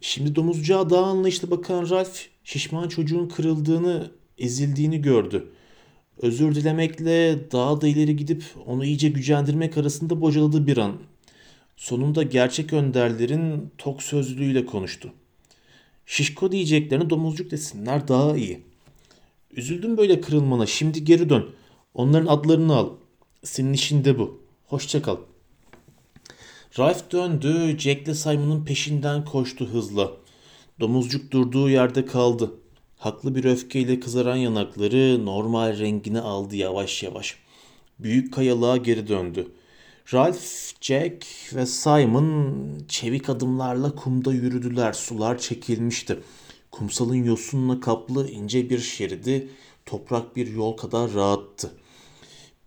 Şimdi 0.00 0.34
domuzcuğa 0.34 0.90
daha 0.90 1.04
anlayışlı 1.04 1.50
bakan 1.50 1.90
Ralph 1.90 2.18
şişman 2.44 2.88
çocuğun 2.88 3.28
kırıldığını 3.28 4.10
ezildiğini 4.38 5.02
gördü. 5.02 5.52
Özür 6.22 6.54
dilemekle 6.54 7.38
daha 7.52 7.80
da 7.80 7.88
ileri 7.88 8.16
gidip 8.16 8.44
onu 8.66 8.84
iyice 8.84 9.08
gücendirmek 9.08 9.78
arasında 9.78 10.20
bocaladı 10.20 10.66
bir 10.66 10.76
an. 10.76 10.92
Sonunda 11.76 12.22
gerçek 12.22 12.72
önderlerin 12.72 13.70
tok 13.78 14.02
sözlüğüyle 14.02 14.66
konuştu. 14.66 15.12
Şişko 16.06 16.52
diyeceklerini 16.52 17.10
domuzcuk 17.10 17.50
desinler 17.50 18.08
daha 18.08 18.36
iyi. 18.36 18.60
Üzüldüm 19.56 19.96
böyle 19.96 20.20
kırılmana 20.20 20.66
şimdi 20.66 21.04
geri 21.04 21.28
dön. 21.28 21.46
Onların 21.94 22.26
adlarını 22.26 22.76
al. 22.76 22.90
Senin 23.44 23.72
işinde 23.72 24.18
bu. 24.18 24.42
Hoşça 24.66 25.02
kal. 25.02 25.16
Ralph 26.78 27.12
döndü. 27.12 27.78
Jack 27.78 28.02
ile 28.02 28.14
Simon'ın 28.14 28.64
peşinden 28.64 29.24
koştu 29.24 29.66
hızla. 29.66 30.12
Domuzcuk 30.80 31.30
durduğu 31.30 31.70
yerde 31.70 32.06
kaldı. 32.06 32.50
Haklı 32.98 33.34
bir 33.34 33.44
öfkeyle 33.44 34.00
kızaran 34.00 34.36
yanakları 34.36 35.26
normal 35.26 35.78
rengini 35.78 36.20
aldı 36.20 36.56
yavaş 36.56 37.02
yavaş. 37.02 37.36
Büyük 37.98 38.34
kayalığa 38.34 38.76
geri 38.76 39.08
döndü. 39.08 39.48
Ralph, 40.14 40.72
Jack 40.80 41.26
ve 41.54 41.66
Simon 41.66 42.54
çevik 42.88 43.28
adımlarla 43.28 43.94
kumda 43.94 44.32
yürüdüler. 44.32 44.92
Sular 44.92 45.38
çekilmişti. 45.38 46.18
Kumsalın 46.70 47.24
yosunla 47.24 47.80
kaplı 47.80 48.30
ince 48.30 48.70
bir 48.70 48.78
şeridi 48.78 49.48
toprak 49.86 50.36
bir 50.36 50.46
yol 50.54 50.76
kadar 50.76 51.14
rahattı. 51.14 51.70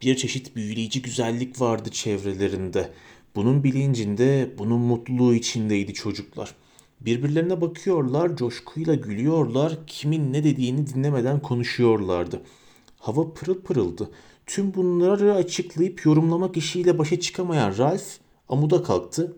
Bir 0.01 0.15
çeşit 0.15 0.55
büyüleyici 0.55 1.01
güzellik 1.01 1.61
vardı 1.61 1.89
çevrelerinde. 1.91 2.91
Bunun 3.35 3.63
bilincinde, 3.63 4.53
bunun 4.57 4.79
mutluluğu 4.79 5.33
içindeydi 5.33 5.93
çocuklar. 5.93 6.55
Birbirlerine 7.01 7.61
bakıyorlar, 7.61 8.35
coşkuyla 8.35 8.95
gülüyorlar, 8.95 9.77
kimin 9.87 10.33
ne 10.33 10.43
dediğini 10.43 10.87
dinlemeden 10.87 11.39
konuşuyorlardı. 11.39 12.41
Hava 12.99 13.33
pırıl 13.33 13.61
pırıldı. 13.61 14.11
Tüm 14.45 14.73
bunları 14.73 15.33
açıklayıp 15.33 16.05
yorumlamak 16.05 16.57
işiyle 16.57 16.97
başa 16.97 17.19
çıkamayan 17.19 17.77
Ralph 17.77 18.03
amuda 18.49 18.83
kalktı. 18.83 19.37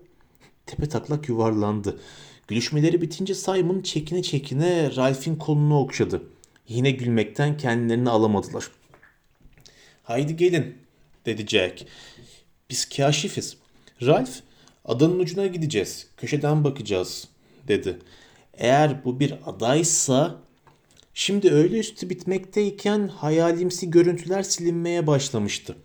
Tepe 0.65 0.89
taklak 0.89 1.29
yuvarlandı. 1.29 1.99
Gülüşmeleri 2.47 3.01
bitince 3.01 3.35
Simon 3.35 3.81
çekine 3.81 4.23
çekine 4.23 4.95
Ralph'in 4.95 5.35
kolunu 5.35 5.79
okşadı. 5.79 6.23
Yine 6.67 6.91
gülmekten 6.91 7.57
kendilerini 7.57 8.09
alamadılar. 8.09 8.71
Haydi 10.03 10.35
gelin 10.35 10.77
dedi 11.25 11.47
Jack. 11.47 11.85
Biz 12.69 12.89
kaşifiz. 12.89 13.57
Ralph 14.01 14.31
adanın 14.85 15.19
ucuna 15.19 15.47
gideceğiz. 15.47 16.07
Köşeden 16.17 16.63
bakacağız 16.63 17.32
dedi. 17.67 17.99
Eğer 18.53 19.05
bu 19.05 19.19
bir 19.19 19.35
adaysa 19.45 20.41
şimdi 21.13 21.49
öğle 21.49 21.79
üstü 21.79 22.09
bitmekteyken 22.09 23.07
hayalimsi 23.07 23.91
görüntüler 23.91 24.43
silinmeye 24.43 25.07
başlamıştı. 25.07 25.75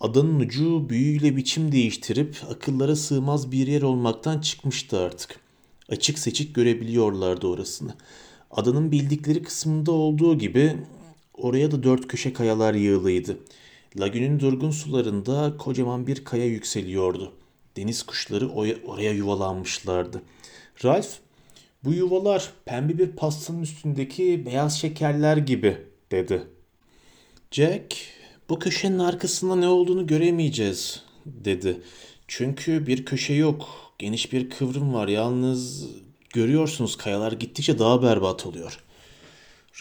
Adanın 0.00 0.40
ucu 0.40 0.88
büyüyle 0.88 1.36
biçim 1.36 1.72
değiştirip 1.72 2.36
akıllara 2.50 2.96
sığmaz 2.96 3.52
bir 3.52 3.66
yer 3.66 3.82
olmaktan 3.82 4.40
çıkmıştı 4.40 4.98
artık. 4.98 5.40
Açık 5.88 6.18
seçik 6.18 6.54
görebiliyorlardı 6.54 7.46
orasını. 7.46 7.94
Adanın 8.50 8.92
bildikleri 8.92 9.42
kısmında 9.42 9.92
olduğu 9.92 10.38
gibi 10.38 10.76
oraya 11.34 11.70
da 11.70 11.82
dört 11.82 12.08
köşe 12.08 12.32
kayalar 12.32 12.74
yığılıydı. 12.74 13.38
Lagünün 14.00 14.40
durgun 14.40 14.70
sularında 14.70 15.56
kocaman 15.58 16.06
bir 16.06 16.24
kaya 16.24 16.46
yükseliyordu. 16.46 17.32
Deniz 17.76 18.02
kuşları 18.02 18.48
oraya 18.86 19.12
yuvalanmışlardı. 19.12 20.22
Ralph, 20.84 21.08
bu 21.84 21.92
yuvalar 21.92 22.52
pembe 22.64 22.98
bir 22.98 23.12
pastanın 23.12 23.62
üstündeki 23.62 24.46
beyaz 24.46 24.80
şekerler 24.80 25.36
gibi 25.36 25.76
dedi. 26.10 26.42
Jack, 27.50 27.96
bu 28.48 28.58
köşenin 28.58 28.98
arkasında 28.98 29.56
ne 29.56 29.68
olduğunu 29.68 30.06
göremeyeceğiz 30.06 31.02
dedi. 31.26 31.80
Çünkü 32.28 32.86
bir 32.86 33.04
köşe 33.04 33.34
yok. 33.34 33.68
Geniş 33.98 34.32
bir 34.32 34.50
kıvrım 34.50 34.94
var. 34.94 35.08
Yalnız 35.08 35.86
görüyorsunuz 36.30 36.96
kayalar 36.96 37.32
gittikçe 37.32 37.78
daha 37.78 38.02
berbat 38.02 38.46
oluyor. 38.46 38.78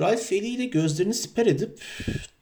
Ralph 0.01 0.33
eliyle 0.33 0.65
gözlerini 0.65 1.13
siper 1.13 1.45
edip 1.45 1.81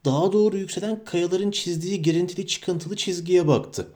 daha 0.05 0.33
doğru 0.33 0.57
yükselen 0.57 1.03
kayaların 1.05 1.51
çizdiği 1.51 2.01
girintili 2.01 2.47
çıkıntılı 2.47 2.95
çizgiye 2.95 3.47
baktı. 3.47 3.87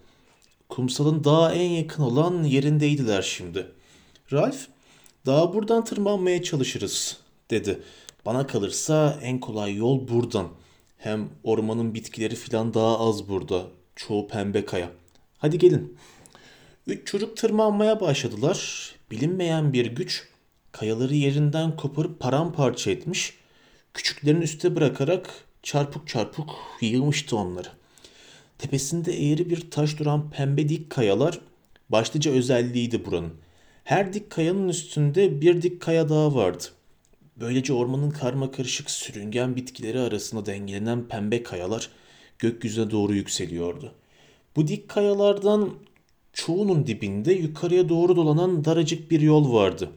Kumsalın 0.69 1.23
daha 1.23 1.53
en 1.53 1.69
yakın 1.69 2.03
olan 2.03 2.43
yerindeydiler 2.43 3.21
şimdi. 3.21 3.67
Ralph, 4.33 4.57
daha 5.25 5.53
buradan 5.53 5.83
tırmanmaya 5.83 6.43
çalışırız 6.43 7.17
dedi. 7.51 7.79
Bana 8.25 8.47
kalırsa 8.47 9.19
en 9.21 9.39
kolay 9.39 9.75
yol 9.75 10.07
buradan. 10.07 10.47
Hem 10.97 11.29
ormanın 11.43 11.93
bitkileri 11.93 12.35
filan 12.35 12.73
daha 12.73 12.99
az 12.99 13.29
burada. 13.29 13.63
Çoğu 13.95 14.27
pembe 14.27 14.65
kaya. 14.65 14.91
Hadi 15.37 15.57
gelin. 15.57 15.97
Üç 16.87 17.07
çocuk 17.07 17.37
tırmanmaya 17.37 18.01
başladılar. 18.01 18.89
Bilinmeyen 19.11 19.73
bir 19.73 19.85
güç 19.85 20.27
kayaları 20.71 21.15
yerinden 21.15 21.75
koparıp 21.75 22.19
paramparça 22.19 22.91
etmiş. 22.91 23.33
Küçüklerin 23.93 24.41
üste 24.41 24.75
bırakarak 24.75 25.29
çarpık 25.63 26.07
çarpık 26.07 26.49
yığmıştı 26.81 27.37
onları. 27.37 27.69
Tepesinde 28.57 29.13
eğri 29.13 29.49
bir 29.49 29.71
taş 29.71 29.99
duran 29.99 30.29
pembe 30.29 30.69
dik 30.69 30.89
kayalar 30.89 31.39
başlıca 31.89 32.31
özelliğiydi 32.31 33.05
buranın. 33.05 33.42
Her 33.83 34.13
dik 34.13 34.29
kayanın 34.29 34.69
üstünde 34.69 35.41
bir 35.41 35.61
dik 35.61 35.81
kaya 35.81 36.09
daha 36.09 36.35
vardı. 36.35 36.63
Böylece 37.37 37.73
ormanın 37.73 38.09
karma 38.09 38.51
karışık 38.51 38.91
sürüngen 38.91 39.55
bitkileri 39.55 39.99
arasında 39.99 40.45
dengelenen 40.45 41.07
pembe 41.07 41.43
kayalar 41.43 41.89
gökyüzüne 42.39 42.91
doğru 42.91 43.13
yükseliyordu. 43.13 43.91
Bu 44.55 44.67
dik 44.67 44.89
kayalardan 44.89 45.73
çoğunun 46.33 46.87
dibinde 46.87 47.33
yukarıya 47.33 47.89
doğru 47.89 48.15
dolanan 48.15 48.65
daracık 48.65 49.11
bir 49.11 49.21
yol 49.21 49.53
vardı. 49.53 49.89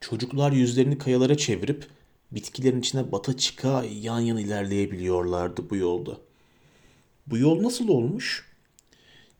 Çocuklar 0.00 0.52
yüzlerini 0.52 0.98
kayalara 0.98 1.36
çevirip 1.36 1.86
bitkilerin 2.32 2.80
içine 2.80 3.12
bata 3.12 3.36
çıka 3.36 3.84
yan 4.00 4.20
yana 4.20 4.40
ilerleyebiliyorlardı 4.40 5.70
bu 5.70 5.76
yolda. 5.76 6.16
Bu 7.26 7.38
yol 7.38 7.62
nasıl 7.62 7.88
olmuş? 7.88 8.50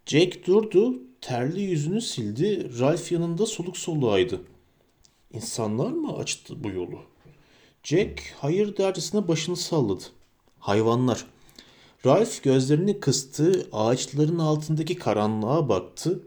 Jack 0.07 0.47
durdu, 0.47 1.10
terli 1.21 1.61
yüzünü 1.61 2.01
sildi, 2.01 2.79
Ralph 2.81 3.13
yanında 3.13 3.47
soluk 3.47 3.79
soluğaydı. 3.79 4.41
İnsanlar 5.33 5.91
mı 5.91 6.17
açtı 6.17 6.65
bu 6.65 6.71
yolu? 6.71 6.99
Jack 7.83 8.35
hayır 8.39 8.77
dercesine 8.77 9.29
başını 9.29 9.57
salladı. 9.57 10.05
Hayvanlar. 10.59 11.27
Ralph 12.07 12.43
gözlerini 12.43 13.01
kıstı, 13.01 13.69
ağaçların 13.73 14.39
altındaki 14.39 14.97
karanlığa 14.97 15.69
baktı. 15.69 16.23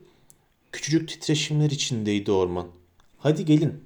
Küçücük 0.71 1.09
titreşimler 1.09 1.69
içindeydi 1.69 2.31
orman. 2.31 2.67
Hadi 3.17 3.45
gelin. 3.45 3.83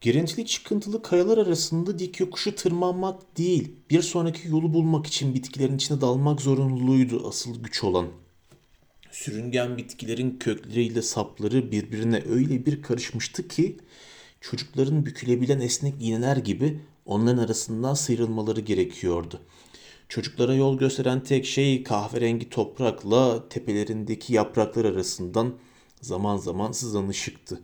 Girintili 0.00 0.46
çıkıntılı 0.46 1.02
kayalar 1.02 1.38
arasında 1.38 1.98
dik 1.98 2.20
yokuşu 2.20 2.54
tırmanmak 2.54 3.38
değil, 3.38 3.72
bir 3.90 4.02
sonraki 4.02 4.48
yolu 4.48 4.74
bulmak 4.74 5.06
için 5.06 5.34
bitkilerin 5.34 5.76
içine 5.76 6.00
dalmak 6.00 6.40
zorunluluğuydu 6.40 7.28
asıl 7.28 7.62
güç 7.62 7.84
olan. 7.84 8.06
Sürüngen 9.12 9.76
bitkilerin 9.76 10.38
kökleriyle 10.38 11.02
sapları 11.02 11.72
birbirine 11.72 12.22
öyle 12.30 12.66
bir 12.66 12.82
karışmıştı 12.82 13.48
ki 13.48 13.76
çocukların 14.40 15.06
bükülebilen 15.06 15.60
esnek 15.60 15.94
iğneler 16.00 16.36
gibi 16.36 16.80
onların 17.06 17.38
arasından 17.44 17.94
sıyrılmaları 17.94 18.60
gerekiyordu. 18.60 19.40
Çocuklara 20.08 20.54
yol 20.54 20.78
gösteren 20.78 21.20
tek 21.24 21.46
şey 21.46 21.82
kahverengi 21.82 22.50
toprakla 22.50 23.48
tepelerindeki 23.48 24.34
yapraklar 24.34 24.84
arasından 24.84 25.54
zaman 26.00 26.36
zaman 26.36 26.72
sızan 26.72 27.08
ışıktı. 27.08 27.60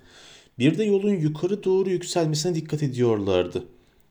Bir 0.59 0.78
de 0.78 0.84
yolun 0.84 1.14
yukarı 1.14 1.64
doğru 1.64 1.90
yükselmesine 1.90 2.55
dikkat 2.55 2.82
ediyorlardı. 2.82 3.64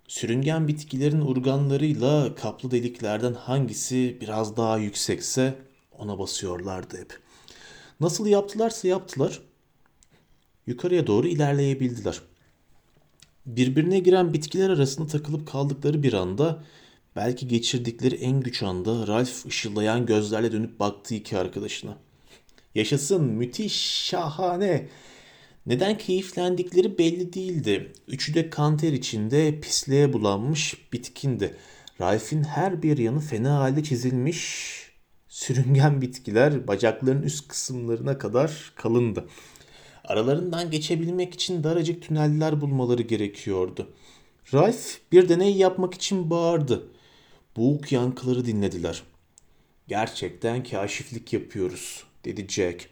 Sürüngen 0.07 0.67
bitkilerin 0.67 1.21
urganlarıyla 1.21 2.35
kaplı 2.35 2.71
deliklerden 2.71 3.33
hangisi 3.33 4.17
biraz 4.21 4.57
daha 4.57 4.77
yüksekse 4.77 5.55
ona 5.97 6.19
basıyorlardı 6.19 6.97
hep. 6.97 7.26
Nasıl 7.99 8.27
yaptılarsa 8.27 8.87
yaptılar. 8.87 9.41
Yukarıya 10.67 11.07
doğru 11.07 11.27
ilerleyebildiler. 11.27 12.21
Birbirine 13.45 13.99
giren 13.99 14.33
bitkiler 14.33 14.69
arasında 14.69 15.07
takılıp 15.07 15.47
kaldıkları 15.47 16.03
bir 16.03 16.13
anda 16.13 16.63
belki 17.15 17.47
geçirdikleri 17.47 18.15
en 18.15 18.41
güç 18.41 18.63
anda 18.63 19.07
Ralph 19.07 19.45
ışıldayan 19.45 20.05
gözlerle 20.05 20.51
dönüp 20.51 20.79
baktı 20.79 21.15
iki 21.15 21.37
arkadaşına. 21.37 21.97
Yaşasın, 22.75 23.23
müthiş, 23.23 23.75
şahane. 24.05 24.87
Neden 25.65 25.97
keyiflendikleri 25.97 26.97
belli 26.97 27.33
değildi. 27.33 27.93
Üçü 28.07 28.33
de 28.33 28.49
kanter 28.49 28.93
içinde 28.93 29.59
pisliğe 29.59 30.13
bulanmış 30.13 30.77
bitkindi. 30.93 31.55
Ralph'in 32.01 32.43
her 32.43 32.83
bir 32.83 32.97
yanı 32.97 33.19
fena 33.19 33.59
halde 33.59 33.83
çizilmiş, 33.83 34.77
sürüngen 35.38 36.01
bitkiler 36.01 36.67
bacakların 36.67 37.21
üst 37.21 37.47
kısımlarına 37.47 38.17
kadar 38.17 38.73
kalındı. 38.75 39.27
Aralarından 40.05 40.71
geçebilmek 40.71 41.33
için 41.33 41.63
daracık 41.63 42.01
tüneller 42.01 42.61
bulmaları 42.61 43.01
gerekiyordu. 43.01 43.93
Ralph 44.53 44.97
bir 45.11 45.29
deney 45.29 45.55
yapmak 45.55 45.93
için 45.93 46.29
bağırdı. 46.29 46.88
Boğuk 47.57 47.91
yankıları 47.91 48.45
dinlediler. 48.45 49.03
Gerçekten 49.88 50.63
kaşiflik 50.63 51.33
yapıyoruz, 51.33 52.03
dedi 52.25 52.47
Jack. 52.49 52.89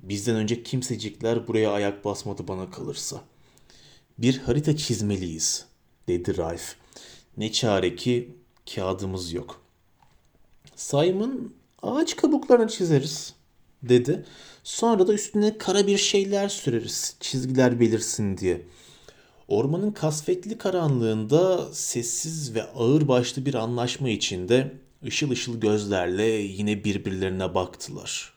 Bizden 0.00 0.36
önce 0.36 0.62
kimsecikler 0.62 1.48
buraya 1.48 1.72
ayak 1.72 2.04
basmadı 2.04 2.48
bana 2.48 2.70
kalırsa. 2.70 3.20
Bir 4.18 4.38
harita 4.38 4.76
çizmeliyiz, 4.76 5.66
dedi 6.08 6.36
Ralph. 6.36 6.72
Ne 7.36 7.52
çare 7.52 7.96
ki 7.96 8.34
kağıdımız 8.74 9.32
yok. 9.32 9.62
Simon 10.76 11.58
ağaç 11.82 12.16
kabuklarını 12.16 12.68
çizeriz, 12.68 13.34
dedi. 13.82 14.24
Sonra 14.64 15.06
da 15.08 15.12
üstüne 15.12 15.58
kara 15.58 15.86
bir 15.86 15.98
şeyler 15.98 16.48
süreriz, 16.48 17.16
çizgiler 17.20 17.80
belirsin 17.80 18.38
diye. 18.38 18.62
Ormanın 19.48 19.90
kasvetli 19.90 20.58
karanlığında 20.58 21.72
sessiz 21.72 22.54
ve 22.54 22.62
ağır 22.62 23.08
başlı 23.08 23.46
bir 23.46 23.54
anlaşma 23.54 24.08
içinde 24.08 24.72
ışıl 25.06 25.30
ışıl 25.30 25.60
gözlerle 25.60 26.24
yine 26.26 26.84
birbirlerine 26.84 27.54
baktılar. 27.54 28.32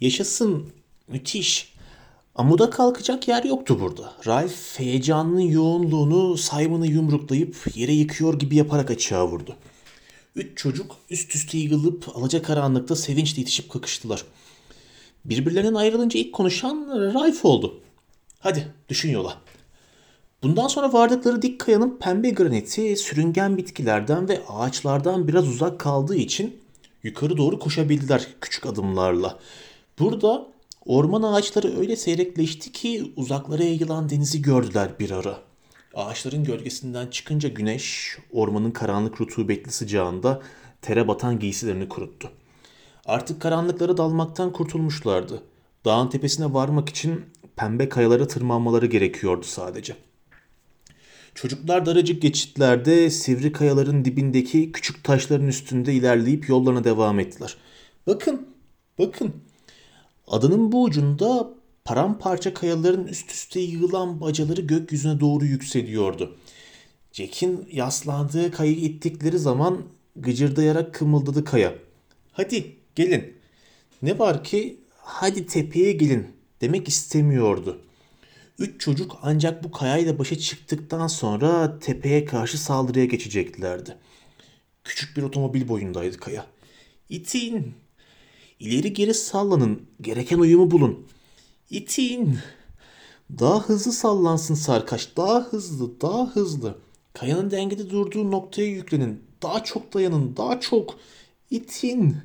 Yaşasın 0.00 0.72
Müthiş. 1.08 1.72
Amuda 2.34 2.70
kalkacak 2.70 3.28
yer 3.28 3.44
yoktu 3.44 3.80
burada. 3.80 4.12
Ralph 4.26 4.78
heyecanının 4.78 5.40
yoğunluğunu 5.40 6.36
Simon'ı 6.36 6.86
yumruklayıp 6.86 7.56
yere 7.74 7.92
yıkıyor 7.92 8.38
gibi 8.38 8.56
yaparak 8.56 8.90
açığa 8.90 9.28
vurdu. 9.28 9.56
Üç 10.36 10.58
çocuk 10.58 10.96
üst 11.10 11.34
üste 11.34 11.58
yığılıp 11.58 12.16
alacakaranlıkta 12.16 12.96
sevinçle 12.96 13.42
itişip 13.42 13.70
kakıştılar. 13.70 14.24
Birbirlerinden 15.24 15.74
ayrılınca 15.74 16.20
ilk 16.20 16.32
konuşan 16.32 16.88
Raif 17.14 17.44
oldu. 17.44 17.80
Hadi 18.38 18.72
düşün 18.88 19.10
yola. 19.10 19.38
Bundan 20.42 20.68
sonra 20.68 20.92
vardıkları 20.92 21.42
dik 21.42 21.60
kayanın 21.60 21.98
pembe 21.98 22.30
graniti 22.30 22.96
sürüngen 22.96 23.56
bitkilerden 23.56 24.28
ve 24.28 24.42
ağaçlardan 24.48 25.28
biraz 25.28 25.48
uzak 25.48 25.80
kaldığı 25.80 26.16
için 26.16 26.60
yukarı 27.02 27.36
doğru 27.36 27.58
koşabildiler 27.58 28.26
küçük 28.40 28.66
adımlarla. 28.66 29.38
Burada 29.98 30.46
orman 30.86 31.22
ağaçları 31.22 31.78
öyle 31.78 31.96
seyrekleşti 31.96 32.72
ki 32.72 33.12
uzaklara 33.16 33.62
yayılan 33.62 34.10
denizi 34.10 34.42
gördüler 34.42 34.90
bir 34.98 35.10
ara. 35.10 35.51
Ağaçların 35.94 36.44
gölgesinden 36.44 37.06
çıkınca 37.06 37.48
güneş 37.48 38.16
ormanın 38.32 38.70
karanlık 38.70 39.20
rutubetli 39.20 39.72
sıcağında 39.72 40.42
tere 40.82 41.08
batan 41.08 41.38
giysilerini 41.38 41.88
kuruttu. 41.88 42.30
Artık 43.06 43.42
karanlıklara 43.42 43.96
dalmaktan 43.96 44.52
kurtulmuşlardı. 44.52 45.42
Dağın 45.84 46.08
tepesine 46.08 46.54
varmak 46.54 46.88
için 46.88 47.24
pembe 47.56 47.88
kayalara 47.88 48.26
tırmanmaları 48.26 48.86
gerekiyordu 48.86 49.44
sadece. 49.44 49.96
Çocuklar 51.34 51.86
daracık 51.86 52.22
geçitlerde 52.22 53.10
sivri 53.10 53.52
kayaların 53.52 54.04
dibindeki 54.04 54.72
küçük 54.72 55.04
taşların 55.04 55.46
üstünde 55.48 55.94
ilerleyip 55.94 56.48
yollarına 56.48 56.84
devam 56.84 57.20
ettiler. 57.20 57.56
Bakın, 58.06 58.48
bakın. 58.98 59.32
Adanın 60.26 60.72
bu 60.72 60.82
ucunda 60.82 61.54
paramparça 61.84 62.54
kayaların 62.54 63.06
üst 63.06 63.30
üste 63.30 63.60
yığılan 63.60 64.20
bacaları 64.20 64.60
gökyüzüne 64.60 65.20
doğru 65.20 65.44
yükseliyordu. 65.44 66.36
Jack'in 67.12 67.68
yaslandığı 67.72 68.50
kayayı 68.50 68.76
ittikleri 68.76 69.38
zaman 69.38 69.82
gıcırdayarak 70.16 70.94
kımıldadı 70.94 71.44
kaya. 71.44 71.74
Hadi 72.32 72.76
gelin. 72.94 73.36
Ne 74.02 74.18
var 74.18 74.44
ki 74.44 74.80
hadi 74.98 75.46
tepeye 75.46 75.92
gelin 75.92 76.26
demek 76.60 76.88
istemiyordu. 76.88 77.82
Üç 78.58 78.80
çocuk 78.80 79.18
ancak 79.22 79.64
bu 79.64 79.70
kayayla 79.70 80.18
başa 80.18 80.38
çıktıktan 80.38 81.06
sonra 81.06 81.78
tepeye 81.78 82.24
karşı 82.24 82.58
saldırıya 82.62 83.04
geçeceklerdi. 83.04 83.96
Küçük 84.84 85.16
bir 85.16 85.22
otomobil 85.22 85.68
boyundaydı 85.68 86.16
kaya. 86.16 86.46
İtin. 87.08 87.74
İleri 88.60 88.92
geri 88.92 89.14
sallanın. 89.14 89.82
Gereken 90.00 90.38
uyumu 90.38 90.70
bulun. 90.70 91.06
İtin. 91.72 92.38
Daha 93.38 93.62
hızlı 93.62 93.92
sallansın 93.92 94.54
sarkaç. 94.54 95.16
Daha 95.16 95.40
hızlı, 95.40 96.00
daha 96.00 96.26
hızlı. 96.26 96.78
Kayanın 97.12 97.50
dengede 97.50 97.90
durduğu 97.90 98.30
noktaya 98.30 98.68
yüklenin. 98.68 99.22
Daha 99.42 99.64
çok 99.64 99.94
dayanın, 99.94 100.36
daha 100.36 100.60
çok. 100.60 100.94
İtin. 101.50 102.16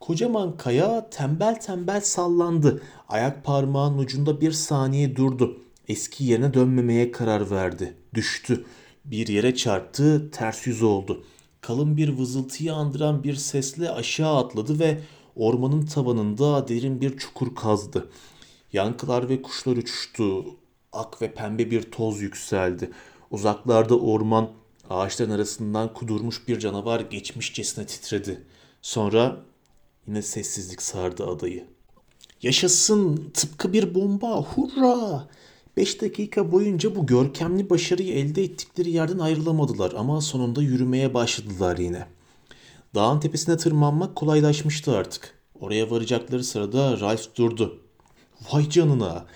Kocaman 0.00 0.56
kaya 0.56 1.10
tembel 1.10 1.60
tembel 1.60 2.00
sallandı. 2.00 2.82
Ayak 3.08 3.44
parmağının 3.44 3.98
ucunda 3.98 4.40
bir 4.40 4.52
saniye 4.52 5.16
durdu. 5.16 5.58
Eski 5.88 6.24
yerine 6.24 6.54
dönmemeye 6.54 7.10
karar 7.12 7.50
verdi. 7.50 7.94
Düştü. 8.14 8.64
Bir 9.04 9.26
yere 9.26 9.54
çarptı, 9.54 10.30
ters 10.30 10.66
yüz 10.66 10.82
oldu. 10.82 11.24
Kalın 11.60 11.96
bir 11.96 12.18
vızıltıyı 12.18 12.74
andıran 12.74 13.24
bir 13.24 13.34
sesle 13.34 13.90
aşağı 13.90 14.36
atladı 14.36 14.78
ve 14.78 15.00
ormanın 15.36 15.86
tabanında 15.86 16.68
derin 16.68 17.00
bir 17.00 17.18
çukur 17.18 17.54
kazdı. 17.54 18.10
Yankılar 18.72 19.28
ve 19.28 19.42
kuşlar 19.42 19.76
uçuştu. 19.76 20.44
Ak 20.92 21.22
ve 21.22 21.34
pembe 21.34 21.70
bir 21.70 21.82
toz 21.82 22.20
yükseldi. 22.22 22.90
Uzaklarda 23.30 23.98
orman, 23.98 24.50
ağaçların 24.90 25.30
arasından 25.30 25.92
kudurmuş 25.94 26.48
bir 26.48 26.58
canavar 26.58 27.00
geçmişçesine 27.00 27.86
titredi. 27.86 28.42
Sonra 28.82 29.36
Yine 30.08 30.22
sessizlik 30.22 30.82
sardı 30.82 31.26
adayı. 31.26 31.64
Yaşasın 32.42 33.30
tıpkı 33.34 33.72
bir 33.72 33.94
bomba 33.94 34.42
hurra. 34.42 35.28
Beş 35.76 36.02
dakika 36.02 36.52
boyunca 36.52 36.96
bu 36.96 37.06
görkemli 37.06 37.70
başarıyı 37.70 38.12
elde 38.14 38.42
ettikleri 38.42 38.90
yerden 38.90 39.18
ayrılamadılar 39.18 39.92
ama 39.96 40.20
sonunda 40.20 40.62
yürümeye 40.62 41.14
başladılar 41.14 41.78
yine. 41.78 42.06
Dağın 42.94 43.20
tepesine 43.20 43.56
tırmanmak 43.56 44.16
kolaylaşmıştı 44.16 44.96
artık. 44.96 45.34
Oraya 45.60 45.90
varacakları 45.90 46.44
sırada 46.44 47.00
Ralph 47.00 47.36
durdu. 47.36 47.78
Vay 48.40 48.70
canına! 48.70 49.26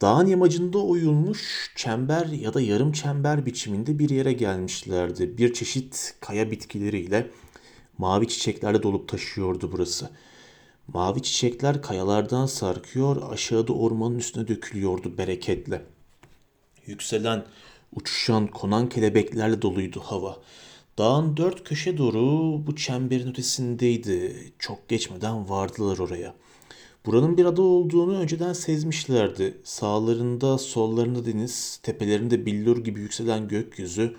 Dağın 0.00 0.26
yamacında 0.26 0.78
oyulmuş 0.78 1.72
çember 1.76 2.26
ya 2.26 2.54
da 2.54 2.60
yarım 2.60 2.92
çember 2.92 3.46
biçiminde 3.46 3.98
bir 3.98 4.10
yere 4.10 4.32
gelmişlerdi. 4.32 5.38
Bir 5.38 5.52
çeşit 5.52 6.14
kaya 6.20 6.50
bitkileriyle 6.50 7.30
Mavi 7.98 8.28
çiçeklerle 8.28 8.82
dolup 8.82 9.08
taşıyordu 9.08 9.72
burası. 9.72 10.10
Mavi 10.88 11.22
çiçekler 11.22 11.82
kayalardan 11.82 12.46
sarkıyor, 12.46 13.32
aşağıda 13.32 13.72
ormanın 13.72 14.18
üstüne 14.18 14.48
dökülüyordu 14.48 15.18
bereketle. 15.18 15.82
Yükselen, 16.86 17.44
uçuşan, 17.92 18.46
konan 18.46 18.88
kelebeklerle 18.88 19.62
doluydu 19.62 20.00
hava. 20.00 20.36
Dağın 20.98 21.36
dört 21.36 21.64
köşe 21.64 21.98
doğru 21.98 22.20
bu 22.66 22.76
çemberin 22.76 23.30
ötesindeydi. 23.30 24.52
Çok 24.58 24.88
geçmeden 24.88 25.48
vardılar 25.48 25.98
oraya. 25.98 26.34
Buranın 27.06 27.36
bir 27.36 27.44
ada 27.44 27.62
olduğunu 27.62 28.18
önceden 28.18 28.52
sezmişlerdi. 28.52 29.58
Sağlarında, 29.64 30.58
sollarında 30.58 31.26
deniz, 31.26 31.80
tepelerinde 31.82 32.46
billur 32.46 32.84
gibi 32.84 33.00
yükselen 33.00 33.48
gökyüzü, 33.48 34.16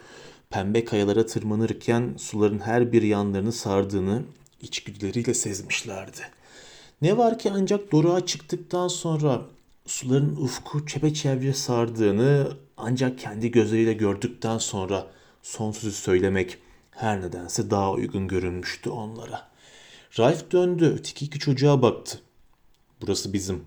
pembe 0.50 0.86
kayalara 0.86 1.26
tırmanırken 1.26 2.14
suların 2.18 2.60
her 2.60 2.92
bir 2.92 3.02
yanlarını 3.02 3.52
sardığını 3.52 4.24
içgüdüleriyle 4.62 5.34
sezmişlerdi. 5.34 6.22
Ne 7.02 7.18
var 7.18 7.40
ki 7.40 7.52
ancak 7.54 7.92
doruğa 7.92 8.26
çıktıktan 8.26 8.88
sonra 8.88 9.42
suların 9.86 10.36
ufku 10.36 10.86
çepeçevre 10.86 11.54
sardığını 11.54 12.52
ancak 12.78 13.20
kendi 13.20 13.52
gözleriyle 13.52 13.94
gördükten 13.94 14.58
sonra 14.58 15.08
son 15.44 15.72
sözü 15.72 15.96
söylemek 15.96 16.58
her 16.92 17.22
nedense 17.22 17.70
daha 17.70 17.92
uygun 17.92 18.28
görünmüştü 18.28 18.90
onlara. 18.90 19.48
Ralph 20.20 20.52
döndü, 20.52 20.96
öteki 21.00 21.26
iki 21.26 21.40
çocuğa 21.40 21.82
baktı. 21.82 22.20
Burası 23.02 23.34
bizim. 23.34 23.64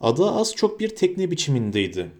Ada 0.00 0.32
az 0.32 0.54
çok 0.54 0.80
bir 0.80 0.96
tekne 0.96 1.30
biçimindeydi. 1.30 2.10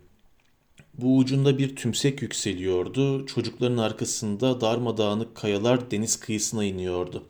Bu 0.94 1.16
ucunda 1.16 1.58
bir 1.58 1.76
tümsek 1.76 2.22
yükseliyordu. 2.22 3.26
Çocukların 3.26 3.76
arkasında 3.76 4.60
darmadağınık 4.60 5.34
kayalar 5.34 5.90
deniz 5.90 6.16
kıyısına 6.20 6.64
iniyordu. 6.64 7.26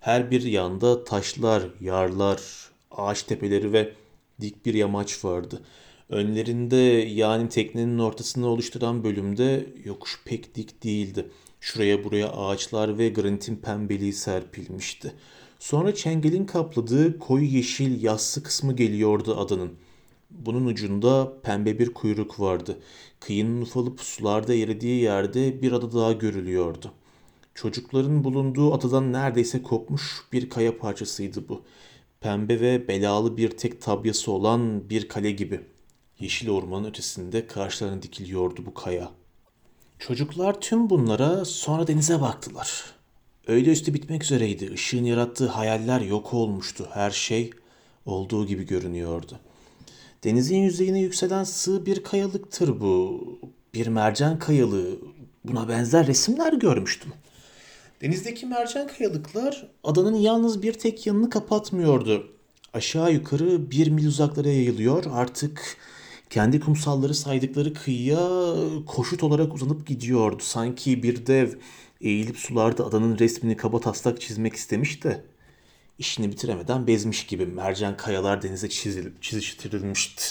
Her 0.00 0.30
bir 0.30 0.42
yanda 0.42 1.04
taşlar, 1.04 1.62
yarlar, 1.80 2.40
ağaç 2.90 3.22
tepeleri 3.22 3.72
ve 3.72 3.92
dik 4.40 4.66
bir 4.66 4.74
yamaç 4.74 5.24
vardı. 5.24 5.60
Önlerinde 6.08 6.76
yani 7.10 7.48
teknenin 7.48 7.98
ortasını 7.98 8.48
oluşturan 8.48 9.04
bölümde 9.04 9.66
yokuş 9.84 10.20
pek 10.24 10.54
dik 10.54 10.84
değildi. 10.84 11.26
Şuraya 11.60 12.04
buraya 12.04 12.32
ağaçlar 12.32 12.98
ve 12.98 13.08
granitin 13.08 13.56
pembeliği 13.56 14.12
serpilmişti. 14.12 15.12
Sonra 15.64 15.94
çengelin 15.94 16.44
kapladığı 16.44 17.18
koyu 17.18 17.44
yeşil 17.44 18.02
yassı 18.02 18.42
kısmı 18.42 18.76
geliyordu 18.76 19.36
adanın. 19.40 19.72
Bunun 20.30 20.66
ucunda 20.66 21.40
pembe 21.42 21.78
bir 21.78 21.94
kuyruk 21.94 22.40
vardı. 22.40 22.78
Kıyının 23.20 23.62
ufalıp 23.62 24.00
sularda 24.00 24.54
eridiği 24.54 25.02
yerde 25.02 25.62
bir 25.62 25.72
ada 25.72 25.92
daha 25.92 26.12
görülüyordu. 26.12 26.92
Çocukların 27.54 28.24
bulunduğu 28.24 28.74
adadan 28.74 29.12
neredeyse 29.12 29.62
kopmuş 29.62 30.22
bir 30.32 30.50
kaya 30.50 30.78
parçasıydı 30.78 31.48
bu. 31.48 31.62
Pembe 32.20 32.60
ve 32.60 32.88
belalı 32.88 33.36
bir 33.36 33.50
tek 33.50 33.82
tabyası 33.82 34.32
olan 34.32 34.90
bir 34.90 35.08
kale 35.08 35.30
gibi. 35.30 35.60
Yeşil 36.18 36.50
ormanın 36.50 36.88
ötesinde 36.88 37.46
karşılarına 37.46 38.02
dikiliyordu 38.02 38.66
bu 38.66 38.74
kaya. 38.74 39.10
Çocuklar 39.98 40.60
tüm 40.60 40.90
bunlara 40.90 41.44
sonra 41.44 41.86
denize 41.86 42.20
baktılar. 42.20 42.93
Öyle 43.46 43.70
üstü 43.70 43.94
bitmek 43.94 44.22
üzereydi. 44.22 44.70
Işığın 44.74 45.04
yarattığı 45.04 45.46
hayaller 45.46 46.00
yok 46.00 46.34
olmuştu. 46.34 46.88
Her 46.92 47.10
şey 47.10 47.50
olduğu 48.06 48.46
gibi 48.46 48.66
görünüyordu.'' 48.66 49.40
Denizin 50.24 50.58
yüzeyine 50.58 51.00
yükselen 51.00 51.44
sığ 51.44 51.86
bir 51.86 52.02
kayalıktır 52.02 52.80
bu. 52.80 53.24
Bir 53.74 53.86
mercan 53.86 54.38
kayalığı. 54.38 54.98
Buna 55.44 55.68
benzer 55.68 56.06
resimler 56.06 56.52
görmüştüm. 56.52 57.12
Denizdeki 58.02 58.46
mercan 58.46 58.86
kayalıklar 58.86 59.68
adanın 59.84 60.14
yalnız 60.14 60.62
bir 60.62 60.72
tek 60.72 61.06
yanını 61.06 61.30
kapatmıyordu. 61.30 62.26
Aşağı 62.74 63.12
yukarı 63.12 63.70
bir 63.70 63.90
mil 63.90 64.06
uzaklara 64.06 64.48
yayılıyor. 64.48 65.04
Artık 65.12 65.76
kendi 66.30 66.60
kumsalları 66.60 67.14
saydıkları 67.14 67.74
kıyıya 67.74 68.54
koşut 68.86 69.22
olarak 69.22 69.54
uzanıp 69.54 69.86
gidiyordu. 69.86 70.42
Sanki 70.42 71.02
bir 71.02 71.26
dev 71.26 71.50
eğilip 72.04 72.38
sularda 72.38 72.86
adanın 72.86 73.18
resmini 73.18 73.56
kaba 73.56 73.80
taslak 73.80 74.20
çizmek 74.20 74.54
istemiş 74.54 75.04
de 75.04 75.24
işini 75.98 76.32
bitiremeden 76.32 76.86
bezmiş 76.86 77.26
gibi 77.26 77.46
mercan 77.46 77.96
kayalar 77.96 78.42
denize 78.42 78.68
çizilip 78.68 79.22
çiziştirilmişti. 79.22 80.24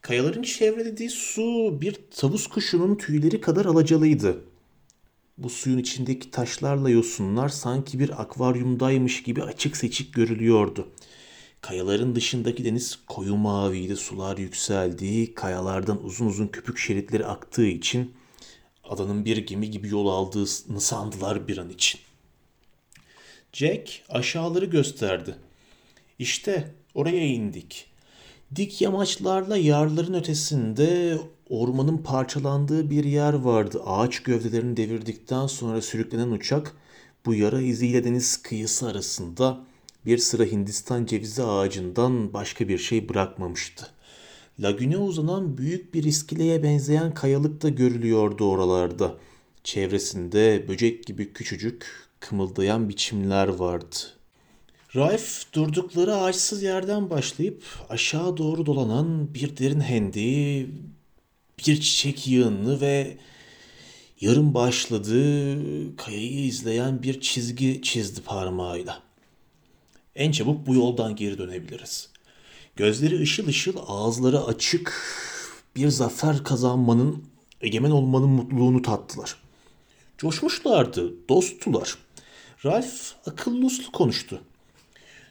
Kayaların 0.00 0.42
çevrelediği 0.42 1.10
su 1.10 1.78
bir 1.80 1.98
tavus 2.16 2.46
kuşunun 2.46 2.94
tüyleri 2.96 3.40
kadar 3.40 3.64
alacalıydı. 3.64 4.44
Bu 5.38 5.50
suyun 5.50 5.78
içindeki 5.78 6.30
taşlarla 6.30 6.90
yosunlar 6.90 7.48
sanki 7.48 7.98
bir 7.98 8.22
akvaryumdaymış 8.22 9.22
gibi 9.22 9.42
açık 9.42 9.76
seçik 9.76 10.14
görülüyordu. 10.14 10.88
Kayaların 11.60 12.14
dışındaki 12.14 12.64
deniz 12.64 12.98
koyu 13.06 13.36
maviydi, 13.36 13.96
sular 13.96 14.38
yükseldi, 14.38 15.34
kayalardan 15.34 16.04
uzun 16.04 16.26
uzun 16.26 16.46
köpük 16.46 16.78
şeritleri 16.78 17.26
aktığı 17.26 17.66
için 17.66 18.12
adanın 18.88 19.24
bir 19.24 19.36
gemi 19.36 19.70
gibi 19.70 19.88
yol 19.88 20.08
aldığını 20.08 20.80
sandılar 20.80 21.48
bir 21.48 21.58
an 21.58 21.70
için. 21.70 22.00
Jack 23.52 24.02
aşağıları 24.08 24.64
gösterdi. 24.64 25.36
İşte 26.18 26.74
oraya 26.94 27.26
indik. 27.26 27.86
Dik 28.56 28.80
yamaçlarla 28.80 29.56
yarların 29.56 30.14
ötesinde 30.14 31.18
ormanın 31.48 31.98
parçalandığı 31.98 32.90
bir 32.90 33.04
yer 33.04 33.32
vardı. 33.32 33.82
Ağaç 33.86 34.22
gövdelerini 34.22 34.76
devirdikten 34.76 35.46
sonra 35.46 35.82
sürüklenen 35.82 36.30
uçak 36.30 36.76
bu 37.26 37.34
yara 37.34 37.60
iziyle 37.60 38.04
deniz 38.04 38.42
kıyısı 38.42 38.88
arasında 38.88 39.60
bir 40.06 40.18
sıra 40.18 40.44
Hindistan 40.44 41.06
cevizi 41.06 41.42
ağacından 41.42 42.32
başka 42.32 42.68
bir 42.68 42.78
şey 42.78 43.08
bırakmamıştı. 43.08 43.97
Lagüne 44.60 44.96
uzanan 44.96 45.58
büyük 45.58 45.94
bir 45.94 46.04
iskeleye 46.04 46.62
benzeyen 46.62 47.14
kayalık 47.14 47.62
da 47.62 47.68
görülüyordu 47.68 48.50
oralarda. 48.50 49.14
Çevresinde 49.64 50.68
böcek 50.68 51.06
gibi 51.06 51.32
küçücük, 51.32 51.86
kımıldayan 52.20 52.88
biçimler 52.88 53.48
vardı. 53.48 53.96
Raif 54.96 55.42
durdukları 55.52 56.16
ağaçsız 56.16 56.62
yerden 56.62 57.10
başlayıp 57.10 57.64
aşağı 57.88 58.36
doğru 58.36 58.66
dolanan 58.66 59.34
bir 59.34 59.56
derin 59.56 59.80
hendeyi, 59.80 60.70
bir 61.58 61.80
çiçek 61.80 62.26
yığınını 62.26 62.80
ve 62.80 63.16
yarım 64.20 64.54
başladığı 64.54 65.56
kayayı 65.96 66.44
izleyen 66.44 67.02
bir 67.02 67.20
çizgi 67.20 67.82
çizdi 67.82 68.20
parmağıyla. 68.20 69.02
En 70.16 70.32
çabuk 70.32 70.66
bu 70.66 70.74
yoldan 70.74 71.16
geri 71.16 71.38
dönebiliriz. 71.38 72.08
Gözleri 72.78 73.20
ışıl 73.20 73.46
ışıl, 73.46 73.76
ağızları 73.86 74.44
açık 74.44 75.02
bir 75.76 75.88
zafer 75.88 76.44
kazanmanın, 76.44 77.24
egemen 77.60 77.90
olmanın 77.90 78.28
mutluluğunu 78.28 78.82
tattılar. 78.82 79.36
Coşmuşlardı, 80.18 81.28
dosttular. 81.28 81.98
Ralph 82.64 83.26
akıllı 83.26 83.66
uslu 83.66 83.92
konuştu. 83.92 84.40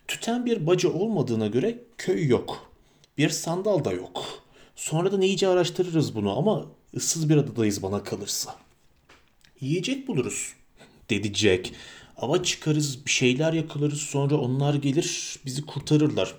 Tüten 0.08 0.46
bir 0.46 0.68
bacı 0.68 0.94
olmadığına 0.94 1.48
göre 1.48 1.84
köy 1.98 2.28
yok. 2.28 2.72
Bir 3.18 3.30
sandal 3.30 3.86
da 3.86 3.92
yok. 3.92 4.26
Sonradan 4.76 5.22
iyice 5.22 5.48
araştırırız 5.48 6.16
bunu 6.16 6.38
ama 6.38 6.66
ıssız 6.96 7.30
bir 7.30 7.38
adadayız 7.38 7.84
bana 7.84 8.04
kalırsa. 8.04 8.56
Yiyecek 9.62 10.08
buluruz, 10.08 10.54
dedi 11.10 11.34
Jack. 11.34 11.72
Ava 12.18 12.44
çıkarız, 12.44 13.06
bir 13.06 13.12
şeyler 13.12 13.54
yakalarız 13.54 14.02
sonra 14.02 14.38
onlar 14.38 14.74
gelir 14.74 15.40
bizi 15.46 15.66
kurtarırlar. 15.66 16.36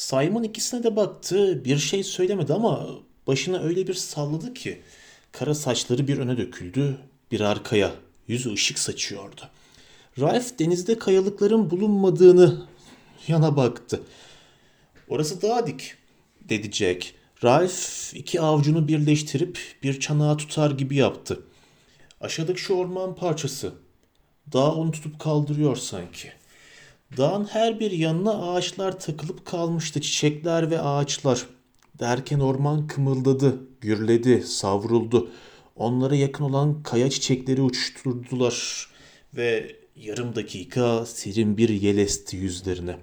Simon 0.00 0.42
ikisine 0.42 0.82
de 0.82 0.96
baktı, 0.96 1.64
bir 1.64 1.78
şey 1.78 2.04
söylemedi 2.04 2.54
ama 2.54 2.88
başına 3.26 3.58
öyle 3.60 3.86
bir 3.86 3.94
salladı 3.94 4.54
ki 4.54 4.82
kara 5.32 5.54
saçları 5.54 6.08
bir 6.08 6.18
öne 6.18 6.36
döküldü, 6.36 6.96
bir 7.30 7.40
arkaya. 7.40 7.92
Yüzü 8.28 8.52
ışık 8.52 8.78
saçıyordu. 8.78 9.40
Ralph 10.20 10.58
denizde 10.58 10.98
kayalıkların 10.98 11.70
bulunmadığını 11.70 12.66
yana 13.28 13.56
baktı. 13.56 14.00
Orası 15.08 15.42
daha 15.42 15.66
dik, 15.66 15.94
dedi 16.48 16.72
Jack. 16.72 17.14
Ralph 17.44 18.14
iki 18.14 18.40
avcunu 18.40 18.88
birleştirip 18.88 19.58
bir 19.82 20.00
çanağı 20.00 20.36
tutar 20.36 20.70
gibi 20.70 20.96
yaptı. 20.96 21.42
Aşağıdaki 22.20 22.60
şu 22.60 22.74
orman 22.74 23.14
parçası. 23.14 23.72
Dağ 24.52 24.74
onu 24.74 24.90
tutup 24.90 25.18
kaldırıyor 25.18 25.76
sanki. 25.76 26.39
Dağın 27.16 27.44
her 27.44 27.80
bir 27.80 27.90
yanına 27.90 28.52
ağaçlar 28.52 29.00
takılıp 29.00 29.46
kalmıştı. 29.46 30.00
Çiçekler 30.00 30.70
ve 30.70 30.80
ağaçlar. 30.80 31.46
Derken 31.98 32.40
orman 32.40 32.86
kımıldadı, 32.86 33.60
gürledi, 33.80 34.42
savruldu. 34.42 35.30
Onlara 35.76 36.14
yakın 36.14 36.44
olan 36.44 36.82
kaya 36.82 37.10
çiçekleri 37.10 37.62
uçturdular. 37.62 38.88
Ve 39.36 39.76
yarım 39.96 40.34
dakika 40.34 41.06
serin 41.06 41.56
bir 41.56 41.68
yel 41.68 41.98
esti 41.98 42.36
yüzlerine. 42.36 42.96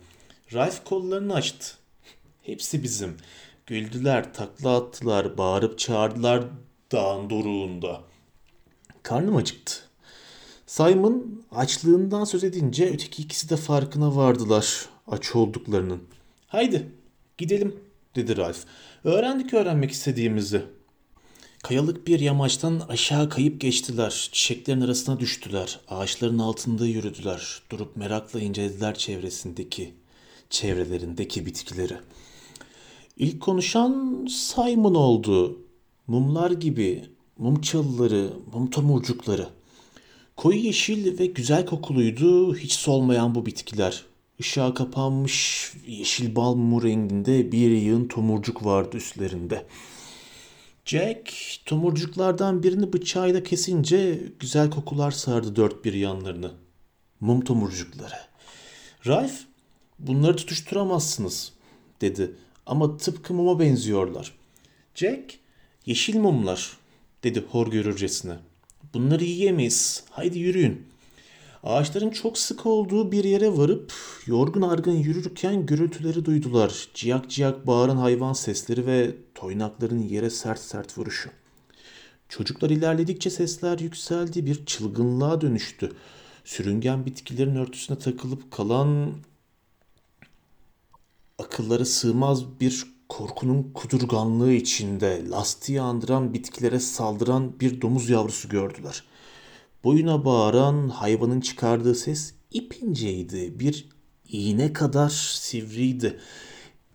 Ralph 0.53 0.77
kollarını 0.85 1.33
açtı. 1.33 1.75
Hepsi 2.43 2.83
bizim. 2.83 3.17
Güldüler, 3.65 4.33
takla 4.33 4.77
attılar, 4.77 5.37
bağırıp 5.37 5.79
çağırdılar 5.79 6.43
dağın 6.91 7.29
doruğunda. 7.29 8.01
Karnım 9.03 9.35
acıktı. 9.35 9.86
Simon 10.67 11.43
açlığından 11.51 12.23
söz 12.23 12.43
edince 12.43 12.89
öteki 12.89 13.21
ikisi 13.21 13.49
de 13.49 13.55
farkına 13.57 14.15
vardılar 14.15 14.89
aç 15.07 15.35
olduklarının. 15.35 16.03
Haydi 16.47 16.91
gidelim 17.37 17.75
dedi 18.15 18.37
Ralph. 18.37 18.57
Öğrendik 19.03 19.53
öğrenmek 19.53 19.91
istediğimizi. 19.91 20.61
Kayalık 21.63 22.07
bir 22.07 22.19
yamaçtan 22.19 22.81
aşağı 22.89 23.29
kayıp 23.29 23.61
geçtiler. 23.61 24.29
Çiçeklerin 24.31 24.81
arasına 24.81 25.19
düştüler. 25.19 25.79
Ağaçların 25.87 26.39
altında 26.39 26.85
yürüdüler. 26.85 27.61
Durup 27.69 27.95
merakla 27.95 28.39
incelediler 28.39 28.95
çevresindeki, 28.95 29.93
çevrelerindeki 30.49 31.45
bitkileri. 31.45 31.97
İlk 33.17 33.41
konuşan 33.41 34.25
Simon 34.29 34.95
oldu. 34.95 35.59
Mumlar 36.07 36.51
gibi, 36.51 37.05
mum 37.37 37.61
çalıları, 37.61 38.33
mum 38.53 38.69
tomurcukları. 38.69 39.56
Koyu 40.37 40.57
yeşil 40.57 41.19
ve 41.19 41.25
güzel 41.25 41.65
kokuluydu 41.65 42.55
hiç 42.55 42.73
solmayan 42.73 43.35
bu 43.35 43.45
bitkiler. 43.45 44.05
Işığa 44.39 44.73
kapanmış 44.73 45.71
yeşil 45.87 46.35
bal 46.35 46.55
mumu 46.55 46.83
renginde 46.83 47.51
bir 47.51 47.71
yığın 47.71 48.07
tomurcuk 48.07 48.65
vardı 48.65 48.97
üstlerinde. 48.97 49.65
Jack 50.85 51.33
tomurcuklardan 51.65 52.63
birini 52.63 52.93
bıçağıyla 52.93 53.43
kesince 53.43 54.23
güzel 54.39 54.69
kokular 54.69 55.11
sardı 55.11 55.55
dört 55.55 55.85
bir 55.85 55.93
yanlarını. 55.93 56.51
Mum 57.19 57.41
tomurcukları. 57.41 58.15
Ralph 59.07 59.35
bunları 59.99 60.35
tutuşturamazsınız 60.35 61.53
dedi 62.01 62.31
ama 62.65 62.97
tıpkı 62.97 63.33
muma 63.33 63.59
benziyorlar. 63.59 64.33
Jack 64.95 65.39
yeşil 65.85 66.19
mumlar 66.19 66.77
dedi 67.23 67.43
hor 67.51 67.67
görürcesine. 67.67 68.37
Bunları 68.93 69.23
yiyemeyiz. 69.23 70.03
Haydi 70.09 70.39
yürüyün. 70.39 70.87
Ağaçların 71.63 72.09
çok 72.09 72.37
sık 72.37 72.65
olduğu 72.65 73.11
bir 73.11 73.23
yere 73.23 73.57
varıp 73.57 73.93
yorgun 74.25 74.61
argın 74.61 74.91
yürürken 74.91 75.65
gürültüleri 75.65 76.25
duydular. 76.25 76.87
Ciyak 76.93 77.29
ciyak 77.29 77.67
bağıran 77.67 77.97
hayvan 77.97 78.33
sesleri 78.33 78.85
ve 78.85 79.15
toynakların 79.35 79.99
yere 79.99 80.29
sert 80.29 80.59
sert 80.59 80.97
vuruşu. 80.97 81.29
Çocuklar 82.29 82.69
ilerledikçe 82.69 83.29
sesler 83.29 83.79
yükseldi, 83.79 84.45
bir 84.45 84.65
çılgınlığa 84.65 85.41
dönüştü. 85.41 85.91
Sürüngen 86.45 87.05
bitkilerin 87.05 87.55
örtüsüne 87.55 87.97
takılıp 87.97 88.51
kalan 88.51 89.13
akıllara 91.39 91.85
sığmaz 91.85 92.59
bir 92.59 92.96
korkunun 93.09 93.71
kudurganlığı 93.73 94.53
içinde 94.53 95.29
lastiği 95.29 95.81
andıran 95.81 96.33
bitkilere 96.33 96.79
saldıran 96.79 97.59
bir 97.59 97.81
domuz 97.81 98.09
yavrusu 98.09 98.49
gördüler. 98.49 99.03
Boyuna 99.83 100.25
bağıran 100.25 100.89
hayvanın 100.89 101.41
çıkardığı 101.41 101.95
ses 101.95 102.33
ipinceydi. 102.51 103.59
Bir 103.59 103.89
iğne 104.29 104.73
kadar 104.73 105.09
sivriydi. 105.39 106.19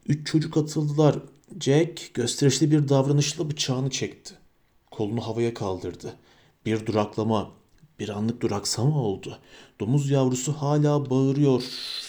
Üç 0.09 0.27
çocuk 0.27 0.57
atıldılar. 0.57 1.19
Jack 1.61 2.15
gösterişli 2.15 2.71
bir 2.71 2.89
davranışla 2.89 3.51
bıçağını 3.51 3.91
çekti. 3.91 4.35
Kolunu 4.91 5.21
havaya 5.21 5.55
kaldırdı. 5.55 6.17
Bir 6.67 6.87
duraklama, 6.87 7.51
bir 7.99 8.09
anlık 8.09 8.41
duraksama 8.41 9.03
oldu. 9.03 9.39
Domuz 9.81 10.11
yavrusu 10.11 10.53
hala 10.53 11.11
bağırıyor. 11.11 11.63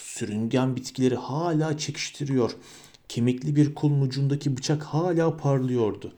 Sürüngen 0.04 0.76
bitkileri 0.76 1.16
hala 1.16 1.78
çekiştiriyor. 1.78 2.56
Kemikli 3.14 3.56
bir 3.56 3.76
kolun 3.76 4.02
ucundaki 4.02 4.58
bıçak 4.58 4.84
hala 4.84 5.38
parlıyordu. 5.38 6.14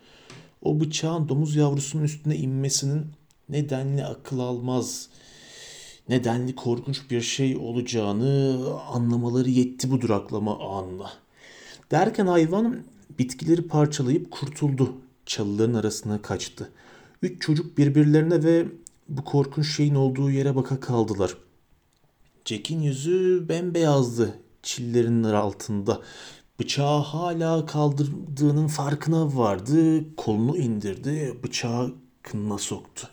O 0.62 0.80
bıçağın 0.80 1.30
domuz 1.30 1.56
yavrusunun 1.56 2.04
üstüne 2.04 2.36
inmesinin 2.36 3.06
nedenli 3.50 4.06
akıl 4.06 4.40
almaz, 4.40 5.10
nedenli 6.10 6.56
korkunç 6.56 7.12
bir 7.12 7.22
şey 7.22 7.58
olacağını 7.58 8.60
anlamaları 8.82 9.50
yetti 9.50 9.92
bu 9.92 10.02
duraklama 10.02 10.78
anına. 10.78 11.12
Derken 11.92 12.28
hayvan 12.28 12.84
bitkileri 13.20 13.68
parçalayıp 13.68 14.32
kurtuldu. 14.32 14.94
Çalıların 15.26 15.74
arasına 15.74 16.22
kaçtı. 16.22 16.72
Üç 17.22 17.42
çocuk 17.42 17.78
birbirlerine 17.78 18.44
ve 18.44 18.66
bu 19.10 19.24
korkunç 19.24 19.76
şeyin 19.76 19.96
olduğu 19.96 20.32
yere 20.32 20.56
baka 20.56 20.80
kaldılar. 20.80 21.38
Jack'in 22.46 22.82
yüzü 22.82 23.46
bembeyazdı 23.50 24.40
çillerinin 24.64 25.24
altında. 25.24 26.02
Bıçağı 26.60 27.00
hala 27.00 27.66
kaldırdığının 27.66 28.68
farkına 28.68 29.38
vardı. 29.38 30.04
Kolunu 30.16 30.58
indirdi. 30.58 31.38
Bıçağı 31.44 31.96
kınına 32.22 32.58
soktu. 32.58 33.10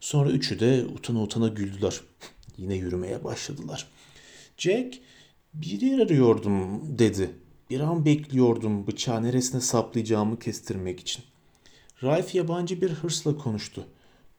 Sonra 0.00 0.30
üçü 0.30 0.60
de 0.60 0.86
utana 0.94 1.22
utana 1.22 1.48
güldüler. 1.48 2.00
Yine 2.58 2.74
yürümeye 2.74 3.24
başladılar. 3.24 3.88
Jack 4.58 4.98
Bir 5.54 5.80
yer 5.80 5.98
arıyordum 5.98 6.82
dedi. 6.98 7.30
Bir 7.70 7.80
an 7.80 8.04
bekliyordum 8.04 8.86
bıçağı 8.86 9.22
neresine 9.22 9.60
saplayacağımı 9.60 10.38
kestirmek 10.38 11.00
için. 11.00 11.24
Raif 12.02 12.34
yabancı 12.34 12.80
bir 12.80 12.90
hırsla 12.90 13.36
konuştu. 13.36 13.84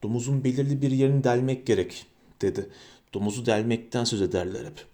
Domuzun 0.04 0.44
belirli 0.44 0.82
bir 0.82 0.92
yerini 0.92 1.24
delmek 1.24 1.68
gerek 1.68 2.06
dedi. 2.42 2.70
Domuzu 3.14 3.46
delmekten 3.46 4.04
söz 4.04 4.22
ederler 4.22 4.66
hep. 4.66 4.86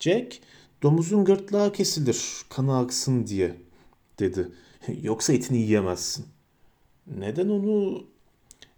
Jack, 0.00 0.38
domuzun 0.82 1.24
gırtlağı 1.24 1.72
kesilir 1.72 2.22
kanı 2.48 2.78
aksın 2.78 3.26
diye 3.26 3.56
dedi. 4.18 4.48
Yoksa 5.02 5.32
etini 5.32 5.58
yiyemezsin. 5.58 6.26
Neden 7.18 7.48
onu... 7.48 8.04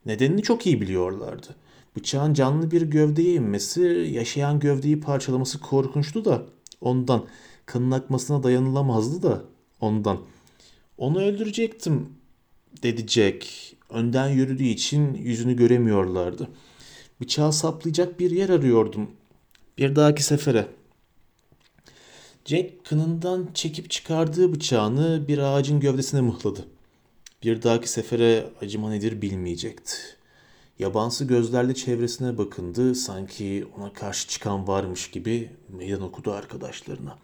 Nedenini 0.07 0.43
çok 0.43 0.67
iyi 0.67 0.81
biliyorlardı. 0.81 1.57
Bıçağın 1.97 2.35
canlı 2.35 2.71
bir 2.71 2.83
gövdeye 2.83 3.35
inmesi, 3.35 3.83
yaşayan 4.13 4.61
gövdeyi 4.61 5.01
parçalaması 5.01 5.61
korkunçtu 5.61 6.25
da 6.25 6.43
ondan. 6.81 7.25
Kanın 7.67 7.91
akmasına 7.91 8.43
dayanılamazdı 8.43 9.23
da 9.23 9.45
ondan. 9.81 10.21
Onu 10.99 11.23
öldürecektim 11.23 12.09
dedi 12.83 13.09
Jack. 13.09 13.47
Önden 13.91 14.29
yürüdüğü 14.29 14.65
için 14.65 15.15
yüzünü 15.15 15.57
göremiyorlardı. 15.57 16.49
Bıçağı 17.21 17.53
saplayacak 17.53 18.21
bir 18.21 18.31
yer 18.31 18.49
arıyordum. 18.49 19.11
Bir 19.79 19.97
dahaki 19.97 20.23
sefere. 20.23 20.69
Jack 22.47 22.85
kınından 22.85 23.49
çekip 23.55 23.91
çıkardığı 23.91 24.53
bıçağını 24.53 25.29
bir 25.29 25.39
ağacın 25.39 25.81
gövdesine 25.81 26.21
mıhladı. 26.21 26.65
Bir 27.43 27.63
dahaki 27.63 27.89
sefere 27.89 28.47
acıma 28.61 28.91
nedir 28.91 29.23
bilmeyecekti. 29.23 29.97
Yabansı 30.79 31.25
gözlerle 31.25 31.75
çevresine 31.75 32.39
bakındı, 32.39 32.95
sanki 32.95 33.67
ona 33.79 33.93
karşı 33.93 34.29
çıkan 34.29 34.69
varmış 34.69 35.11
gibi 35.11 35.51
meydan 35.69 36.03
okudu 36.03 36.33
arkadaşlarına. 36.33 37.19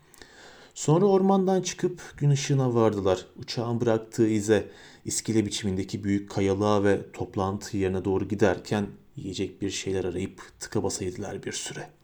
Sonra 0.75 1.07
ormandan 1.07 1.62
çıkıp 1.62 2.14
gün 2.16 2.31
ışığına 2.31 2.75
vardılar. 2.75 3.27
Uçağın 3.39 3.81
bıraktığı 3.81 4.29
ize, 4.29 4.71
iskele 5.05 5.47
biçimindeki 5.47 6.05
büyük 6.05 6.31
kayalığa 6.31 6.85
ve 6.85 7.12
toplantı 7.12 7.77
yerine 7.77 8.05
doğru 8.05 8.29
giderken 8.29 8.87
yiyecek 9.16 9.62
bir 9.62 9.71
şeyler 9.71 10.05
arayıp 10.05 10.43
tıka 10.61 10.83
basa 10.83 11.05
yediler 11.05 11.43
bir 11.43 11.53
süre.'' 11.53 11.99